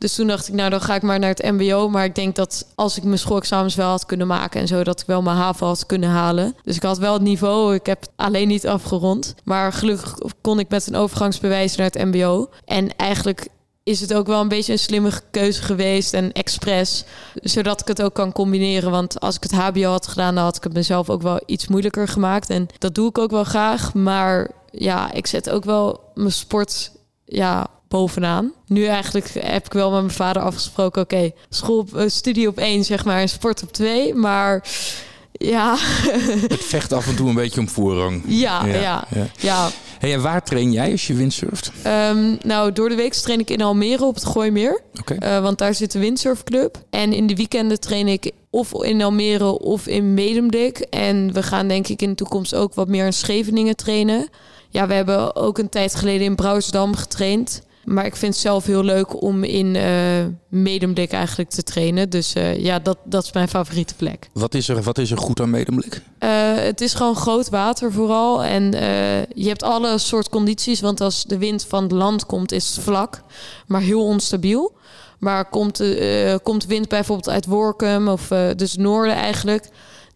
Dus 0.00 0.14
toen 0.14 0.26
dacht 0.26 0.48
ik, 0.48 0.54
nou 0.54 0.70
dan 0.70 0.80
ga 0.80 0.94
ik 0.94 1.02
maar 1.02 1.18
naar 1.18 1.28
het 1.28 1.42
MBO. 1.42 1.88
Maar 1.88 2.04
ik 2.04 2.14
denk 2.14 2.36
dat 2.36 2.66
als 2.74 2.96
ik 2.96 3.02
mijn 3.02 3.18
schoolexamens 3.18 3.74
wel 3.74 3.88
had 3.88 4.06
kunnen 4.06 4.26
maken 4.26 4.60
en 4.60 4.66
zo, 4.66 4.84
dat 4.84 5.00
ik 5.00 5.06
wel 5.06 5.22
mijn 5.22 5.36
HAVO 5.36 5.66
had 5.66 5.86
kunnen 5.86 6.08
halen. 6.08 6.56
Dus 6.62 6.76
ik 6.76 6.82
had 6.82 6.98
wel 6.98 7.12
het 7.12 7.22
niveau. 7.22 7.74
Ik 7.74 7.86
heb 7.86 8.00
het 8.00 8.10
alleen 8.16 8.48
niet 8.48 8.66
afgerond. 8.66 9.34
Maar 9.44 9.72
gelukkig 9.72 10.14
kon 10.40 10.58
ik 10.58 10.68
met 10.68 10.86
een 10.86 10.96
overgangsbewijs 10.96 11.76
naar 11.76 11.86
het 11.86 12.04
MBO. 12.04 12.48
En 12.64 12.96
eigenlijk 12.96 13.48
is 13.82 14.00
het 14.00 14.14
ook 14.14 14.26
wel 14.26 14.40
een 14.40 14.48
beetje 14.48 14.72
een 14.72 14.78
slimme 14.78 15.10
keuze 15.30 15.62
geweest 15.62 16.14
en 16.14 16.32
expres. 16.32 17.04
Zodat 17.34 17.80
ik 17.80 17.88
het 17.88 18.02
ook 18.02 18.14
kan 18.14 18.32
combineren. 18.32 18.90
Want 18.90 19.20
als 19.20 19.36
ik 19.36 19.42
het 19.42 19.52
HBO 19.52 19.90
had 19.90 20.06
gedaan, 20.06 20.34
dan 20.34 20.44
had 20.44 20.56
ik 20.56 20.64
het 20.64 20.74
mezelf 20.74 21.10
ook 21.10 21.22
wel 21.22 21.40
iets 21.46 21.68
moeilijker 21.68 22.08
gemaakt. 22.08 22.50
En 22.50 22.66
dat 22.78 22.94
doe 22.94 23.08
ik 23.08 23.18
ook 23.18 23.30
wel 23.30 23.44
graag. 23.44 23.94
Maar 23.94 24.50
ja, 24.70 25.12
ik 25.12 25.26
zet 25.26 25.50
ook 25.50 25.64
wel 25.64 26.00
mijn 26.14 26.32
sport 26.32 26.92
ja, 27.24 27.66
bovenaan. 27.90 28.52
Nu 28.66 28.84
eigenlijk 28.86 29.30
heb 29.38 29.66
ik 29.66 29.72
wel 29.72 29.90
met 29.90 30.00
mijn 30.00 30.12
vader 30.14 30.42
afgesproken... 30.42 31.02
oké, 31.02 31.30
school, 31.48 31.78
op- 31.78 31.96
eh, 31.96 32.08
studie 32.08 32.48
op 32.48 32.58
één, 32.58 32.84
zeg 32.84 33.04
maar, 33.04 33.20
en 33.20 33.28
sport 33.28 33.62
op 33.62 33.72
twee. 33.72 34.14
Maar 34.14 34.68
ja, 35.32 35.76
Het 36.48 36.64
vecht 36.64 36.92
af 36.92 37.06
en 37.06 37.16
toe 37.16 37.28
een 37.28 37.34
beetje 37.34 37.60
om 37.60 37.68
voorrang. 37.68 38.22
ja, 38.26 38.64
Ja, 38.66 38.74
ja, 38.80 39.04
ja. 39.14 39.26
ja. 39.38 39.68
Hey, 39.98 40.12
en 40.14 40.22
waar 40.22 40.42
train 40.44 40.72
jij 40.72 40.90
als 40.90 41.06
je 41.06 41.14
windsurft? 41.14 41.72
Ehm, 41.82 42.36
nou, 42.42 42.72
door 42.72 42.88
de 42.88 42.94
week 42.94 43.12
train 43.12 43.40
ik 43.40 43.50
in 43.50 43.62
Almere 43.62 44.04
op 44.04 44.14
het 44.14 44.24
Gooimeer. 44.26 44.80
Oké. 45.00 45.14
Eh, 45.14 45.42
want 45.42 45.58
daar 45.58 45.74
zit 45.74 45.92
de 45.92 45.98
windsurfclub. 45.98 46.78
En 46.90 47.12
in 47.12 47.26
de 47.26 47.34
weekenden 47.34 47.80
train 47.80 48.08
ik 48.08 48.30
of 48.50 48.72
in 48.84 49.02
Almere 49.02 49.58
of 49.58 49.86
in 49.86 50.14
Medemblik. 50.14 50.78
En 50.78 51.32
we 51.32 51.42
gaan 51.42 51.68
denk 51.68 51.88
ik 51.88 52.02
in 52.02 52.08
de 52.08 52.14
toekomst 52.14 52.54
ook 52.54 52.74
wat 52.74 52.88
meer 52.88 53.06
in 53.06 53.12
Scheveningen 53.12 53.76
trainen. 53.76 54.28
Ja, 54.68 54.86
we 54.86 54.94
hebben 54.94 55.36
ook 55.36 55.58
een 55.58 55.68
tijd 55.68 55.94
geleden 55.94 56.26
in 56.26 56.34
Brouwersdam 56.34 56.96
getraind. 56.96 57.62
Maar 57.84 58.06
ik 58.06 58.16
vind 58.16 58.32
het 58.32 58.42
zelf 58.42 58.66
heel 58.66 58.84
leuk 58.84 59.22
om 59.22 59.44
in 59.44 59.76
eh 59.76 60.24
Medemblik 60.48 61.12
eigenlijk 61.12 61.50
te 61.50 61.62
trainen. 61.62 62.10
Dus 62.10 62.34
eh, 62.34 62.58
ja, 62.58 62.78
dat, 62.78 62.98
dat 63.04 63.24
is 63.24 63.32
mijn 63.32 63.48
favoriete 63.48 63.94
plek. 63.94 64.28
Wat 64.32 64.54
is 64.54 64.68
er, 64.68 64.82
wat 64.82 64.98
is 64.98 65.10
er 65.10 65.18
goed 65.18 65.40
aan 65.40 65.50
medemblik? 65.50 66.02
Eh, 66.18 66.30
het 66.54 66.80
is 66.80 66.94
gewoon 66.94 67.16
groot 67.16 67.48
water 67.48 67.92
vooral. 67.92 68.44
En 68.44 68.70
je 69.34 69.48
hebt 69.48 69.62
alle 69.62 69.98
soort 69.98 70.28
condities. 70.28 70.80
Want 70.80 71.00
als 71.00 71.24
de 71.24 71.38
wind 71.38 71.64
van 71.68 71.82
het 71.82 71.92
land 71.92 72.26
komt, 72.26 72.52
is 72.52 72.66
het 72.68 72.84
vlak. 72.84 73.22
Maar 73.66 73.80
heel 73.80 74.04
onstabiel. 74.04 74.72
Maar 75.18 75.48
komt 75.48 75.82
komt 76.42 76.66
wind 76.66 76.88
bijvoorbeeld 76.88 77.28
uit 77.28 77.46
Workum 77.46 78.08
of 78.08 78.28
dus 78.56 78.76
noorden 78.76 79.14
eigenlijk... 79.14 79.68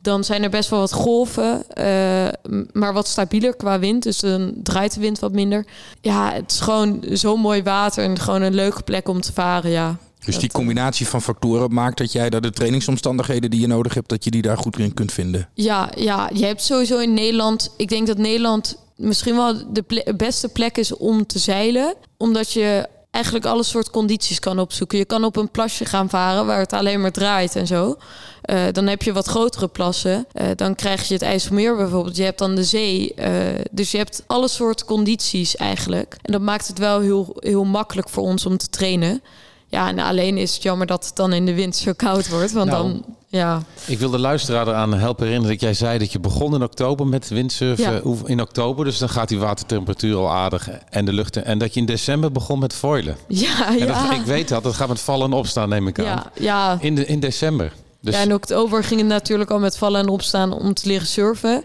dan 0.04 0.24
zijn 0.24 0.42
er 0.42 0.50
best 0.50 0.70
wel 0.70 0.78
wat 0.78 0.92
golven. 0.92 1.68
eh, 1.68 2.28
maar 2.72 2.92
wat 2.92 3.06
stabieler 3.08 3.56
qua 3.56 3.78
wind. 3.78 4.02
Dus 4.02 4.20
dan 4.20 4.52
draait 4.62 4.94
de 4.94 5.00
wind 5.00 5.18
wat 5.18 5.32
minder. 5.32 5.66
Ja, 6.00 6.32
het 6.32 6.50
is 6.52 6.60
gewoon 6.60 7.04
zo'n 7.12 7.40
mooi 7.40 7.62
water. 7.62 8.04
En 8.04 8.18
gewoon 8.18 8.42
een 8.42 8.54
leuke 8.54 8.82
plek 8.82 9.08
om 9.08 9.20
te 9.20 9.32
varen, 9.32 9.70
ja. 9.70 9.96
Dus 10.24 10.38
die 10.38 10.48
eh, 10.48 10.54
combinatie 10.54 11.06
van 11.08 11.22
factoren 11.22 11.74
maakt 11.74 11.98
dat 11.98 12.12
jij 12.12 12.30
daar 12.30 12.40
de 12.40 12.50
trainingsomstandigheden 12.50 13.50
die 13.50 13.60
je 13.60 13.66
nodig 13.66 13.94
hebt, 13.94 14.08
dat 14.08 14.24
je 14.24 14.30
die 14.30 14.42
daar 14.42 14.58
goed 14.58 14.78
in 14.78 14.94
kunt 14.94 15.12
vinden. 15.12 15.48
Ja, 15.54 15.90
ja, 15.96 16.30
je 16.34 16.44
hebt 16.44 16.62
sowieso 16.62 16.98
in 16.98 17.14
Nederland. 17.14 17.70
Ik 17.76 17.88
denk 17.88 18.06
dat 18.06 18.18
Nederland 18.18 18.76
misschien 18.96 19.36
wel 19.36 19.72
de 19.72 19.82
ple- 19.82 20.14
beste 20.16 20.48
plek 20.48 20.76
is 20.78 20.96
om 20.96 21.26
te 21.26 21.38
zeilen. 21.38 21.94
Omdat 22.16 22.52
je 22.52 22.86
eigenlijk 23.14 23.44
alle 23.44 23.62
soort 23.62 23.90
condities 23.90 24.38
kan 24.38 24.58
opzoeken. 24.58 24.98
Je 24.98 25.04
kan 25.04 25.24
op 25.24 25.36
een 25.36 25.50
plasje 25.50 25.84
gaan 25.84 26.08
varen 26.08 26.46
waar 26.46 26.58
het 26.58 26.72
alleen 26.72 27.00
maar 27.00 27.12
draait 27.12 27.56
en 27.56 27.66
zo. 27.66 27.96
Eh, 28.42 28.62
dan 28.72 28.86
heb 28.86 29.02
je 29.02 29.12
wat 29.12 29.26
grotere 29.26 29.68
plassen. 29.68 30.26
Eh, 30.32 30.46
dan 30.56 30.74
krijg 30.74 31.08
je 31.08 31.14
het 31.14 31.22
IJsselmeer 31.22 31.76
bijvoorbeeld. 31.76 32.16
Je 32.16 32.22
hebt 32.22 32.38
dan 32.38 32.54
de 32.54 32.64
zee. 32.64 33.14
Eh, 33.14 33.30
dus 33.70 33.90
je 33.90 33.96
hebt 33.96 34.22
alle 34.26 34.48
soort 34.48 34.84
condities 34.84 35.56
eigenlijk. 35.56 36.16
En 36.22 36.32
dat 36.32 36.40
maakt 36.40 36.66
het 36.66 36.78
wel 36.78 37.00
heel, 37.00 37.36
heel 37.38 37.64
makkelijk 37.64 38.08
voor 38.08 38.22
ons 38.22 38.46
om 38.46 38.56
te 38.56 38.68
trainen. 38.68 39.22
Ja, 39.66 39.88
en 39.88 39.98
alleen 39.98 40.38
is 40.38 40.54
het 40.54 40.62
jammer 40.62 40.86
dat 40.86 41.04
het 41.04 41.16
dan 41.16 41.32
in 41.32 41.46
de 41.46 41.54
wind 41.54 41.76
zo 41.76 41.92
koud 41.96 42.28
wordt. 42.28 42.52
Want 42.52 42.70
Nou, 42.70 42.82
dan, 42.82 43.04
ja... 43.34 43.62
Ik 43.86 43.98
wil 43.98 44.10
de 44.10 44.18
luisteraar 44.18 44.68
eraan 44.68 44.94
helpen 44.94 45.24
herinneren 45.24 45.52
dat 45.52 45.62
jij 45.62 45.74
zei 45.74 45.98
dat 45.98 46.12
je 46.12 46.20
begon 46.20 46.54
in 46.54 46.62
oktober 46.62 47.06
met 47.06 47.28
windsurfen. 47.28 47.92
Ja. 47.92 48.18
In 48.24 48.40
oktober, 48.40 48.84
dus 48.84 48.98
dan 48.98 49.08
gaat 49.08 49.28
die 49.28 49.38
watertemperatuur 49.38 50.16
al 50.16 50.30
aardig 50.30 50.68
en 50.90 51.04
de 51.04 51.12
lucht. 51.12 51.36
En 51.36 51.58
dat 51.58 51.74
je 51.74 51.80
in 51.80 51.86
december 51.86 52.32
begon 52.32 52.58
met 52.58 52.74
foilen. 52.74 53.16
Ja, 53.28 53.66
En 53.66 53.78
ja. 53.78 53.86
dat, 53.86 54.18
ik 54.18 54.24
weet 54.24 54.48
dat, 54.48 54.62
dat 54.62 54.74
gaat 54.74 54.88
met 54.88 55.00
vallen 55.00 55.26
en 55.26 55.32
opstaan, 55.32 55.68
neem 55.68 55.88
ik 55.88 55.98
aan. 55.98 56.04
Ja, 56.04 56.30
ja. 56.34 56.78
In, 56.80 56.94
de, 56.94 57.06
in 57.06 57.20
december. 57.20 57.72
Dus 58.00 58.14
ja, 58.14 58.20
in 58.20 58.34
oktober 58.34 58.84
ging 58.84 59.00
het 59.00 59.08
natuurlijk 59.08 59.50
al 59.50 59.58
met 59.58 59.76
vallen 59.76 60.00
en 60.00 60.08
opstaan 60.08 60.52
om 60.52 60.74
te 60.74 60.88
leren 60.88 61.06
surfen. 61.06 61.64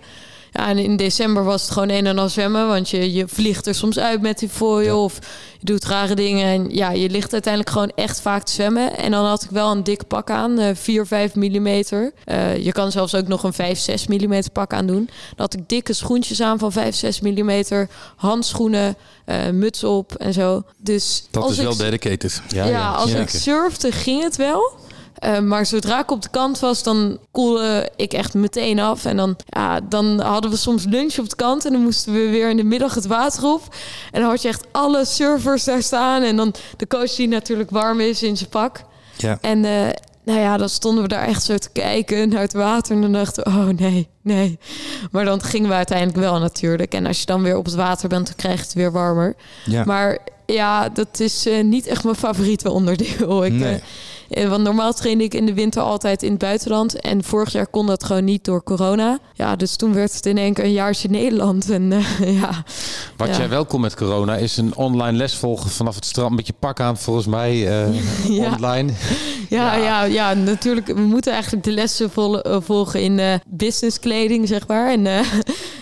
Ja, 0.52 0.68
en 0.68 0.78
in 0.78 0.96
december 0.98 1.44
was 1.44 1.62
het 1.62 1.72
gewoon 1.72 1.90
een 1.90 2.06
en 2.08 2.18
al 2.18 2.30
zwemmen. 2.30 2.68
Want 2.68 2.90
je, 2.90 3.14
je 3.14 3.28
vliegt 3.28 3.68
er 3.68 3.76
soms 3.76 4.00
uit 4.00 4.22
met 4.22 4.40
die 4.40 4.50
foil 4.50 5.04
of 5.04 5.14
je 5.60 5.66
doet 5.66 5.86
rare 5.86 6.16
dingen. 6.16 6.46
En 6.46 6.76
ja, 6.76 6.92
je 6.92 7.10
ligt 7.10 7.34
uiteindelijk 7.34 7.74
gewoon 7.74 7.92
echt 7.96 8.22
vaak 8.22 8.44
te 8.44 8.52
zwemmen. 8.52 8.98
En 8.98 9.12
dan 9.12 9.26
had 9.26 9.44
ik 9.44 9.50
wel 9.50 9.72
een 9.72 9.84
dik 9.84 10.08
pak 10.08 10.30
aan, 10.30 10.60
eh 10.60 10.76
4, 10.76 11.06
5 11.06 11.36
millimeter. 11.36 12.12
Eh, 12.26 12.58
je 12.58 12.72
kan 12.72 12.92
zelfs 12.92 13.16
ook 13.16 13.28
nog 13.28 13.44
een 13.44 13.54
5, 13.54 13.80
6 13.80 14.08
millimeter 14.08 14.52
pak 14.52 14.74
aan 14.74 14.86
doen. 14.88 15.06
Dan 15.06 15.36
had 15.36 15.54
ik 15.54 15.70
dikke 15.70 15.94
schoentjes 15.94 16.42
aan 16.42 16.60
van 16.60 16.72
5, 16.72 16.96
6 16.96 17.20
millimeter. 17.20 17.90
Handschoenen, 18.16 18.96
eh, 19.26 19.50
muts 19.50 19.84
op 19.84 20.16
en 20.16 20.34
zo. 20.34 20.64
Dus 20.78 21.24
Dat 21.32 21.44
als 21.44 21.52
is 21.52 21.58
ik 21.58 21.64
wel 21.64 21.76
dedicated. 21.78 22.42
ja, 22.48 22.92
als 22.92 23.12
ik 23.12 23.30
surfde 23.30 23.92
ging 23.92 24.24
het 24.24 24.36
wel. 24.36 24.72
Eh, 25.20 25.40
maar 25.40 25.66
zodra 25.66 26.00
ik 26.00 26.12
op 26.12 26.22
de 26.22 26.30
kant 26.30 26.60
was, 26.60 26.84
dan 26.84 27.20
koelde 27.32 27.90
ik 27.96 28.14
echt 28.14 28.34
meteen 28.34 28.80
af. 28.80 29.06
En 29.06 29.18
dan, 29.18 29.36
ja, 29.48 29.80
dan 29.82 30.20
hadden 30.20 30.52
we 30.52 30.58
soms 30.58 30.86
lunch 30.86 31.18
op 31.18 31.30
de 31.30 31.36
kant. 31.36 31.66
En 31.66 31.72
dan 31.72 31.82
moesten 31.82 32.14
we 32.14 32.30
weer 32.30 32.50
in 32.50 32.58
de 32.58 32.64
middag 32.64 32.96
het 32.96 33.08
water 33.08 33.44
op. 33.44 33.76
En 34.12 34.22
dan 34.22 34.30
had 34.30 34.42
je 34.42 34.48
echt 34.48 34.66
alle 34.72 35.06
surfers 35.06 35.64
daar 35.64 35.84
staan. 35.84 36.22
En 36.22 36.36
dan 36.36 36.54
de 36.78 36.88
coach 36.88 37.16
die 37.16 37.28
natuurlijk 37.28 37.70
warm 37.70 38.00
is 38.00 38.24
in 38.24 38.38
zijn 38.38 38.50
pak. 38.50 38.82
Ja. 39.18 39.38
En 39.42 39.66
eh, 39.66 39.88
nou 40.24 40.40
ja, 40.40 40.58
dan 40.58 40.70
stonden 40.70 41.04
we 41.04 41.10
daar 41.10 41.28
echt 41.28 41.44
zo 41.44 41.58
te 41.58 41.70
kijken 41.70 42.30
naar 42.30 42.42
het 42.42 42.54
water. 42.54 42.96
En 42.96 43.02
dan 43.02 43.12
dachten 43.12 43.44
we, 43.44 43.50
oh 43.50 43.68
nee, 43.68 44.08
nee. 44.22 44.60
Maar 45.12 45.26
dan 45.26 45.42
gingen 45.42 45.70
we 45.70 45.76
uiteindelijk 45.76 46.18
wel 46.18 46.40
natuurlijk. 46.40 46.94
En 46.94 47.06
als 47.06 47.20
je 47.20 47.26
dan 47.26 47.44
weer 47.44 47.58
op 47.58 47.66
het 47.66 47.76
water 47.76 48.10
bent, 48.10 48.26
dan 48.26 48.36
krijg 48.36 48.58
je 48.58 48.64
het 48.64 48.74
weer 48.74 48.92
warmer. 48.92 49.36
Ja. 49.66 49.84
Maar 49.86 50.18
ja, 50.46 50.90
dat 50.90 51.20
is 51.20 51.46
eh, 51.46 51.64
niet 51.64 51.88
echt 51.88 52.04
mijn 52.04 52.16
favoriete 52.16 52.72
onderdeel. 52.72 53.46
Ik, 53.46 53.54
Nee. 53.54 53.82
Eh, 54.30 54.50
want 54.50 54.64
normaal 54.64 54.94
trainde 54.94 55.24
ik 55.24 55.34
in 55.34 55.46
de 55.46 55.54
winter 55.54 55.82
altijd 55.82 56.24
in 56.24 56.30
het 56.30 56.40
buitenland. 56.40 57.02
En 57.02 57.24
vorig 57.24 57.52
jaar 57.52 57.68
kon 57.68 57.86
dat 57.88 58.04
gewoon 58.04 58.24
niet 58.24 58.46
door 58.46 58.64
corona. 58.64 59.20
Ja, 59.34 59.56
dus 59.56 59.76
toen 59.76 59.94
werd 59.94 60.14
het 60.14 60.26
in 60.26 60.38
één 60.38 60.54
keer 60.54 60.64
een 60.64 60.72
jaartje 60.72 61.10
Nederland. 61.20 61.70
En 61.70 61.92
eh, 61.92 62.40
ja, 62.40 62.64
Wat 63.18 63.28
Ja. 63.28 63.38
jij 63.38 63.50
welkom 63.50 63.82
met 63.82 63.96
corona 63.96 64.36
is 64.36 64.58
een 64.58 64.76
online 64.76 65.18
les 65.18 65.36
volgen 65.36 65.70
vanaf 65.70 65.96
het 65.96 66.06
strand 66.06 66.36
met 66.36 66.48
je 66.48 66.54
pak 66.60 66.80
aan, 66.80 66.98
volgens 66.98 67.26
mij, 67.28 67.68
eh, 67.68 67.94
Ja. 68.40 68.54
online. 68.54 68.92
ja, 69.50 69.76
Ja. 69.76 69.84
ja. 69.84 70.04
Ja, 70.04 70.34
natuurlijk. 70.34 70.88
We 70.88 71.02
moeten 71.02 71.34
eigenlijk 71.34 71.64
de 71.64 71.72
lessen 71.72 72.10
vol- 72.12 72.42
volgen 72.62 73.02
in 73.02 73.42
businesskleding, 73.48 74.48
zeg 74.48 74.68
maar. 74.68 74.92
En 74.92 75.08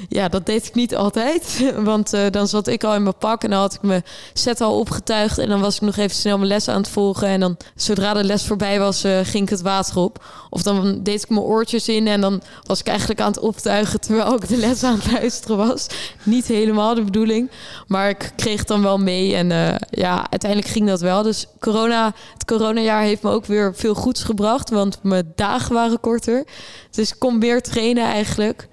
ja, 0.09 0.27
dat 0.27 0.45
deed 0.45 0.67
ik 0.67 0.75
niet 0.75 0.95
altijd. 0.95 1.71
Want 1.83 2.13
eh, 2.13 2.21
dan 2.31 2.47
zat 2.47 2.67
ik 2.67 2.83
al 2.83 2.95
in 2.95 3.03
mijn 3.03 3.17
pak 3.17 3.43
en 3.43 3.49
dan 3.49 3.59
had 3.59 3.73
ik 3.73 3.81
mijn 3.81 4.03
set 4.33 4.61
al 4.61 4.79
opgetuigd. 4.79 5.37
En 5.37 5.49
dan 5.49 5.61
was 5.61 5.75
ik 5.75 5.81
nog 5.81 5.97
even 5.97 6.15
snel 6.15 6.37
mijn 6.37 6.49
les 6.49 6.67
aan 6.67 6.77
het 6.77 6.89
volgen. 6.89 7.27
En 7.27 7.39
dan, 7.39 7.57
zodra 7.75 8.13
de 8.13 8.23
les 8.23 8.45
voorbij 8.45 8.79
was, 8.79 9.03
eh, 9.03 9.19
ging 9.23 9.43
ik 9.43 9.49
het 9.49 9.61
water 9.61 9.97
op. 9.97 10.25
Of 10.49 10.63
dan 10.63 10.99
deed 11.03 11.23
ik 11.23 11.29
mijn 11.29 11.41
oortjes 11.41 11.87
in 11.87 12.07
en 12.07 12.21
dan 12.21 12.41
was 12.63 12.79
ik 12.79 12.87
eigenlijk 12.87 13.21
aan 13.21 13.31
het 13.31 13.39
optuigen 13.39 13.99
terwijl 13.99 14.33
ik 14.33 14.47
de 14.47 14.57
les 14.57 14.83
aan 14.83 14.99
het 14.99 15.11
luisteren 15.11 15.57
was. 15.57 15.87
Niet 16.23 16.47
helemaal 16.47 16.95
de 16.95 17.03
bedoeling. 17.03 17.51
Maar 17.87 18.09
ik 18.09 18.31
kreeg 18.35 18.59
het 18.59 18.67
dan 18.67 18.81
wel 18.81 18.97
mee. 18.97 19.35
En 19.35 19.51
eh, 19.51 19.75
ja, 19.89 20.29
uiteindelijk 20.29 20.71
ging 20.71 20.87
dat 20.87 21.01
wel. 21.01 21.23
Dus 21.23 21.45
corona, 21.59 22.13
het 22.33 22.45
coronajaar 22.45 23.01
heeft 23.01 23.23
me 23.23 23.29
ook 23.29 23.45
weer 23.45 23.75
veel 23.75 23.93
goeds 23.93 24.23
gebracht. 24.23 24.69
Want 24.69 24.99
mijn 25.01 25.33
dagen 25.35 25.73
waren 25.73 25.99
korter. 25.99 26.45
Dus 26.91 27.11
ik 27.11 27.19
kon 27.19 27.37
meer 27.37 27.61
trainen 27.61 28.05
eigenlijk. 28.05 28.67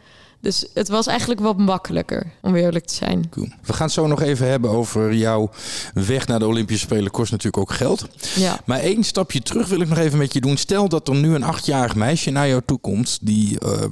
Dus 0.44 0.66
het 0.74 0.88
was 0.88 1.06
eigenlijk 1.06 1.40
wat 1.40 1.58
makkelijker, 1.58 2.32
om 2.42 2.54
eerlijk 2.54 2.86
te 2.86 2.94
zijn. 2.94 3.28
Cool. 3.30 3.48
We 3.62 3.72
gaan 3.72 3.86
het 3.86 3.94
zo 3.94 4.06
nog 4.06 4.22
even 4.22 4.48
hebben 4.48 4.70
over 4.70 5.14
jouw 5.14 5.50
weg 5.94 6.26
naar 6.26 6.38
de 6.38 6.46
Olympische 6.46 6.84
Spelen. 6.86 7.10
Kost 7.10 7.30
natuurlijk 7.30 7.62
ook 7.62 7.76
geld. 7.76 8.06
Ja. 8.34 8.60
Maar 8.64 8.78
één 8.78 9.04
stapje 9.04 9.40
terug 9.42 9.68
wil 9.68 9.80
ik 9.80 9.88
nog 9.88 9.98
even 9.98 10.18
met 10.18 10.32
je 10.32 10.40
doen. 10.40 10.56
Stel 10.56 10.88
dat 10.88 11.08
er 11.08 11.14
nu 11.14 11.34
een 11.34 11.42
achtjarig 11.42 11.94
meisje 11.94 12.30
naar 12.30 12.48
jou 12.48 12.62
toe 12.66 12.78
komt 12.78 13.18
die 13.22 13.58
eh, 13.58 13.82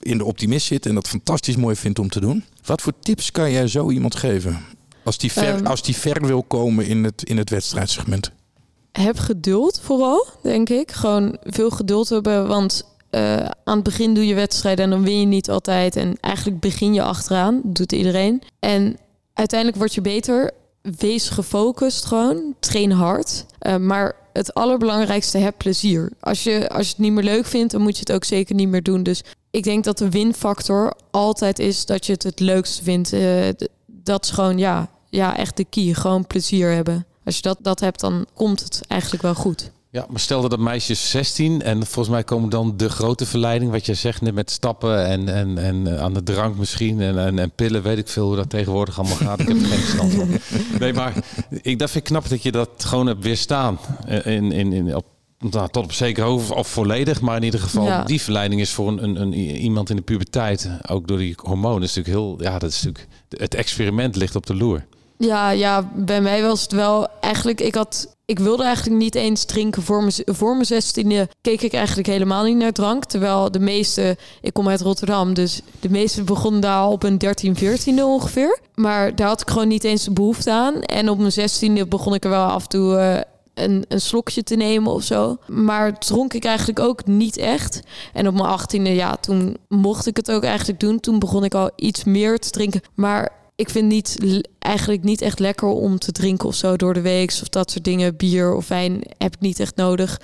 in 0.00 0.18
de 0.18 0.24
optimist 0.24 0.66
zit 0.66 0.86
en 0.86 0.94
dat 0.94 1.08
fantastisch 1.08 1.56
mooi 1.56 1.76
vindt 1.76 1.98
om 1.98 2.08
te 2.08 2.20
doen. 2.20 2.44
Wat 2.64 2.82
voor 2.82 2.92
tips 3.00 3.30
kan 3.30 3.50
jij 3.50 3.66
zo 3.68 3.90
iemand 3.90 4.14
geven? 4.14 4.60
Als 5.04 5.18
die 5.18 5.32
ver, 5.32 5.54
Ehm. 5.54 5.66
als 5.66 5.82
die 5.82 5.96
ver 5.96 6.26
wil 6.26 6.42
komen 6.42 6.86
in 6.86 7.04
het, 7.04 7.22
in 7.22 7.36
het 7.36 7.50
wedstrijdsegment. 7.50 8.30
Heb 8.92 9.18
geduld 9.18 9.80
vooral, 9.82 10.26
denk 10.42 10.68
ik. 10.68 10.92
Gewoon 10.92 11.36
veel 11.44 11.70
geduld 11.70 12.08
hebben, 12.08 12.48
want 12.48 12.84
eh, 13.12 13.36
aan 13.64 13.74
het 13.74 13.82
begin 13.82 14.14
doe 14.14 14.26
je 14.26 14.34
wedstrijden 14.34 14.84
en 14.84 14.90
dan 14.90 15.02
win 15.02 15.20
je 15.20 15.26
niet 15.26 15.50
altijd. 15.50 15.96
En 15.96 16.16
eigenlijk 16.20 16.60
begin 16.60 16.94
je 16.94 17.02
achteraan, 17.02 17.60
doet 17.64 17.92
iedereen. 17.92 18.42
En 18.58 18.96
uiteindelijk 19.34 19.78
word 19.78 19.94
je 19.94 20.00
beter. 20.00 20.50
Wees 20.98 21.28
gefocust 21.28 22.04
gewoon, 22.04 22.54
train 22.60 22.90
hard. 22.90 23.44
Eh, 23.58 23.76
maar 23.76 24.14
het 24.32 24.54
allerbelangrijkste, 24.54 25.38
heb 25.38 25.54
plezier. 25.56 26.12
Als 26.20 26.42
je, 26.42 26.68
als 26.68 26.86
je 26.86 26.92
het 26.92 27.02
niet 27.02 27.12
meer 27.12 27.24
leuk 27.24 27.46
vindt, 27.46 27.72
dan 27.72 27.80
moet 27.80 27.94
je 27.94 28.00
het 28.00 28.12
ook 28.12 28.24
zeker 28.24 28.54
niet 28.54 28.68
meer 28.68 28.82
doen. 28.82 29.02
Dus 29.02 29.22
ik 29.50 29.62
denk 29.62 29.84
dat 29.84 29.98
de 29.98 30.10
winfactor 30.10 30.94
altijd 31.10 31.58
is 31.58 31.86
dat 31.86 32.06
je 32.06 32.12
het 32.12 32.22
het 32.22 32.40
leukste 32.40 32.82
vindt. 32.82 33.12
Eh, 33.12 33.48
dat 33.86 34.24
is 34.24 34.30
gewoon, 34.30 34.58
ja, 34.58 34.88
ja, 35.08 35.36
echt 35.36 35.56
de 35.56 35.64
key. 35.64 35.94
Gewoon 35.94 36.26
plezier 36.26 36.70
hebben. 36.70 37.06
Als 37.24 37.36
je 37.36 37.42
dat, 37.42 37.58
dat 37.60 37.80
hebt, 37.80 38.00
dan 38.00 38.26
komt 38.34 38.60
het 38.60 38.80
eigenlijk 38.88 39.22
wel 39.22 39.34
goed. 39.34 39.70
Ja, 39.92 40.06
maar 40.10 40.20
stel 40.20 40.40
dat 40.40 40.50
dat 40.50 40.58
meisje 40.58 40.92
is 40.92 41.10
16 41.10 41.62
en 41.62 41.76
volgens 41.86 42.08
mij 42.08 42.24
komen 42.24 42.48
dan 42.48 42.76
de 42.76 42.88
grote 42.88 43.26
verleiding, 43.26 43.70
wat 43.70 43.86
je 43.86 43.94
zegt, 43.94 44.20
net 44.20 44.34
met 44.34 44.50
stappen 44.50 45.06
en, 45.06 45.28
en, 45.28 45.58
en 45.58 45.86
eh, 45.96 46.02
aan 46.02 46.14
de 46.14 46.22
drank 46.22 46.56
misschien 46.56 47.00
en, 47.00 47.18
en, 47.18 47.38
en 47.38 47.50
pillen, 47.50 47.82
weet 47.82 47.98
ik 47.98 48.08
veel 48.08 48.26
hoe 48.26 48.36
dat 48.36 48.50
tegenwoordig 48.50 48.98
allemaal 48.98 49.16
gaat. 49.16 49.40
Ik 49.40 49.48
heb 49.48 49.56
er 49.60 49.66
geen 49.66 49.78
verstand 49.78 50.12
van. 50.12 50.28
Nee, 50.80 50.92
maar 50.92 51.12
ik, 51.62 51.78
dat 51.78 51.90
vind 51.90 52.04
ik 52.04 52.10
knap 52.10 52.28
dat 52.28 52.42
je 52.42 52.52
dat 52.52 52.68
gewoon 52.76 53.06
hebt 53.06 53.24
weerstaan. 53.24 53.78
Eh, 54.06 54.26
In, 54.36 54.52
in, 54.52 54.72
in, 54.72 54.96
op, 54.96 55.04
nou, 55.38 55.68
tot 55.70 55.84
op 55.84 55.92
zeker 55.92 56.24
hoogte 56.24 56.54
of 56.54 56.68
volledig, 56.68 57.20
maar 57.20 57.36
in 57.36 57.42
ieder 57.42 57.60
geval 57.60 57.84
Ja. 57.84 58.04
die 58.04 58.22
verleiding 58.22 58.60
is 58.60 58.70
voor 58.70 58.88
een, 58.88 59.04
een, 59.04 59.20
een, 59.20 59.32
iemand 59.34 59.90
in 59.90 59.96
de 59.96 60.02
puberteit, 60.02 60.70
ook 60.88 61.08
door 61.08 61.18
die 61.18 61.34
hormonen, 61.42 61.82
is 61.82 61.94
natuurlijk 61.94 62.24
heel, 62.24 62.42
ja, 62.52 62.58
dat 62.58 62.70
is 62.70 62.82
natuurlijk, 62.82 63.08
het 63.28 63.54
experiment 63.54 64.16
ligt 64.16 64.36
op 64.36 64.46
de 64.46 64.54
loer. 64.54 64.84
Ja, 65.18 65.50
ja, 65.50 65.90
bij 65.94 66.20
mij 66.20 66.42
was 66.42 66.62
het 66.62 66.72
wel 66.72 67.08
eigenlijk. 67.20 67.60
Ik 67.60 67.74
had. 67.74 68.11
Ik 68.32 68.38
wilde 68.38 68.64
eigenlijk 68.64 68.96
niet 68.96 69.14
eens 69.14 69.44
drinken 69.44 69.82
voor 69.82 70.00
mijn, 70.00 70.12
voor 70.24 70.52
mijn 70.52 70.64
zestiende. 70.66 71.28
Keek 71.40 71.62
ik 71.62 71.72
eigenlijk 71.72 72.08
helemaal 72.08 72.44
niet 72.44 72.56
naar 72.56 72.72
drank. 72.72 73.04
Terwijl 73.04 73.50
de 73.50 73.58
meeste. 73.58 74.16
Ik 74.40 74.52
kom 74.52 74.68
uit 74.68 74.80
Rotterdam, 74.80 75.34
dus 75.34 75.60
de 75.80 75.90
meeste 75.90 76.22
begonnen 76.22 76.60
daar 76.60 76.86
op 76.86 77.02
een 77.02 77.18
13, 77.18 77.56
14e 77.56 78.02
ongeveer. 78.02 78.58
Maar 78.74 79.16
daar 79.16 79.26
had 79.26 79.40
ik 79.40 79.50
gewoon 79.50 79.68
niet 79.68 79.84
eens 79.84 80.04
de 80.04 80.12
behoefte 80.12 80.50
aan. 80.52 80.82
En 80.82 81.08
op 81.08 81.18
mijn 81.18 81.32
zestiende 81.32 81.86
begon 81.86 82.14
ik 82.14 82.24
er 82.24 82.30
wel 82.30 82.44
af 82.44 82.62
en 82.62 82.68
toe. 82.68 82.96
eh, 82.96 83.20
een, 83.54 83.84
een 83.88 84.00
slokje 84.00 84.42
te 84.42 84.56
nemen 84.56 84.92
of 84.92 85.02
zo. 85.02 85.36
Maar 85.46 85.98
dronk 85.98 86.34
ik 86.34 86.44
eigenlijk 86.44 86.78
ook 86.78 87.06
niet 87.06 87.36
echt. 87.36 87.80
En 88.12 88.28
op 88.28 88.34
mijn 88.34 88.46
achttiende, 88.46 88.94
ja, 88.94 89.16
toen 89.16 89.56
mocht 89.68 90.06
ik 90.06 90.16
het 90.16 90.30
ook 90.30 90.42
eigenlijk 90.44 90.80
doen. 90.80 91.00
Toen 91.00 91.18
begon 91.18 91.44
ik 91.44 91.54
al 91.54 91.70
iets 91.76 92.04
meer 92.04 92.38
te 92.38 92.50
drinken. 92.50 92.80
Maar 92.94 93.41
ik 93.62 93.70
vind 93.70 93.88
niet 93.88 94.16
eigenlijk 94.58 95.02
niet 95.02 95.20
echt 95.20 95.38
lekker 95.38 95.68
om 95.68 95.98
te 95.98 96.12
drinken 96.12 96.48
of 96.48 96.54
zo 96.54 96.76
door 96.76 96.94
de 96.94 97.00
week 97.00 97.38
of 97.42 97.48
dat 97.48 97.70
soort 97.70 97.84
dingen. 97.84 98.16
Bier 98.16 98.54
of 98.54 98.68
wijn 98.68 99.02
heb 99.18 99.34
ik 99.34 99.40
niet 99.40 99.60
echt 99.60 99.76
nodig. 99.76 100.20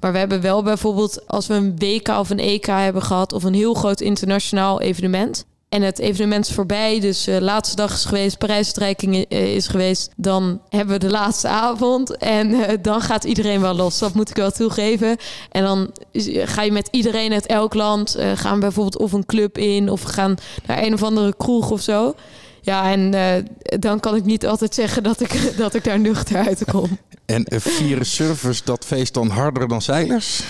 Maar 0.00 0.12
we 0.12 0.18
hebben 0.18 0.40
wel 0.40 0.62
bijvoorbeeld 0.62 1.26
als 1.26 1.46
we 1.46 1.54
een 1.54 1.76
WK 1.78 2.08
of 2.08 2.30
een 2.30 2.38
EK 2.38 2.66
hebben 2.66 3.02
gehad 3.02 3.32
of 3.32 3.44
een 3.44 3.54
heel 3.54 3.74
groot 3.74 4.00
internationaal 4.00 4.80
evenement. 4.80 5.44
En 5.68 5.82
het 5.82 5.98
evenement 5.98 6.46
is 6.46 6.54
voorbij, 6.54 7.00
dus 7.00 7.24
de 7.24 7.42
laatste 7.42 7.76
dag 7.76 7.92
is 7.92 8.04
geweest, 8.04 8.38
prijsstrijking 8.38 9.24
eh, 9.28 9.54
is 9.54 9.66
geweest. 9.66 10.10
Dan 10.16 10.60
hebben 10.68 10.94
we 10.94 11.06
de 11.06 11.10
laatste 11.10 11.48
avond 11.48 12.16
en 12.16 12.52
eh, 12.52 12.78
dan 12.82 13.00
gaat 13.00 13.24
iedereen 13.24 13.60
wel 13.60 13.74
los. 13.74 13.98
Dat 13.98 14.14
moet 14.14 14.30
ik 14.30 14.36
wel 14.36 14.50
toegeven. 14.50 15.16
En 15.50 15.62
dan 15.62 15.90
ga 16.44 16.62
je 16.62 16.72
met 16.72 16.88
iedereen 16.90 17.32
uit 17.32 17.46
elk 17.46 17.74
land, 17.74 18.14
eh, 18.14 18.30
gaan 18.34 18.60
bijvoorbeeld 18.60 18.98
of 18.98 19.12
een 19.12 19.26
club 19.26 19.58
in 19.58 19.90
of 19.90 20.02
we 20.02 20.08
gaan 20.08 20.34
naar 20.66 20.82
een 20.82 20.94
of 20.94 21.02
andere 21.02 21.34
kroeg 21.36 21.70
of 21.70 21.80
zo. 21.80 22.14
Ja, 22.70 22.90
en 22.90 23.14
eh, 23.14 23.78
dan 23.78 24.00
kan 24.00 24.14
ik 24.14 24.24
niet 24.24 24.46
altijd 24.46 24.74
zeggen 24.74 25.02
dat 25.02 25.20
ik, 25.20 25.52
dat 25.56 25.74
ik 25.74 25.84
daar 25.84 25.98
nuchter 25.98 26.36
uit 26.36 26.64
kom. 26.70 26.98
En 27.26 27.44
eh, 27.44 27.60
vieren 27.60 28.06
surfers 28.06 28.64
dat 28.64 28.84
feest 28.84 29.14
dan 29.14 29.28
harder 29.28 29.68
dan 29.68 29.82
zeilers? 29.82 30.42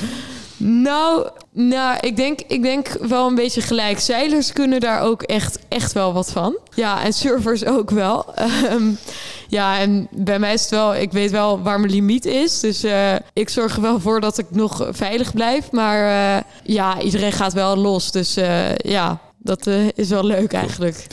Nou, 0.57 1.29
nou 1.53 1.99
ik, 2.01 2.17
denk, 2.17 2.41
ik 2.47 2.63
denk 2.63 2.89
wel 2.89 3.27
een 3.27 3.35
beetje 3.35 3.61
gelijk. 3.61 4.01
Zeilers 4.01 4.53
kunnen 4.53 4.81
daar 4.81 5.03
ook 5.03 5.23
echt, 5.23 5.59
echt 5.69 5.93
wel 5.93 6.13
wat 6.13 6.33
van. 6.33 6.57
Ja, 6.75 7.03
en 7.03 7.13
surfers 7.13 7.65
ook 7.65 7.91
wel. 7.91 8.27
Ehm, 8.35 8.91
ja, 9.49 9.79
en 9.79 10.09
bij 10.11 10.39
mij 10.39 10.53
is 10.53 10.61
het 10.61 10.71
wel... 10.71 10.95
Ik 10.95 11.13
weet 11.13 11.31
wel 11.31 11.63
waar 11.63 11.81
mijn 11.81 11.93
limiet 11.93 12.25
is. 12.25 12.61
Dus 12.61 12.83
eh, 12.83 13.15
ik 13.33 13.49
zorg 13.49 13.77
er 13.77 13.83
wel 13.83 14.01
voor 14.01 14.21
dat 14.21 14.39
ik 14.39 14.47
nog 14.51 14.89
veilig 14.91 15.33
blijf. 15.33 15.71
Maar 15.71 16.45
ja, 16.63 17.01
iedereen 17.01 17.33
gaat 17.33 17.53
wel 17.53 17.77
los. 17.77 18.11
Dus 18.11 18.35
ja, 18.77 19.21
dat 19.43 19.67
eh, 19.67 19.89
is 19.95 20.09
wel 20.09 20.25
leuk 20.25 20.53
eigenlijk. 20.53 21.07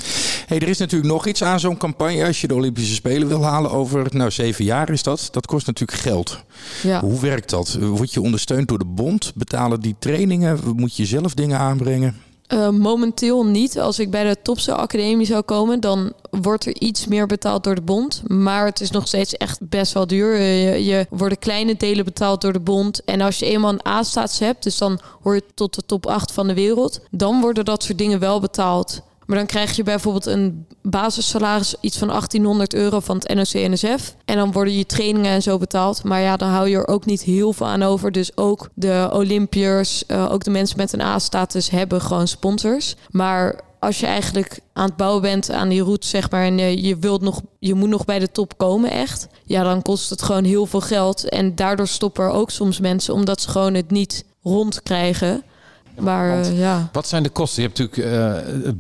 Hey, 0.48 0.60
er 0.60 0.68
is 0.68 0.78
natuurlijk 0.78 1.12
nog 1.12 1.28
iets 1.28 1.44
aan 1.44 1.60
zo'n 1.60 1.78
campagne. 1.78 2.26
Als 2.26 2.42
je 2.42 2.48
de 2.48 2.54
Olympische 2.54 2.94
Spelen 2.94 3.28
wil 3.28 3.44
halen 3.44 3.72
over 3.72 4.08
nou, 4.12 4.32
zeven 4.32 4.66
jaar 4.66 4.90
is 4.90 5.04
dat. 5.04 5.28
Dat 5.32 5.46
kost 5.46 5.68
natuurlijk 5.68 6.00
geld. 6.00 6.44
Ja. 6.84 7.00
Hoe 7.00 7.20
werkt 7.20 7.50
dat? 7.50 7.74
Word 7.74 8.14
je 8.14 8.22
ondersteund 8.22 8.68
door 8.68 8.80
de 8.80 8.86
bond? 8.86 9.32
Betalen 9.36 9.80
die 9.80 9.96
trainingen? 10.00 10.60
Moet 10.76 10.96
je 10.96 11.06
zelf 11.06 11.34
dingen 11.34 11.60
aanbrengen? 11.60 12.16
Uh, 12.48 12.70
momenteel 12.70 13.46
niet. 13.46 13.80
Als 13.80 14.00
ik 14.00 14.12
bij 14.12 14.24
de 14.24 14.42
Topse 14.42 14.76
Academie 14.76 15.26
zou 15.26 15.42
komen, 15.42 15.80
dan 15.80 16.14
wordt 16.30 16.66
er 16.66 16.82
iets 16.82 17.08
meer 17.08 17.26
betaald 17.26 17.64
door 17.64 17.76
de 17.76 17.82
bond. 17.82 18.22
Maar 18.28 18.66
het 18.66 18.82
is 18.82 18.92
nog 18.92 19.08
steeds 19.08 19.38
echt 19.38 19.70
best 19.70 19.94
wel 19.94 20.08
duur. 20.08 20.38
Je, 20.42 20.86
je 20.86 21.06
worden 21.10 21.40
kleine 21.40 21.76
delen 21.76 22.06
betaald 22.06 22.42
door 22.42 22.54
de 22.54 22.60
bond. 22.60 23.04
En 23.04 23.22
als 23.22 23.40
je 23.40 23.46
eenmaal 23.46 23.72
een 23.72 23.88
A-staats 23.88 24.40
hebt, 24.40 24.64
dus 24.64 24.78
dan 24.78 25.00
hoor 25.22 25.36
je 25.36 25.44
tot 25.54 25.76
de 25.76 25.86
top 25.86 26.06
8 26.06 26.32
van 26.32 26.48
de 26.48 26.54
wereld, 26.54 27.02
dan 27.12 27.42
worden 27.42 27.66
dat 27.66 27.84
soort 27.84 27.98
dingen 27.98 28.20
wel 28.20 28.40
betaald. 28.40 29.02
Maar 29.28 29.38
dan 29.38 29.46
krijg 29.46 29.76
je 29.76 29.84
bijvoorbeeld 29.84 30.26
een 30.26 30.66
basissalaris, 30.82 31.76
iets 31.80 31.98
van 31.98 32.08
1800 32.08 32.74
euro 32.74 33.00
van 33.00 33.18
het 33.18 33.34
NOC-NSF. 33.34 34.16
En 34.26 34.36
dan 34.36 34.52
worden 34.52 34.78
je 34.78 34.86
trainingen 34.86 35.32
en 35.32 35.42
zo 35.42 35.58
betaald. 35.58 36.04
Maar 36.04 36.22
ja, 36.22 36.38
dan 36.38 36.50
hou 36.50 36.70
je 36.70 36.78
er 36.78 36.88
ook 36.88 37.06
niet 37.06 37.22
heel 37.22 37.54
veel 37.54 37.68
aan 37.68 37.84
over. 37.84 38.12
Dus 38.12 38.38
ook 38.38 38.70
de 38.74 39.10
Olympiërs, 39.14 40.04
uh, 40.08 40.32
ook 40.32 40.44
de 40.44 40.50
mensen 40.50 40.78
met 40.78 40.94
een 40.94 41.02
A-status 41.02 41.70
hebben 41.70 42.02
gewoon 42.02 42.28
sponsors. 42.28 42.96
Maar 43.10 43.60
als 43.80 44.00
je 44.00 44.06
eigenlijk 44.06 44.60
aan 44.74 44.86
het 44.86 44.96
bouwen 44.96 45.22
bent 45.22 45.52
aan 45.52 45.70
die 45.70 45.84
route, 45.84 46.08
zeg 46.08 46.32
maar, 46.32 46.44
en 46.44 46.58
je, 46.58 46.82
je 46.82 46.98
wilt 46.98 47.22
nog, 47.22 47.42
je 47.60 47.74
moet 47.74 47.90
nog 47.90 48.06
bij 48.06 48.20
de 48.20 48.32
top 48.32 48.58
komen, 48.58 48.92
echt. 48.92 49.28
Ja, 49.46 49.64
dan 49.64 49.82
kost 49.82 50.10
het 50.10 50.22
gewoon 50.22 50.44
heel 50.44 50.66
veel 50.66 50.82
geld. 50.82 51.30
En 51.30 51.56
daardoor 51.56 51.88
stoppen 51.88 52.24
er 52.24 52.32
ook 52.32 52.52
soms 52.52 52.80
mensen, 52.80 53.14
omdat 53.14 53.42
ze 53.42 53.50
gewoon 53.50 53.74
het 53.74 53.92
niet 53.92 54.26
rondkrijgen. 54.42 55.44
Maar 56.00 56.40
uh, 56.40 56.60
ja. 56.60 56.90
Wat 56.92 57.08
zijn 57.08 57.24
de 57.24 57.30
kosten? 57.30 57.62
Je 57.62 57.68
hebt 57.68 57.80
natuurlijk 57.80 58.10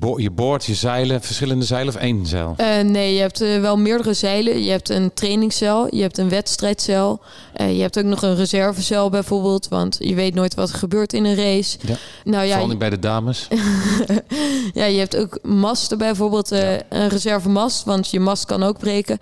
uh, 0.03 0.15
je 0.18 0.32
boord, 0.32 0.65
je 0.65 0.74
zeilen, 0.74 1.22
verschillende 1.22 1.65
zeilen 1.65 1.93
of 1.93 1.99
één 1.99 2.26
zeil? 2.26 2.55
Uh, 2.57 2.80
nee, 2.80 3.13
je 3.13 3.20
hebt 3.20 3.39
wel 3.39 3.78
meerdere 3.78 4.13
zeilen. 4.13 4.63
Je 4.63 4.72
hebt 4.72 4.89
een 4.89 5.13
trainingszeil, 5.13 5.95
je 5.95 6.01
hebt 6.01 6.18
een 6.18 6.30
wedstrijdzeil. 6.30 7.22
je 7.55 7.82
hebt 7.82 7.97
ook 7.97 8.05
nog 8.05 8.22
een 8.22 8.36
reservezeil 8.36 9.09
bijvoorbeeld, 9.09 9.68
want 9.68 9.97
je 9.99 10.15
weet 10.15 10.34
nooit 10.34 10.55
wat 10.55 10.70
er 10.70 10.76
gebeurt 10.76 11.13
in 11.13 11.26
een 11.26 11.36
race. 11.36 11.78
Ja. 11.82 11.95
Nou, 12.24 12.43
ja, 12.43 12.49
Vooral 12.49 12.68
niet 12.68 12.78
bij 12.78 12.89
de 12.89 12.99
dames. 12.99 13.47
ja, 14.74 14.86
je 14.86 14.99
hebt 14.99 15.18
ook 15.18 15.39
masten 15.43 15.97
bijvoorbeeld, 15.97 16.49
ja. 16.49 16.82
een 16.89 17.09
reservemast, 17.09 17.84
want 17.84 18.09
je 18.09 18.20
mast 18.20 18.45
kan 18.45 18.63
ook 18.63 18.80
breken. 18.80 19.20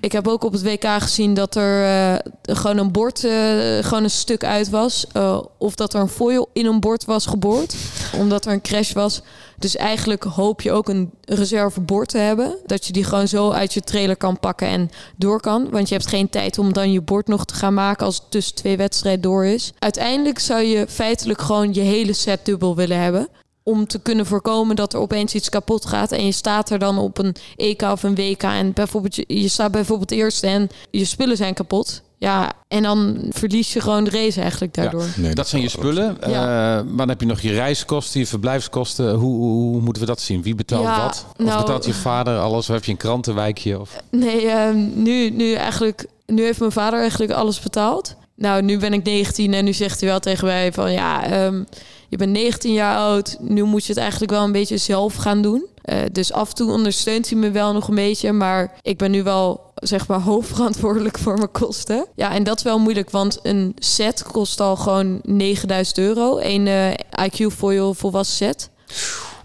Ik 0.00 0.12
heb 0.12 0.28
ook 0.28 0.44
op 0.44 0.52
het 0.52 0.62
WK 0.62 0.84
gezien 0.84 1.34
dat 1.34 1.56
er 1.56 1.82
uh, 1.82 2.18
gewoon 2.42 2.76
een 2.76 2.92
bord, 2.92 3.24
uh, 3.24 3.32
gewoon 3.80 4.04
een 4.04 4.10
stuk 4.10 4.44
uit 4.44 4.70
was. 4.70 5.06
Uh, 5.16 5.40
of 5.58 5.74
dat 5.74 5.94
er 5.94 6.00
een 6.00 6.08
foil 6.08 6.48
in 6.52 6.66
een 6.66 6.80
bord 6.80 7.04
was 7.04 7.26
geboord, 7.26 7.76
omdat 8.16 8.46
er 8.46 8.52
een 8.52 8.60
crash 8.60 8.92
was. 8.92 9.22
Dus 9.58 9.76
eigenlijk 9.76 10.22
hoop 10.22 10.60
je 10.60 10.72
ook 10.72 10.88
een 10.88 11.10
reservebord 11.24 12.08
te 12.08 12.18
hebben. 12.18 12.56
Dat 12.66 12.86
je 12.86 12.92
die 12.92 13.04
gewoon 13.04 13.28
zo 13.28 13.50
uit 13.50 13.74
je 13.74 13.80
trailer 13.80 14.16
kan 14.16 14.40
pakken 14.40 14.68
en 14.68 14.90
door 15.16 15.40
kan. 15.40 15.70
Want 15.70 15.88
je 15.88 15.94
hebt 15.94 16.08
geen 16.08 16.30
tijd 16.30 16.58
om 16.58 16.72
dan 16.72 16.92
je 16.92 17.00
bord 17.00 17.26
nog 17.26 17.44
te 17.44 17.54
gaan 17.54 17.74
maken 17.74 18.06
als 18.06 18.16
het 18.16 18.30
tussen 18.30 18.54
twee 18.54 18.76
wedstrijden 18.76 19.22
door 19.22 19.44
is. 19.44 19.72
Uiteindelijk 19.78 20.38
zou 20.38 20.62
je 20.62 20.86
feitelijk 20.88 21.40
gewoon 21.40 21.74
je 21.74 21.80
hele 21.80 22.12
set 22.12 22.44
dubbel 22.44 22.76
willen 22.76 23.00
hebben 23.00 23.28
om 23.68 23.86
te 23.86 23.98
kunnen 23.98 24.26
voorkomen 24.26 24.76
dat 24.76 24.92
er 24.92 25.00
opeens 25.00 25.34
iets 25.34 25.48
kapot 25.48 25.86
gaat. 25.86 26.12
En 26.12 26.24
je 26.24 26.32
staat 26.32 26.70
er 26.70 26.78
dan 26.78 26.98
op 26.98 27.18
een 27.18 27.34
EK 27.56 27.82
of 27.82 28.02
een 28.02 28.14
WK. 28.14 28.42
En 28.42 28.72
bijvoorbeeld, 28.72 29.14
je, 29.14 29.48
staat 29.48 29.70
bijvoorbeeld 29.70 30.10
eerst 30.10 30.42
en 30.42 30.68
je 30.90 31.04
spullen 31.04 31.36
zijn 31.36 31.54
kapot. 31.54 32.02
Ja, 32.18 32.52
en 32.68 32.82
dan 32.82 33.16
verlies 33.30 33.72
je 33.72 33.80
gewoon 33.80 34.04
de 34.04 34.10
race 34.10 34.40
eigenlijk 34.40 34.74
daardoor. 34.74 35.02
Ja, 35.02 35.08
nee, 35.16 35.34
dat 35.34 35.48
zijn 35.48 35.62
je 35.62 35.68
spullen. 35.68 36.16
Ja. 36.26 36.78
Uh, 36.78 36.84
maar 36.84 36.96
dan 36.96 37.08
heb 37.08 37.20
je 37.20 37.26
nog 37.26 37.40
je 37.40 37.52
reiskosten, 37.52 38.20
je 38.20 38.26
verblijfskosten. 38.26 39.14
Hoe, 39.14 39.36
hoe, 39.36 39.80
moeten 39.80 40.02
we 40.02 40.08
dat 40.08 40.20
zien? 40.20 40.42
Wie 40.42 40.54
betaalt 40.54 40.82
ja, 40.82 41.02
wat? 41.02 41.26
Of 41.38 41.46
nou, 41.46 41.60
betaalt 41.60 41.84
je 41.84 41.94
vader 41.94 42.38
alles? 42.38 42.68
Of 42.68 42.74
heb 42.74 42.84
je 42.84 42.90
een 42.90 42.96
krantenwijkje? 42.96 43.80
Of? 43.80 44.02
Nee, 44.10 44.44
uh, 44.44 44.70
nu, 44.94 45.30
nu 45.30 45.52
eigenlijk... 45.52 46.06
Nu 46.26 46.42
heeft 46.42 46.58
mijn 46.58 46.72
vader 46.72 47.00
eigenlijk 47.00 47.32
alles 47.32 47.60
betaald. 47.60 48.16
Nou, 48.34 48.62
nu 48.62 48.78
ben 48.78 48.92
ik 48.92 49.04
19 49.04 49.54
en 49.54 49.64
nu 49.64 49.72
zegt 49.72 50.00
hij 50.00 50.08
wel 50.08 50.20
tegen 50.20 50.46
mij 50.46 50.72
van... 50.72 50.92
Ja, 50.92 51.44
um, 51.44 51.66
je 52.08 52.16
bent 52.16 52.32
19 52.32 52.72
jaar 52.72 52.96
oud, 52.96 53.36
nu 53.40 53.62
moet 53.62 53.84
je 53.84 53.92
het 53.92 54.00
eigenlijk 54.00 54.32
wel 54.32 54.44
een 54.44 54.52
beetje 54.52 54.76
zelf 54.76 55.14
gaan 55.14 55.42
doen. 55.42 55.66
Uh, 55.84 55.98
dus 56.12 56.32
af 56.32 56.48
en 56.48 56.54
toe 56.54 56.72
ondersteunt 56.72 57.30
hij 57.30 57.38
me 57.38 57.50
wel 57.50 57.72
nog 57.72 57.88
een 57.88 57.94
beetje, 57.94 58.32
maar 58.32 58.78
ik 58.82 58.98
ben 58.98 59.10
nu 59.10 59.22
wel 59.22 59.72
zeg 59.74 60.08
maar 60.08 60.20
hoofdverantwoordelijk 60.30 61.18
voor 61.18 61.36
mijn 61.36 61.50
kosten. 61.50 62.06
Ja, 62.14 62.32
en 62.32 62.42
dat 62.42 62.56
is 62.56 62.62
wel 62.62 62.78
moeilijk, 62.78 63.10
want 63.10 63.38
een 63.42 63.76
set 63.78 64.22
kost 64.22 64.60
al 64.60 64.76
gewoon 64.76 65.20
9000 65.22 65.98
euro. 65.98 66.38
Een 66.38 66.66
uh, 66.66 66.90
IQ 67.28 67.46
foil 67.56 67.94
volwassen 67.94 68.36
set. 68.36 68.70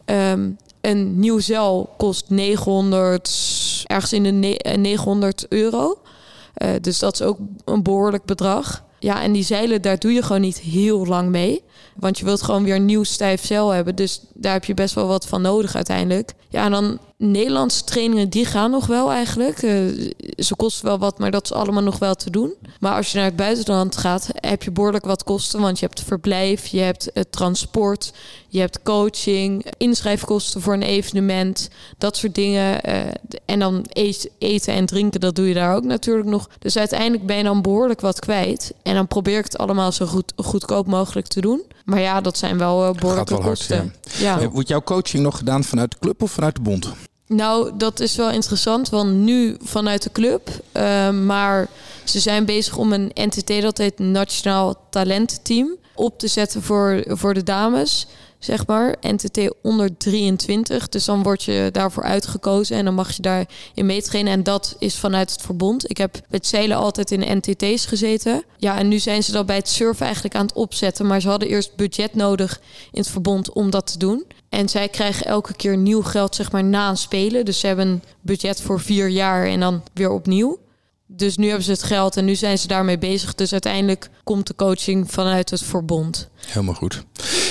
Um, 0.05 0.57
een 0.81 1.19
nieuw 1.19 1.39
zeil 1.39 1.89
kost 1.97 2.29
900, 2.29 3.83
ergens 3.87 4.13
in 4.13 4.23
de 4.23 4.31
ne 4.31 4.75
900 4.77 5.45
euro. 5.49 5.97
Uh, 6.57 6.69
dus 6.81 6.99
dat 6.99 7.13
is 7.13 7.21
ook 7.21 7.37
een 7.65 7.83
behoorlijk 7.83 8.25
bedrag. 8.25 8.83
Ja, 9.03 9.21
en 9.21 9.31
die 9.31 9.43
zeilen, 9.43 9.81
daar 9.81 9.99
doe 9.99 10.11
je 10.11 10.21
gewoon 10.21 10.41
niet 10.41 10.59
heel 10.59 11.05
lang 11.05 11.29
mee. 11.29 11.63
Want 11.95 12.17
je 12.17 12.25
wilt 12.25 12.41
gewoon 12.41 12.63
weer 12.63 12.75
een 12.75 12.85
nieuw 12.85 13.03
stijf 13.03 13.45
cel 13.45 13.69
hebben. 13.69 13.95
Dus 13.95 14.21
daar 14.33 14.53
heb 14.53 14.65
je 14.65 14.73
best 14.73 14.95
wel 14.95 15.07
wat 15.07 15.27
van 15.27 15.41
nodig 15.41 15.75
uiteindelijk. 15.75 16.33
Ja, 16.49 16.65
en 16.65 16.71
dan 16.71 16.99
Nederlandse 17.31 17.83
trainingen, 17.83 18.29
die 18.29 18.45
gaan 18.45 18.71
nog 18.71 18.85
wel 18.85 19.11
eigenlijk. 19.11 19.61
Uh, 19.61 19.71
ze 20.37 20.55
kosten 20.55 20.85
wel 20.85 20.97
wat, 20.97 21.19
maar 21.19 21.31
dat 21.31 21.43
is 21.43 21.53
allemaal 21.53 21.83
nog 21.83 21.99
wel 21.99 22.15
te 22.15 22.29
doen. 22.29 22.53
Maar 22.79 22.95
als 22.95 23.11
je 23.11 23.17
naar 23.17 23.27
het 23.27 23.35
buitenland 23.35 23.97
gaat, 23.97 24.29
heb 24.33 24.63
je 24.63 24.71
behoorlijk 24.71 25.05
wat 25.05 25.23
kosten. 25.23 25.61
Want 25.61 25.79
je 25.79 25.85
hebt 25.85 26.01
verblijf, 26.01 26.65
je 26.65 26.79
hebt 26.79 27.09
het 27.13 27.31
transport, 27.31 28.13
je 28.47 28.59
hebt 28.59 28.83
coaching, 28.83 29.65
inschrijfkosten 29.77 30.61
voor 30.61 30.73
een 30.73 30.81
evenement, 30.81 31.69
dat 31.97 32.17
soort 32.17 32.35
dingen. 32.35 32.89
Uh, 32.89 33.01
en 33.45 33.59
dan 33.59 33.85
eten 34.37 34.73
en 34.73 34.85
drinken, 34.85 35.19
dat 35.19 35.35
doe 35.35 35.47
je 35.47 35.53
daar 35.53 35.75
ook 35.75 35.83
natuurlijk 35.83 36.27
nog. 36.27 36.49
Dus 36.59 36.77
uiteindelijk 36.77 37.25
ben 37.25 37.37
je 37.37 37.43
dan 37.43 37.61
behoorlijk 37.61 38.01
wat 38.01 38.19
kwijt. 38.19 38.73
En 38.83 38.93
dan 38.93 39.07
probeer 39.07 39.37
ik 39.37 39.43
het 39.43 39.57
allemaal 39.57 39.91
zo 39.91 40.05
goed, 40.05 40.33
goedkoop 40.35 40.87
mogelijk 40.87 41.27
te 41.27 41.41
doen. 41.41 41.63
Maar 41.85 41.99
ja, 41.99 42.21
dat 42.21 42.37
zijn 42.37 42.57
wel 42.57 42.93
behoorlijke 42.93 43.33
wel 43.33 43.43
kosten. 43.43 43.77
Hard, 43.77 44.17
ja. 44.17 44.39
Ja. 44.39 44.49
Wordt 44.49 44.67
jouw 44.67 44.81
coaching 44.81 45.23
nog 45.23 45.37
gedaan 45.37 45.63
vanuit 45.63 45.91
de 45.91 45.97
club 45.99 46.21
of 46.21 46.31
vanuit 46.31 46.55
de 46.55 46.61
bond? 46.61 46.93
Nou, 47.27 47.71
dat 47.77 47.99
is 47.99 48.15
wel 48.15 48.29
interessant, 48.29 48.89
want 48.89 49.11
nu 49.11 49.57
vanuit 49.61 50.03
de 50.03 50.11
club. 50.11 50.49
Uh, 50.73 51.09
maar 51.09 51.67
ze 52.03 52.19
zijn 52.19 52.45
bezig 52.45 52.77
om 52.77 52.93
een 52.93 53.11
NTT, 53.13 53.61
dat 53.61 53.77
heet 53.77 53.99
Nationaal 53.99 54.75
Talententeam, 54.89 55.75
op 55.95 56.19
te 56.19 56.27
zetten 56.27 56.63
voor, 56.63 57.03
voor 57.07 57.33
de 57.33 57.43
dames. 57.43 58.07
Zeg 58.43 58.67
maar, 58.67 58.95
NTT 59.01 59.53
onder 59.61 59.97
23. 59.97 60.89
Dus 60.89 61.05
dan 61.05 61.23
word 61.23 61.43
je 61.43 61.69
daarvoor 61.71 62.03
uitgekozen 62.03 62.77
en 62.77 62.85
dan 62.85 62.93
mag 62.93 63.11
je 63.11 63.21
daarin 63.21 63.85
meetrainen. 63.85 64.33
En 64.33 64.43
dat 64.43 64.75
is 64.79 64.95
vanuit 64.95 65.31
het 65.31 65.41
verbond. 65.41 65.89
Ik 65.89 65.97
heb 65.97 66.21
met 66.29 66.47
zeilen 66.47 66.77
altijd 66.77 67.11
in 67.11 67.37
NTT's 67.37 67.85
gezeten. 67.85 68.43
Ja, 68.57 68.77
en 68.77 68.87
nu 68.87 68.99
zijn 68.99 69.23
ze 69.23 69.31
dat 69.31 69.45
bij 69.45 69.55
het 69.55 69.69
surfen 69.69 70.05
eigenlijk 70.05 70.35
aan 70.35 70.45
het 70.45 70.55
opzetten. 70.55 71.07
Maar 71.07 71.21
ze 71.21 71.29
hadden 71.29 71.47
eerst 71.47 71.75
budget 71.75 72.15
nodig 72.15 72.59
in 72.91 72.99
het 72.99 73.09
verbond 73.09 73.51
om 73.53 73.69
dat 73.69 73.91
te 73.91 73.97
doen. 73.97 74.25
En 74.49 74.69
zij 74.69 74.89
krijgen 74.89 75.25
elke 75.25 75.53
keer 75.53 75.77
nieuw 75.77 76.01
geld, 76.01 76.35
zeg 76.35 76.51
maar, 76.51 76.63
na 76.63 76.89
een 76.89 76.97
spelen. 76.97 77.45
Dus 77.45 77.59
ze 77.59 77.67
hebben 77.67 77.87
een 77.87 78.03
budget 78.21 78.61
voor 78.61 78.79
vier 78.79 79.07
jaar 79.07 79.45
en 79.45 79.59
dan 79.59 79.83
weer 79.93 80.09
opnieuw. 80.09 80.59
Dus 81.15 81.37
nu 81.37 81.47
hebben 81.47 81.63
ze 81.63 81.71
het 81.71 81.83
geld 81.83 82.17
en 82.17 82.25
nu 82.25 82.35
zijn 82.35 82.57
ze 82.57 82.67
daarmee 82.67 82.97
bezig. 82.97 83.35
Dus 83.35 83.51
uiteindelijk 83.51 84.09
komt 84.23 84.47
de 84.47 84.55
coaching 84.55 85.11
vanuit 85.11 85.49
het 85.49 85.63
verbond. 85.63 86.29
Helemaal 86.45 86.73
goed. 86.73 87.03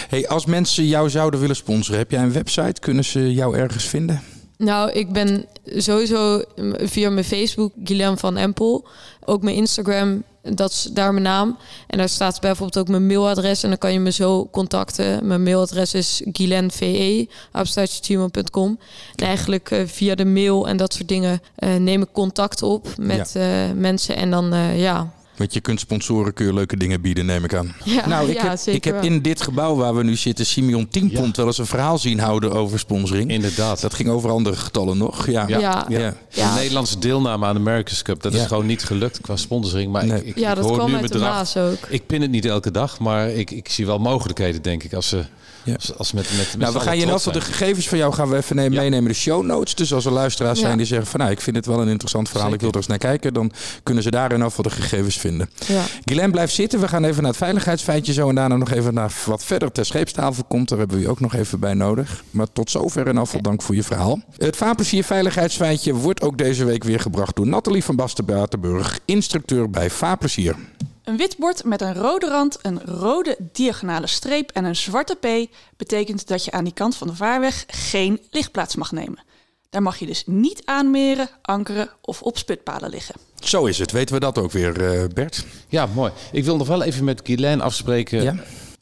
Hey, 0.09 0.29
als 0.29 0.47
mensen 0.47 0.87
jou 0.87 1.11
zouden 1.11 1.41
willen 1.41 1.57
sponsoren, 1.57 1.99
heb 1.99 2.11
jij 2.11 2.23
een 2.23 2.33
website? 2.33 2.81
Kunnen 2.81 3.05
ze 3.05 3.33
jou 3.33 3.57
ergens 3.57 3.85
vinden? 3.85 4.23
Nou, 4.63 4.91
ik 4.91 5.13
ben 5.13 5.47
sowieso 5.65 6.43
via 6.77 7.11
mijn 7.11 7.25
Facebook, 7.25 7.73
Guillaume 7.85 8.17
van 8.17 8.37
Empel. 8.37 8.87
Ook 9.25 9.43
mijn 9.43 9.57
Instagram, 9.57 10.23
dat 10.43 10.71
is 10.71 10.89
daar 10.93 11.13
mijn 11.13 11.25
naam. 11.25 11.59
En 11.87 11.99
daar 11.99 12.09
staat 12.09 12.41
bijvoorbeeld 12.41 12.79
ook 12.79 12.89
mijn 12.89 13.07
mailadres. 13.07 13.63
En 13.63 13.69
dan 13.69 13.79
kan 13.79 13.93
je 13.93 14.01
me 14.01 14.13
zo 14.13 14.49
contacten. 14.51 15.27
Mijn 15.27 15.43
mailadres 15.43 15.95
is 15.95 16.23
guilenve.com. 16.33 17.29
En 19.15 19.27
eigenlijk 19.27 19.71
uh, 19.71 19.87
via 19.87 20.15
de 20.15 20.25
mail 20.25 20.69
en 20.69 20.77
dat 20.77 20.93
soort 20.93 21.09
dingen 21.09 21.43
uh, 21.59 21.75
neem 21.75 22.03
ik 22.03 22.13
contact 22.13 22.63
op 22.63 22.87
met 22.99 23.31
ja. 23.35 23.69
uh, 23.69 23.75
mensen. 23.75 24.17
En 24.17 24.31
dan 24.31 24.55
ja, 24.77 25.13
want 25.37 25.53
je 25.53 25.61
kunt 25.61 25.81
sponsoren, 25.81 26.33
kun 26.33 26.47
je 26.47 26.55
leuke 26.55 26.77
dingen 26.77 27.01
bieden, 27.01 27.27
neem 27.27 27.45
ik 27.45 27.55
aan. 27.55 27.75
Ja, 27.85 28.09
nou, 28.09 28.31
ik, 28.31 28.37
ja, 28.37 28.49
heb, 28.49 28.59
zeker 28.59 28.75
ik 28.75 28.85
heb 28.85 29.03
in 29.05 29.23
dit 29.23 29.43
gebouw 29.43 29.77
waar 29.77 29.95
we 29.95 30.03
nu 30.03 30.17
zitten, 30.17 30.47
Simeon 30.47 30.89
Tienpont 30.89 31.37
wel 31.37 31.47
eens 31.47 31.59
een 31.59 31.67
verhaal 31.67 31.99
zien 31.99 32.19
houden 32.19 32.53
over 32.53 32.79
sponsoring. 32.79 33.31
Inderdaad. 33.31 33.81
Dat 33.81 33.95
ging 33.95 34.09
over 34.09 34.31
andere 34.31 34.57
getallen 34.57 34.99
nog. 34.99 35.27
Ja. 35.27 35.45
Ja. 35.49 35.59
Ja. 35.89 36.15
ja. 36.29 36.55
De 36.55 36.59
Nederlandse 36.61 36.99
deelname 36.99 37.47
aan 37.47 37.55
de 37.55 37.61
America's 37.61 38.03
Cup, 38.03 38.23
dat 38.23 38.35
is 38.35 38.47
gewoon 38.47 38.67
niet 38.67 38.85
gelukt 38.85 39.21
qua 39.21 39.37
sponsoring. 39.37 39.93
Maar 39.93 40.07
nee. 40.07 40.19
ik, 40.19 40.27
ik, 40.27 40.39
ja, 40.39 40.55
dat 40.55 40.65
hoor 40.65 40.75
kwam 40.75 40.91
nu 40.91 40.97
uit 40.97 41.13
de 41.13 41.19
Maas 41.19 41.57
ook. 41.57 41.79
Ik 41.89 42.07
pin 42.07 42.23
het 42.23 42.31
niet 42.31 42.45
elke 42.45 42.71
dag, 42.71 42.99
maar 42.99 43.29
ik, 43.31 43.51
ik 43.51 43.69
zie 43.69 43.87
wel 43.87 43.99
mogelijkheden, 43.99 44.63
denk 44.63 44.83
ik, 44.83 44.95
als 44.95 45.09
ze... 45.09 45.25
Ja. 45.65 45.75
Als, 45.75 45.97
als 45.97 46.13
met, 46.13 46.31
met, 46.37 46.39
met 46.39 46.57
nou, 46.59 46.73
we 46.73 46.81
gaan 46.81 46.97
je 46.97 47.07
in 47.07 47.33
de 47.33 47.41
gegevens 47.41 47.89
van 47.89 47.99
jou 47.99 48.13
gaan 48.13 48.29
we 48.29 48.37
even 48.37 48.57
nemen, 48.57 48.73
ja. 48.73 48.81
meenemen 48.81 49.09
de 49.09 49.15
show 49.15 49.45
notes. 49.45 49.75
Dus 49.75 49.95
als 49.95 50.05
er 50.05 50.13
luisteraars 50.13 50.61
zijn 50.61 50.77
die 50.77 50.87
zeggen 50.87 51.07
van 51.07 51.21
nou, 51.21 51.33
ik 51.33 51.41
vind 51.41 51.57
het 51.57 51.67
wel 51.67 51.81
een 51.81 51.89
interessant 51.89 52.29
verhaal, 52.29 52.51
Zeker. 52.51 52.67
ik 52.67 52.73
wil 52.73 52.83
er 52.83 52.89
eens 52.89 53.01
naar 53.01 53.11
kijken, 53.11 53.35
dan 53.35 53.53
kunnen 53.83 54.03
ze 54.03 54.11
daar 54.11 54.33
in 54.33 54.43
afval 54.43 54.65
de 54.65 54.71
gegevens 54.71 55.19
vinden. 55.19 55.51
Ja. 55.67 55.83
Guylaine 56.05 56.33
blijft 56.33 56.55
zitten. 56.55 56.81
We 56.81 56.89
gaan 56.89 57.05
even 57.05 57.23
naar 57.23 57.31
het 57.31 57.41
veiligheidsfeitje 57.41 58.13
zo 58.13 58.29
en 58.29 58.35
daarna 58.35 58.57
nog 58.57 58.71
even 58.71 58.95
naar 58.95 59.13
wat 59.27 59.45
verder 59.45 59.73
ter 59.73 59.87
scheepstafel 59.87 60.45
komt. 60.45 60.69
Daar 60.69 60.79
hebben 60.79 60.97
we 60.97 61.03
je 61.03 61.09
ook 61.11 61.21
nog 61.21 61.35
even 61.35 61.61
bij 61.61 61.75
nodig. 61.75 62.23
Maar 62.31 62.47
tot 62.53 62.71
zover 62.71 63.07
in 63.07 63.19
afval 63.19 63.43
dank 63.43 63.63
voor 63.63 63.75
je 63.75 63.83
verhaal. 63.83 64.21
Het 64.37 64.57
vaarplezier 64.57 65.05
veiligheidsfeitje 65.05 65.95
wordt 65.95 66.23
ook 66.23 66.39
deze 66.39 66.65
week 66.65 66.85
weer 66.85 67.01
gebracht 67.01 67.37
door 67.37 67.47
Nathalie 67.47 67.85
van 67.85 67.97
Basten-Batenburg, 67.97 68.99
instructeur 69.05 69.71
bij 69.71 69.91
Vaarplezier. 69.91 70.57
Een 71.05 71.17
wit 71.17 71.37
bord 71.39 71.65
met 71.65 71.81
een 71.81 71.95
rode 71.95 72.29
rand, 72.29 72.59
een 72.63 72.81
rode 72.85 73.37
diagonale 73.53 74.07
streep 74.07 74.51
en 74.51 74.65
een 74.65 74.77
zwarte 74.77 75.15
P 75.15 75.55
betekent 75.77 76.29
dat 76.29 76.45
je 76.45 76.51
aan 76.51 76.65
die 76.65 76.73
kant 76.73 76.97
van 76.97 77.07
de 77.07 77.15
vaarweg 77.15 77.65
geen 77.67 78.21
lichtplaats 78.31 78.77
mag 78.77 78.93
nemen. 78.93 79.23
Daar 79.71 79.83
mag 79.83 79.99
je 79.99 80.07
dus 80.07 80.23
niet 80.27 80.63
aanmeren, 80.65 81.29
ankeren 81.43 81.91
of 82.01 82.23
op 82.23 82.39
sputpalen 82.39 82.91
liggen. 82.91 83.15
Zo 83.41 83.65
is 83.65 83.79
het. 83.79 83.93
Weten 83.93 84.15
we 84.15 84.21
dat 84.21 84.39
ook 84.39 84.53
weer, 84.53 85.01
eh, 85.01 85.09
Bert? 85.15 85.45
Ja, 85.69 85.87
mooi. 85.87 86.13
Ik 86.33 86.45
wil 86.45 86.57
nog 86.57 86.67
wel 86.67 86.83
even 86.83 87.05
met 87.05 87.21
Guylaine 87.25 87.63
afspreken. 87.63 88.23
Ja. 88.23 88.35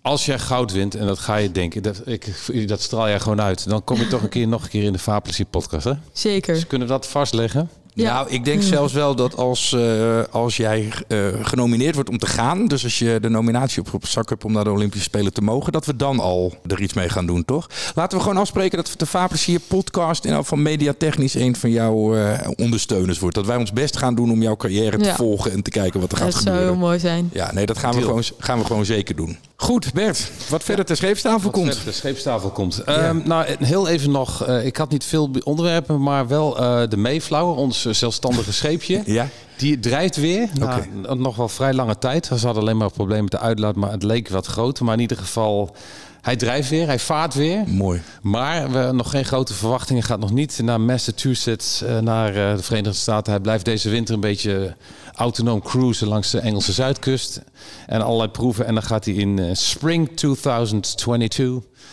Als 0.02 0.26
jij 0.26 0.38
goud 0.38 0.72
wint, 0.72 0.94
en 0.94 1.06
dat 1.06 1.18
ga 1.18 1.36
je 1.36 1.52
denken, 1.52 1.82
dat, 1.82 2.02
ik, 2.04 2.68
dat 2.68 2.80
straal 2.80 3.08
jij 3.08 3.20
gewoon 3.20 3.40
uit. 3.40 3.68
Dan 3.68 3.84
kom 3.84 3.98
je 3.98 4.06
toch 4.06 4.22
een 4.22 4.28
keer 4.28 4.48
nog 4.48 4.62
een 4.62 4.68
keer 4.68 4.82
in 4.82 4.92
de 4.92 4.98
Fapelsie 4.98 5.44
podcast. 5.44 5.84
Hè? 5.84 5.92
Zeker. 6.12 6.54
Dus 6.54 6.66
kunnen 6.66 6.86
we 6.86 6.92
dat 6.92 7.06
vastleggen? 7.06 7.70
Ja. 7.94 8.12
Nou, 8.14 8.28
ik 8.30 8.44
denk 8.44 8.62
zelfs 8.62 8.92
wel 8.92 9.14
dat 9.14 9.36
als, 9.36 9.72
eh, 9.72 10.20
als 10.30 10.56
jij 10.56 10.88
eh, 11.08 11.18
genomineerd 11.42 11.94
wordt 11.94 12.10
om 12.10 12.18
te 12.18 12.26
gaan, 12.26 12.66
dus 12.66 12.84
als 12.84 12.98
je 12.98 13.18
de 13.20 13.28
nominatie 13.28 13.80
op, 13.82 13.94
op 13.94 14.06
zak 14.06 14.28
hebt 14.28 14.44
om 14.44 14.52
naar 14.52 14.64
de 14.64 14.70
Olympische 14.70 15.04
Spelen 15.04 15.32
te 15.32 15.40
mogen, 15.42 15.72
dat 15.72 15.86
we 15.86 15.96
dan 15.96 16.20
al 16.20 16.54
er 16.66 16.80
iets 16.80 16.92
mee 16.94 17.08
gaan 17.08 17.26
doen, 17.26 17.44
toch? 17.44 17.66
Laten 17.94 18.16
we 18.18 18.22
gewoon 18.24 18.38
afspreken 18.40 18.76
dat 18.76 18.94
de 18.96 19.06
Vaarplezier 19.06 19.60
podcast 19.60 20.24
in 20.24 20.44
van 20.44 20.62
mediatechnisch 20.62 21.34
een 21.34 21.56
van 21.56 21.70
jouw 21.70 22.14
eh, 22.16 22.48
ondersteuners 22.56 23.18
wordt. 23.18 23.36
Dat 23.36 23.46
wij 23.46 23.56
ons 23.56 23.72
best 23.72 23.96
gaan 23.96 24.14
doen 24.14 24.30
om 24.30 24.42
jouw 24.42 24.56
carrière 24.56 24.96
te 24.98 25.04
Ja. 25.04 25.14
volgen 25.14 25.52
en 25.52 25.62
te 25.62 25.70
kijken 25.70 26.00
wat 26.00 26.12
er 26.12 26.16
gaat 26.18 26.26
Dat 26.32 26.34
zou 26.42 26.44
gebeuren. 26.46 26.72
heel 26.72 26.86
mooi 26.86 26.98
zijn. 26.98 27.30
Ja, 27.32 27.52
nee, 27.52 27.66
dat 27.66 27.78
gaan 27.78 27.94
we, 27.94 28.00
gewoon, 28.02 28.22
gaan 28.38 28.58
we 28.58 28.64
gewoon 28.64 28.84
zeker 28.84 29.16
doen. 29.16 29.36
Goed, 29.56 29.92
Bert, 29.92 30.30
wat 30.48 30.62
verder 30.64 30.84
ter 30.84 30.96
scheepstafel 30.96 31.40
Wat 31.42 31.52
komt. 31.52 31.66
verder 31.66 31.84
De 31.84 31.92
scheepstafel 31.92 32.50
komt. 32.50 32.78
Ehm, 32.84 33.18
nou, 33.24 33.44
en 33.46 33.64
heel 33.64 33.88
even 33.88 34.10
nog. 34.10 34.44
eh, 34.44 34.66
ik 34.66 34.76
had 34.76 34.90
niet 34.90 35.04
veel 35.04 35.30
onderwerpen, 35.44 36.02
maar 36.02 36.28
wel 36.28 36.58
eh, 36.58 36.88
de 36.88 36.96
Mayflower, 36.96 37.54
ons 37.56 37.79
eh, 37.86 37.92
zelfstandige 37.92 38.52
scheepje. 38.52 39.02
Ja, 39.10 39.28
Die 39.56 39.78
drijft 39.80 40.16
weer. 40.16 40.48
Na 40.58 40.84
nog 41.14 41.36
wel 41.36 41.48
vrij 41.48 41.72
lange 41.72 41.98
tijd. 41.98 42.26
Ze 42.26 42.34
hadden 42.44 42.62
alleen 42.62 42.76
maar 42.76 42.86
een 42.86 42.92
probleem 42.92 43.22
met 43.22 43.30
de 43.30 43.38
uitlaat, 43.38 43.76
maar 43.76 43.90
het 43.90 44.02
leek 44.02 44.28
wat 44.28 44.46
groter. 44.46 44.84
Maar 44.84 44.94
in 44.94 45.00
ieder 45.00 45.16
geval, 45.16 45.74
hij 46.20 46.36
drijft 46.36 46.68
weer, 46.70 46.86
hij 46.86 46.98
vaart 46.98 47.34
weer. 47.34 47.62
mooi. 47.66 48.00
Maar 48.22 48.70
we 48.70 48.92
nog 48.92 49.10
geen 49.10 49.24
grote 49.24 49.54
verwachtingen. 49.54 50.02
Gaat 50.02 50.20
nog 50.20 50.32
niet 50.32 50.60
naar 50.62 50.80
Massachusetts, 50.80 51.82
eh, 51.82 51.98
naar 51.98 52.28
eh, 52.28 52.56
de 52.56 52.62
Verenigde 52.62 52.98
Staten. 52.98 53.32
Hij 53.32 53.40
blijft 53.40 53.64
deze 53.64 53.88
winter 53.90 54.14
een 54.14 54.20
beetje 54.20 54.76
autonoom 55.20 55.62
cruisen 55.62 56.08
langs 56.08 56.30
de 56.30 56.38
Engelse 56.38 56.72
zuidkust. 56.72 57.40
En 57.86 58.02
allerlei 58.02 58.28
proeven. 58.30 58.66
En 58.66 58.74
dan 58.74 58.82
gaat 58.82 59.04
hij 59.04 59.14
in 59.14 59.38
eh, 59.38 59.50
spring 59.52 60.10
2022 60.16 61.46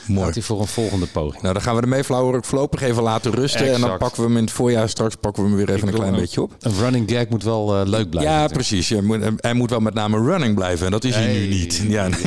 Mooi. 0.07 0.25
gaat 0.25 0.33
hij 0.33 0.43
voor 0.43 0.59
een 0.59 0.67
volgende 0.67 1.05
poging. 1.05 1.41
Nou, 1.41 1.53
dan 1.53 1.63
gaan 1.63 1.75
we 1.75 1.81
de 1.81 1.87
Mayflower 1.87 2.35
ook 2.35 2.45
voorlopig 2.45 2.81
even 2.81 3.03
laten 3.03 3.31
rusten. 3.31 3.73
En 3.73 3.81
dan 3.81 3.97
pakken 3.97 4.21
we 4.21 4.27
hem 4.27 4.37
in 4.37 4.43
het 4.43 4.51
voorjaar 4.51 4.89
straks 4.89 5.15
pakken 5.15 5.43
we 5.43 5.49
hem 5.49 5.57
weer 5.57 5.69
even 5.75 5.87
een 5.87 5.93
klein 5.93 6.15
beetje 6.15 6.41
op. 6.41 6.55
Een 6.59 6.73
running 6.79 7.11
gag 7.11 7.27
moet 7.29 7.43
wel 7.43 7.75
eh, 7.79 7.87
leuk 7.87 8.09
blijven. 8.09 8.31
Ja, 8.33 8.39
natuurlijk. 8.41 8.53
precies. 8.53 8.87
Ja, 8.89 9.01
moet- 9.01 9.23
hij 9.37 9.53
moet 9.53 9.69
wel 9.69 9.79
met 9.79 9.93
name 9.93 10.17
running 10.23 10.55
blijven. 10.55 10.85
En 10.85 10.91
dat 10.91 11.03
is 11.03 11.15
hij 11.15 11.27
nu 11.27 11.33
Nee. 11.33 11.47
niet. 11.47 11.83
Ja. 11.87 12.09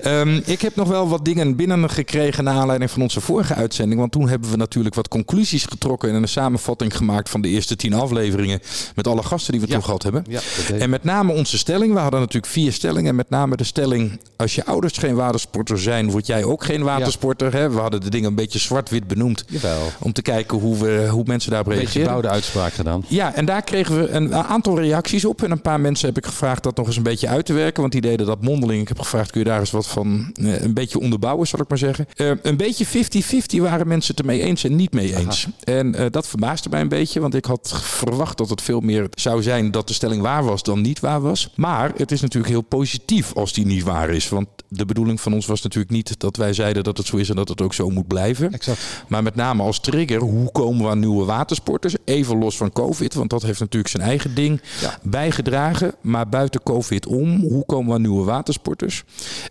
Ehm, 0.00 0.40
ik 0.44 0.60
heb 0.62 0.76
nog 0.76 0.88
wel 0.88 1.08
wat 1.08 1.24
dingen 1.24 1.56
binnen 1.56 1.90
gekregen 1.90 2.44
naar 2.44 2.54
aanleiding 2.54 2.90
van 2.90 3.02
onze 3.02 3.20
vorige 3.20 3.54
uitzending. 3.54 4.00
Want 4.00 4.12
toen 4.12 4.28
hebben 4.28 4.50
we 4.50 4.56
natuurlijk 4.56 4.94
wat 4.94 5.08
conclusies 5.08 5.64
getrokken 5.64 6.08
en 6.08 6.14
een 6.14 6.28
samenvatting 6.28 6.96
gemaakt 6.96 7.30
van 7.30 7.40
de 7.40 7.48
eerste 7.48 7.76
tien 7.76 7.94
afleveringen. 7.94 8.60
Met 8.94 9.06
alle 9.06 9.22
gasten 9.22 9.52
die 9.52 9.60
we 9.60 9.66
Ja. 9.78 9.84
gehad 9.84 10.02
hebben. 10.02 10.24
Ja, 10.28 10.40
En 10.78 10.90
met 10.90 11.04
name 11.04 11.32
onze 11.32 11.58
stelling. 11.58 11.92
We 11.92 11.98
hadden 11.98 12.20
natuurlijk 12.20 12.52
vier 12.52 12.72
stellingen. 12.72 13.08
En 13.10 13.14
met 13.16 13.30
name 13.30 13.56
de 13.56 13.64
stelling: 13.64 14.20
als 14.36 14.54
je 14.54 14.64
ouders 14.64 14.98
geen 14.98 15.14
watersporter 15.14 15.78
zijn, 15.80 16.10
word 16.10 16.26
jij 16.26 16.44
ook 16.44 16.64
geen 16.64 16.82
watersporter. 16.82 17.52
Hè? 17.52 17.70
We 17.70 17.80
hadden 17.80 18.00
de 18.00 18.10
dingen 18.10 18.28
een 18.28 18.34
beetje 18.34 18.58
zwart-wit 18.58 19.06
benoemd. 19.06 19.44
Jawel. 19.48 19.90
Om 20.00 20.12
te 20.12 20.22
kijken 20.22 20.58
hoe, 20.58 20.78
we, 20.78 21.06
hoe 21.10 21.22
mensen 21.26 21.50
daarop 21.50 21.68
Een 21.68 21.78
beetje 21.78 21.92
reageren. 21.92 22.10
bouwde 22.20 22.28
uitspraak 22.28 22.72
gedaan. 22.72 23.04
Ja, 23.08 23.34
en 23.34 23.44
daar 23.44 23.62
kregen 23.62 23.98
we 24.00 24.08
een 24.08 24.34
aantal 24.34 24.80
reacties 24.80 25.24
op. 25.24 25.42
En 25.42 25.50
een 25.50 25.60
paar 25.60 25.80
mensen 25.80 26.08
heb 26.08 26.16
ik 26.16 26.26
gevraagd 26.26 26.62
dat 26.62 26.76
nog 26.76 26.86
eens 26.86 26.96
een 26.96 27.02
beetje 27.02 27.28
uit 27.28 27.46
te 27.46 27.52
werken. 27.52 27.80
Want 27.80 27.92
die 27.92 28.00
deden 28.02 28.26
dat 28.26 28.42
mondeling. 28.42 28.82
Ik 28.82 28.88
heb 28.88 28.98
gevraagd, 28.98 29.30
kun 29.30 29.40
je 29.40 29.46
daar 29.46 29.60
eens 29.60 29.70
wat 29.70 29.86
van 29.86 30.32
eh, 30.34 30.62
een 30.62 30.74
beetje 30.74 31.00
onderbouwen, 31.00 31.46
zal 31.46 31.60
ik 31.60 31.68
maar 31.68 31.78
zeggen. 31.78 32.06
Eh, 32.16 32.30
een 32.42 32.56
beetje 32.56 32.86
50-50 32.86 33.60
waren 33.60 33.88
mensen 33.88 34.10
het 34.14 34.20
ermee 34.20 34.42
eens 34.42 34.64
en 34.64 34.76
niet 34.76 34.92
mee 34.92 35.16
eens. 35.16 35.46
En 35.64 35.94
eh, 35.94 36.06
dat 36.10 36.26
verbaasde 36.28 36.68
mij 36.68 36.80
een 36.80 36.88
beetje. 36.88 37.20
Want 37.20 37.34
ik 37.34 37.44
had 37.44 37.80
verwacht 37.82 38.38
dat 38.38 38.48
het 38.48 38.62
veel 38.62 38.80
meer 38.80 39.06
zou 39.14 39.42
zijn 39.42 39.63
dat 39.70 39.88
de 39.88 39.94
stelling 39.94 40.22
waar 40.22 40.44
was 40.44 40.62
dan 40.62 40.80
niet 40.80 41.00
waar 41.00 41.20
was. 41.20 41.50
Maar 41.56 41.92
het 41.96 42.12
is 42.12 42.20
natuurlijk 42.20 42.52
heel 42.52 42.62
positief 42.62 43.32
als 43.34 43.52
die 43.52 43.66
niet 43.66 43.82
waar 43.82 44.10
is. 44.10 44.28
Want 44.28 44.46
de 44.68 44.84
bedoeling 44.86 45.20
van 45.20 45.32
ons 45.34 45.46
was 45.46 45.62
natuurlijk 45.62 45.92
niet 45.92 46.20
dat 46.20 46.36
wij 46.36 46.52
zeiden 46.52 46.84
dat 46.84 46.96
het 46.96 47.06
zo 47.06 47.16
is 47.16 47.28
en 47.28 47.36
dat 47.36 47.48
het 47.48 47.60
ook 47.62 47.74
zo 47.74 47.90
moet 47.90 48.06
blijven. 48.06 48.52
Exact. 48.52 48.80
Maar 49.08 49.22
met 49.22 49.34
name 49.34 49.62
als 49.62 49.80
trigger, 49.80 50.20
hoe 50.20 50.52
komen 50.52 50.84
we 50.84 50.90
aan 50.90 50.98
nieuwe 50.98 51.24
watersporters? 51.24 51.94
Even 52.04 52.38
los 52.38 52.56
van 52.56 52.72
COVID, 52.72 53.14
want 53.14 53.30
dat 53.30 53.42
heeft 53.42 53.60
natuurlijk 53.60 53.90
zijn 53.92 54.02
eigen 54.02 54.34
ding 54.34 54.60
Ja. 54.80 54.98
bijgedragen. 55.02 55.94
Maar 56.00 56.28
buiten 56.28 56.62
COVID 56.62 57.06
om, 57.06 57.40
hoe 57.40 57.64
komen 57.66 57.88
we 57.88 57.94
aan 57.94 58.00
nieuwe 58.00 58.24
watersporters? 58.24 59.04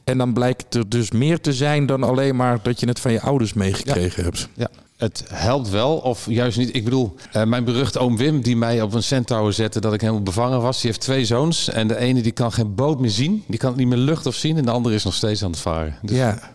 En 0.03 0.17
dan 0.17 0.33
blijkt 0.33 0.75
er 0.75 0.89
dus 0.89 1.11
meer 1.11 1.39
te 1.41 1.53
zijn 1.53 1.85
dan 1.85 2.03
alleen 2.03 2.35
maar 2.35 2.59
dat 2.63 2.79
je 2.79 2.87
het 2.87 2.99
van 2.99 3.11
je 3.11 3.21
ouders 3.21 3.53
meegekregen 3.53 4.23
hebt. 4.23 4.47
Ja. 4.53 4.69
Het 5.03 5.23
helpt 5.27 5.69
wel, 5.69 5.97
of 5.97 6.25
juist 6.29 6.57
niet. 6.57 6.75
Ik 6.75 6.83
bedoel, 6.83 7.15
eh, 7.31 7.43
mijn 7.43 7.63
beruchte 7.63 7.99
oom 7.99 8.17
Wim, 8.17 8.41
die 8.41 8.55
mij 8.55 8.81
op 8.81 8.93
een 8.93 9.03
centaur 9.03 9.53
zette 9.53 9.79
dat 9.79 9.93
ik 9.93 10.01
helemaal 10.01 10.23
bevangen 10.23 10.61
was. 10.61 10.81
Die 10.81 10.89
heeft 10.89 11.01
twee 11.01 11.25
zoons. 11.25 11.69
En 11.69 11.87
de 11.87 11.97
ene 11.97 12.21
die 12.21 12.31
kan 12.31 12.51
geen 12.51 12.75
boot 12.75 12.99
meer 12.99 13.09
zien. 13.09 13.43
Die 13.47 13.59
kan 13.59 13.73
niet 13.75 13.87
meer 13.87 13.97
lucht 13.97 14.25
of 14.25 14.35
zien. 14.35 14.57
En 14.57 14.65
de 14.65 14.71
andere 14.71 14.95
is 14.95 15.03
nog 15.03 15.13
steeds 15.13 15.43
aan 15.43 15.51
het 15.51 15.59
varen. 15.59 15.95
Dus, 16.01 16.17
Ja. 16.17 16.52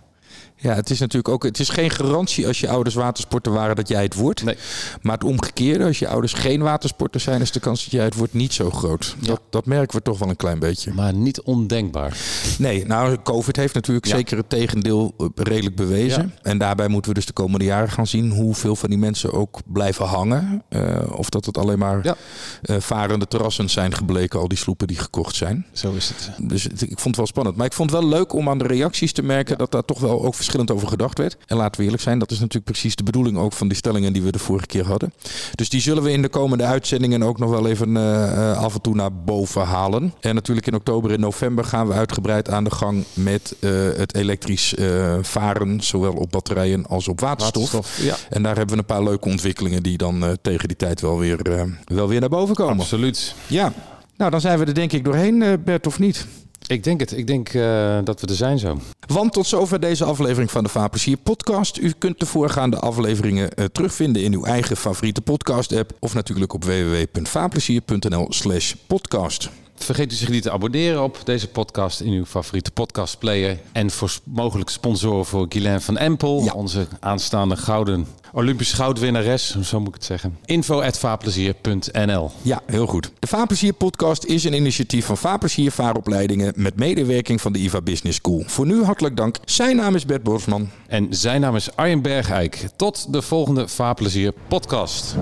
Ja, 0.61 0.75
het 0.75 0.91
is 0.91 0.99
natuurlijk 0.99 1.29
ook. 1.29 1.43
Het 1.43 1.59
is 1.59 1.69
geen 1.69 1.91
garantie 1.91 2.47
als 2.47 2.61
je 2.61 2.69
ouders 2.69 2.95
watersporter 2.95 3.53
waren 3.53 3.77
dat 3.77 3.89
jij 3.89 4.03
het 4.03 4.15
wordt. 4.15 4.45
Nee. 4.45 4.57
Maar 5.03 5.15
het 5.15 5.25
omgekeerde, 5.25 5.85
als 5.85 5.99
je 5.99 6.09
ouders 6.09 6.33
geen 6.33 6.61
watersporter 6.63 7.21
zijn, 7.21 7.41
is 7.41 7.51
de 7.53 7.61
kans 7.61 7.83
dat 7.85 7.93
jij 7.93 8.05
het 8.05 8.15
wordt 8.15 8.35
niet 8.35 8.53
zo 8.53 8.71
groot. 8.71 9.17
Dat, 9.21 9.41
dat 9.51 9.67
merken 9.67 9.97
we 9.97 10.03
toch 10.03 10.19
wel 10.19 10.29
een 10.29 10.37
klein 10.37 10.59
beetje. 10.59 10.93
Maar 10.93 11.15
niet 11.15 11.41
ondenkbaar. 11.41 12.17
Nee, 12.59 12.87
nou, 12.87 13.17
COVID 13.23 13.57
heeft 13.57 13.75
natuurlijk 13.75 14.07
Ja. 14.07 14.15
zeker 14.17 14.37
het 14.37 14.49
tegendeel 14.51 15.15
eh, 15.19 15.27
redelijk 15.35 15.77
bewezen. 15.77 16.35
En 16.43 16.59
daarbij 16.59 16.89
moeten 16.89 17.11
we 17.11 17.17
dus 17.17 17.27
de 17.27 17.33
komende 17.33 17.65
jaren 17.65 17.91
gaan 17.91 18.07
zien 18.07 18.31
hoeveel 18.31 18.77
van 18.77 18.89
die 18.89 18.99
mensen 18.99 19.33
ook 19.33 19.59
blijven 19.67 20.07
hangen. 20.07 20.63
Eh, 20.69 20.99
of 21.13 21.29
dat 21.29 21.45
het 21.45 21.59
alleen 21.59 21.79
maar 21.79 22.17
eh, 22.63 22.77
varende 22.79 23.27
terrassen 23.27 23.71
zijn 23.71 23.95
gebleken, 23.95 24.41
al 24.41 24.49
die 24.49 24.59
sloepen 24.59 24.87
die 24.87 24.99
gekocht 24.99 25.37
zijn. 25.37 25.67
Zo 25.73 25.93
is 25.93 26.09
het. 26.09 26.31
Dus 26.49 26.67
ik 26.67 26.79
vond 26.79 27.05
het 27.05 27.17
wel 27.17 27.27
spannend. 27.27 27.57
Maar 27.57 27.67
ik 27.67 27.73
vond 27.73 27.91
het 27.91 28.01
wel 28.01 28.09
leuk 28.09 28.33
om 28.33 28.49
aan 28.49 28.59
de 28.59 28.67
reacties 28.67 29.13
te 29.13 29.23
merken 29.23 29.59
dat 29.59 29.71
daar 29.73 29.85
toch 29.85 30.01
wel 30.01 30.25
ook 30.25 30.35
verschillend 30.49 30.71
over 30.71 30.89
gedacht 30.89 31.19
werd. 31.19 31.37
En 31.47 31.57
laten 31.57 31.79
we 31.79 31.85
eerlijk 31.85 32.03
zijn, 32.03 32.19
dat 32.19 32.31
is 32.31 32.39
natuurlijk 32.39 32.65
precies 32.65 32.97
de 32.97 33.03
bedoeling 33.03 33.37
ook 33.39 33.53
van 33.53 33.69
die 33.69 33.77
stellingen 33.77 34.13
die 34.13 34.23
we 34.23 34.33
de 34.33 34.39
vorige 34.39 34.67
keer 34.67 34.87
hadden. 34.87 35.13
Dus 35.55 35.69
die 35.69 35.81
zullen 35.81 36.03
we 36.03 36.13
in 36.13 36.23
de 36.23 36.29
komende 36.29 36.65
uitzendingen 36.65 37.23
ook 37.23 37.39
nog 37.39 37.51
wel 37.51 37.67
even 37.69 37.97
eh, 37.97 38.51
eh, 38.51 38.59
af 38.59 38.75
en 38.75 38.81
toe 38.81 38.95
naar 38.95 39.13
boven 39.13 39.63
halen. 39.63 40.15
En 40.21 40.35
natuurlijk 40.35 40.67
in 40.67 40.75
oktober 40.75 41.13
en 41.13 41.21
november 41.21 41.65
gaan 41.65 41.87
we 41.87 41.93
uitgebreid 41.93 42.51
aan 42.51 42.65
de 42.65 42.71
gang 42.71 43.05
met 43.13 43.55
eh, 43.61 43.71
het 43.97 44.15
elektrisch 44.15 44.75
varen, 45.23 45.81
zowel 45.81 46.13
op 46.13 46.31
batterijen 46.31 46.87
als 46.87 47.09
op 47.09 47.21
waterstof. 47.21 47.99
Ja, 48.03 48.17
En 48.31 48.43
daar 48.43 48.57
hebben 48.57 48.75
we 48.75 48.81
een 48.81 48.87
paar 48.87 49.03
leuke 49.03 49.29
ontwikkelingen 49.29 49.83
die 49.83 49.97
dan 49.97 50.39
tegen 50.43 50.69
die 50.69 50.77
tijd 50.77 51.01
wel 51.01 51.19
weer, 51.19 51.67
wel 51.85 52.09
weer 52.09 52.21
naar 52.21 52.29
boven 52.29 52.55
komen. 52.55 52.81
absoluut. 52.81 53.35
Ja, 53.47 53.73
nou 54.17 54.31
dan 54.31 54.41
zijn 54.41 54.59
we 54.59 54.65
er 54.65 54.75
denk 54.75 54.93
ik 54.93 55.05
doorheen, 55.05 55.63
Bert, 55.65 55.87
of 55.87 55.99
niet? 55.99 56.27
Ik 56.67 56.85
denk 56.85 57.01
het. 57.01 57.17
Ik 57.17 57.27
denk 57.27 57.49
eh, 57.49 57.99
dat 58.05 58.21
we 58.21 58.27
er 58.27 58.35
zijn 58.35 58.59
zo. 58.59 58.79
Want 59.07 59.33
tot 59.33 59.47
zover 59.47 59.81
deze 59.81 60.05
aflevering 60.05 60.51
van 60.51 60.63
de 60.63 60.69
Vaarplezier 60.69 61.17
podcast. 61.17 61.79
U 61.79 61.93
kunt 61.99 62.21
de 62.21 62.27
voorgaande 62.27 62.79
afleveringen 62.79 63.53
eh, 63.53 63.65
terugvinden 63.65 64.23
in 64.23 64.33
uw 64.33 64.45
eigen 64.45 64.77
favoriete 64.77 65.21
podcast 65.21 65.73
app. 65.73 65.93
Of 65.99 66.15
natuurlijk 66.15 66.53
op 66.53 66.65
www.vaarplezier.nl 66.65 68.27
slash 68.29 68.75
podcast. 68.87 69.51
Vergeet 69.79 70.13
u 70.13 70.15
zich 70.15 70.29
niet 70.29 70.43
te 70.43 70.51
abonneren 70.51 71.03
op 71.03 71.19
deze 71.25 71.49
podcast 71.49 72.01
in 72.01 72.13
uw 72.13 72.25
favoriete 72.25 72.71
podcastplayer. 72.71 73.59
En 73.73 73.91
voor 73.91 74.11
mogelijk 74.25 74.71
sponsoren 74.71 75.25
voor 75.27 75.47
Guylaine 75.49 75.81
van 75.81 75.97
Empel, 75.97 76.43
Ja. 76.45 76.53
onze 76.53 76.87
aanstaande 77.01 77.57
gouden 77.57 78.07
Olympisch 78.33 78.73
goudwinnares, 78.73 79.61
zo 79.61 79.79
moet 79.79 79.89
ik 79.89 79.95
het 79.95 80.05
zeggen. 80.05 80.39
info@vaarplezier.nl. 80.45 82.31
Ja, 82.43 82.61
heel 82.67 82.87
goed. 82.87 83.11
De 83.19 83.27
Vaarplezier 83.27 83.73
podcast 83.73 84.25
is 84.25 84.45
een 84.45 84.55
initiatief 84.55 85.07
van 85.07 85.17
Vaarplezier 85.17 85.71
Vaaropleidingen 85.73 86.53
met 86.57 86.77
medewerking 86.77 87.41
van 87.41 87.53
de 87.53 87.59
IVA 87.59 87.81
Business 87.81 88.19
School. 88.19 88.43
Voor 88.47 88.67
nu 88.67 88.83
hartelijk 88.85 89.17
dank. 89.17 89.37
Zijn 89.45 89.77
naam 89.77 89.95
is 89.95 90.07
Bert 90.07 90.23
Borsman. 90.23 90.69
En 90.87 91.07
zijn 91.11 91.41
naam 91.41 91.57
is 91.57 91.77
Arjen 91.77 92.03
Bergijk. 92.03 92.69
Tot 92.77 93.13
de 93.13 93.23
volgende 93.23 93.69
Vaarplezier 93.69 94.33
podcast. 94.49 95.15